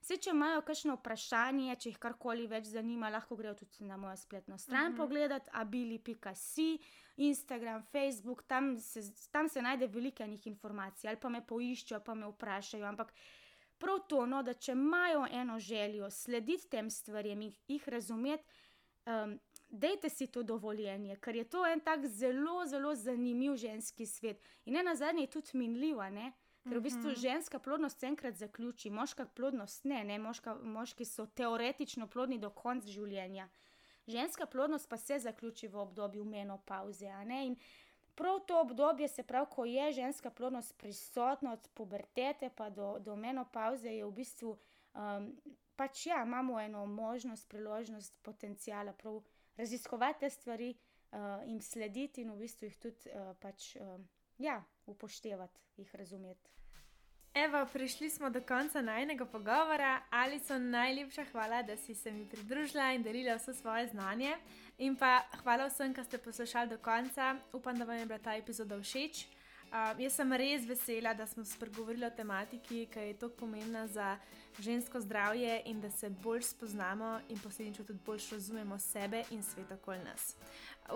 Vse, 0.00 0.16
če 0.16 0.30
imajo 0.30 0.62
kakšno 0.66 0.94
vprašanje, 0.98 1.76
če 1.76 1.90
jih 1.90 1.98
karkoli 1.98 2.46
več 2.46 2.70
zanima, 2.70 3.10
lahko 3.10 3.36
grejo 3.36 3.54
tudi 3.58 3.86
na 3.86 3.96
mojo 3.96 4.16
spletno 4.16 4.58
stran 4.58 4.92
mhm. 4.92 4.94
-huh. 4.94 4.96
pogledati, 4.96 5.50
abili.si, 5.52 6.78
Instagram, 7.16 7.82
Facebook, 7.92 8.42
tam 8.46 8.78
se, 8.78 9.02
tam 9.30 9.48
se 9.48 9.62
najde 9.62 9.86
veliko 9.86 10.22
enih 10.22 10.46
informacij, 10.46 11.08
ali 11.08 11.20
pa 11.20 11.28
me 11.28 11.46
poiščejo, 11.46 12.00
pa 12.00 12.14
me 12.14 12.26
vprašajo. 12.26 12.86
Ampak 12.86 13.12
prav 13.78 13.98
to, 14.08 14.26
no, 14.26 14.42
da 14.42 14.54
če 14.54 14.72
imajo 14.72 15.26
eno 15.30 15.58
željo 15.58 16.10
slediti 16.10 16.68
tem 16.68 16.90
stvarem 16.90 17.42
in 17.42 17.52
jih 17.68 17.88
razumeti. 17.88 18.44
Um, 19.06 19.38
dajte 19.68 20.08
si 20.08 20.26
to 20.26 20.42
dovoljenje, 20.42 21.16
ker 21.16 21.36
je 21.36 21.44
to 21.44 21.66
en 21.66 21.80
tak 21.80 22.06
zelo, 22.06 22.66
zelo 22.66 22.94
zanimiv 22.94 23.56
ženski 23.56 24.06
svet. 24.06 24.42
In 24.64 24.74
ne 24.74 24.82
na 24.82 24.94
zadnje 24.94 25.22
je 25.22 25.30
tudi 25.30 25.58
minljiva, 25.58 26.10
ne? 26.10 26.32
ker 26.68 26.78
v 26.78 26.84
bistvu 26.84 27.10
mhm. 27.10 27.20
ženska 27.20 27.58
plodnost 27.58 28.02
enkrat 28.04 28.34
zaključi, 28.36 28.90
moška 28.90 29.26
plodnost 29.26 29.84
ne, 29.84 30.02
ne? 30.04 30.18
Moška, 30.18 30.54
moški 30.54 31.04
so 31.04 31.26
teoretično 31.26 32.06
plodni 32.06 32.38
do 32.38 32.50
konca 32.50 32.88
življenja. 32.88 33.48
Ženska 34.08 34.46
plodnost 34.46 34.88
pa 34.88 34.96
se 34.96 35.18
zaključi 35.18 35.68
v 35.68 35.76
obdobju 35.76 36.24
menopauze. 36.24 37.08
In 37.44 37.56
prav 38.18 38.40
to 38.46 38.60
obdobje, 38.60 39.08
se 39.08 39.22
pravi, 39.22 39.46
ko 39.50 39.64
je 39.64 39.92
ženska 39.92 40.30
plodnost 40.30 40.78
prisotna 40.78 41.52
od 41.52 41.68
pubertete 41.74 42.50
pa 42.50 42.70
do, 42.70 42.96
do 42.98 43.16
menopauze, 43.16 43.88
je 43.88 44.06
v 44.06 44.12
bistvu 44.12 44.56
um, 44.94 45.30
pač 45.78 46.06
ja, 46.10 46.24
imamo 46.26 46.58
eno 46.60 46.86
možnost, 46.86 47.48
priložnost, 47.48 48.18
potencijala. 48.22 48.92
Prav, 48.92 49.22
raziskovati 49.56 50.20
te 50.20 50.30
stvari, 50.30 50.74
uh, 50.74 51.46
jim 51.46 51.60
slediti 51.60 52.26
in 52.26 52.34
v 52.34 52.42
bistvu 52.42 52.66
jih 52.66 52.78
tudi 52.82 53.14
uh, 53.14 53.30
pač, 53.38 53.76
uh, 53.76 54.00
ja, 54.38 54.58
upoštevati, 54.86 55.60
jih 55.76 55.94
razumeti. 55.94 56.50
Evo, 57.44 57.66
prišli 57.72 58.10
smo 58.10 58.30
do 58.30 58.40
konca 58.40 58.80
najnega 58.82 59.24
pogovora. 59.24 60.00
Ali 60.10 60.38
so 60.38 60.58
najlepša 60.58 61.24
hvala, 61.32 61.62
da 61.62 61.76
si 61.76 61.94
se 61.94 62.10
mi 62.10 62.26
pridružila 62.26 62.92
in 62.92 63.02
delila 63.02 63.36
vse 63.36 63.54
svoje 63.54 63.86
znanje. 63.86 64.32
In 64.78 64.96
pa 64.96 65.22
hvala 65.42 65.68
vsem, 65.68 65.94
ki 65.94 66.04
ste 66.04 66.18
poslušali 66.18 66.68
do 66.68 66.78
konca. 66.78 67.36
Upam, 67.52 67.78
da 67.78 67.84
vam 67.84 67.96
je 67.96 68.06
bila 68.06 68.18
ta 68.18 68.34
epizoda 68.34 68.80
všeč. 68.80 69.26
Uh, 69.70 69.94
jaz 70.02 70.16
sem 70.18 70.32
res 70.32 70.66
vesela, 70.66 71.14
da 71.14 71.26
smo 71.26 71.44
spregovorili 71.44 72.06
o 72.06 72.10
tematiki, 72.10 72.86
ki 72.90 73.06
je 73.06 73.14
tako 73.14 73.34
pomembna 73.44 73.86
za 73.86 74.16
žensko 74.58 75.00
zdravje 75.00 75.62
in 75.64 75.80
da 75.80 75.90
se 75.90 76.10
bolj 76.10 76.42
spoznamo 76.42 77.20
in 77.28 77.38
posledično 77.38 77.84
tudi 77.84 77.98
bolj 78.06 78.20
razumemo 78.32 78.78
sebe 78.78 79.24
in 79.30 79.42
svet 79.42 79.72
okoli 79.72 79.98
nas. 79.98 80.34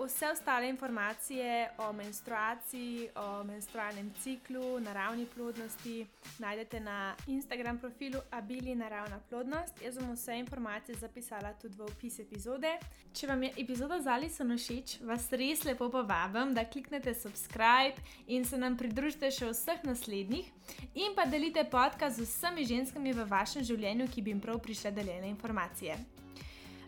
Vse 0.05 0.29
ostale 0.29 0.69
informacije 0.69 1.69
o 1.77 1.93
menstruaciji, 1.93 3.09
o 3.15 3.43
menstrualnem 3.43 4.13
ciklu, 4.21 4.79
naravni 4.79 5.25
plodnosti 5.25 6.07
najdete 6.39 6.79
na 6.79 7.15
Instagram 7.27 7.77
profilu 7.79 8.19
Abili 8.31 8.75
Naravna 8.75 9.19
plodnost. 9.29 9.81
Jaz 9.81 9.97
bom 9.97 10.11
vse 10.13 10.37
informacije 10.37 10.95
zapisala 10.97 11.53
tudi 11.53 11.77
v 11.77 11.81
opis 11.81 12.19
epizode. 12.19 12.71
Če 13.13 13.27
vam 13.27 13.43
je 13.43 13.51
epizoda 13.57 14.01
z 14.01 14.07
Alison 14.07 14.57
všeč, 14.57 14.95
vas 15.05 15.29
res 15.31 15.63
lepo 15.63 15.89
povabim, 15.89 16.53
da 16.53 16.65
kliknete 16.65 17.13
subscribe 17.13 17.93
in 18.27 18.45
se 18.45 18.57
nam 18.57 18.77
pridružite 18.77 19.29
še 19.31 19.51
vseh 19.51 19.85
naslednjih, 19.85 20.49
in 20.95 21.13
pa 21.15 21.25
delite 21.29 21.63
podcast 21.69 22.17
z 22.17 22.25
vsemi 22.25 22.65
ženskami 22.65 23.13
v 23.13 23.29
vašem 23.43 23.65
življenju, 23.67 24.07
ki 24.11 24.23
bi 24.23 24.33
jim 24.33 24.41
prav 24.41 24.61
prišle 24.63 24.91
deljene 24.95 25.29
informacije. 25.33 25.97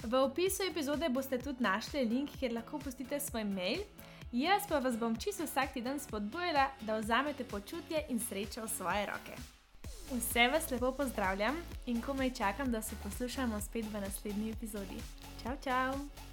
V 0.06 0.22
opisu 0.22 0.68
epizode 0.70 1.10
boste 1.10 1.39
tudi 1.41 1.64
našli 1.66 2.06
link, 2.06 2.36
kjer 2.39 2.53
lahko 2.53 2.80
pustite 2.80 3.20
svoj 3.20 3.45
mail. 3.49 3.84
Jaz 4.36 4.68
pa 4.70 4.80
vas 4.84 4.97
bom 4.99 5.16
čisto 5.16 5.47
vsak 5.47 5.74
teden 5.74 5.99
spodbujala, 5.99 6.68
da 6.82 6.99
vzamete 6.99 7.45
počutje 7.47 8.03
in 8.10 8.20
srečo 8.20 8.66
v 8.66 8.72
svoje 8.74 9.06
roke. 9.10 9.38
Vse 10.12 10.47
vas 10.53 10.70
lepo 10.72 10.91
pozdravljam 10.91 11.58
in 11.89 12.01
komaj 12.01 12.34
čakam, 12.38 12.72
da 12.72 12.82
se 12.82 12.99
poslušamo 13.03 13.62
spet 13.62 13.89
v 13.93 14.06
naslednji 14.06 14.53
epizodi. 14.53 15.01
Čau, 15.43 15.58
čau! 15.64 16.24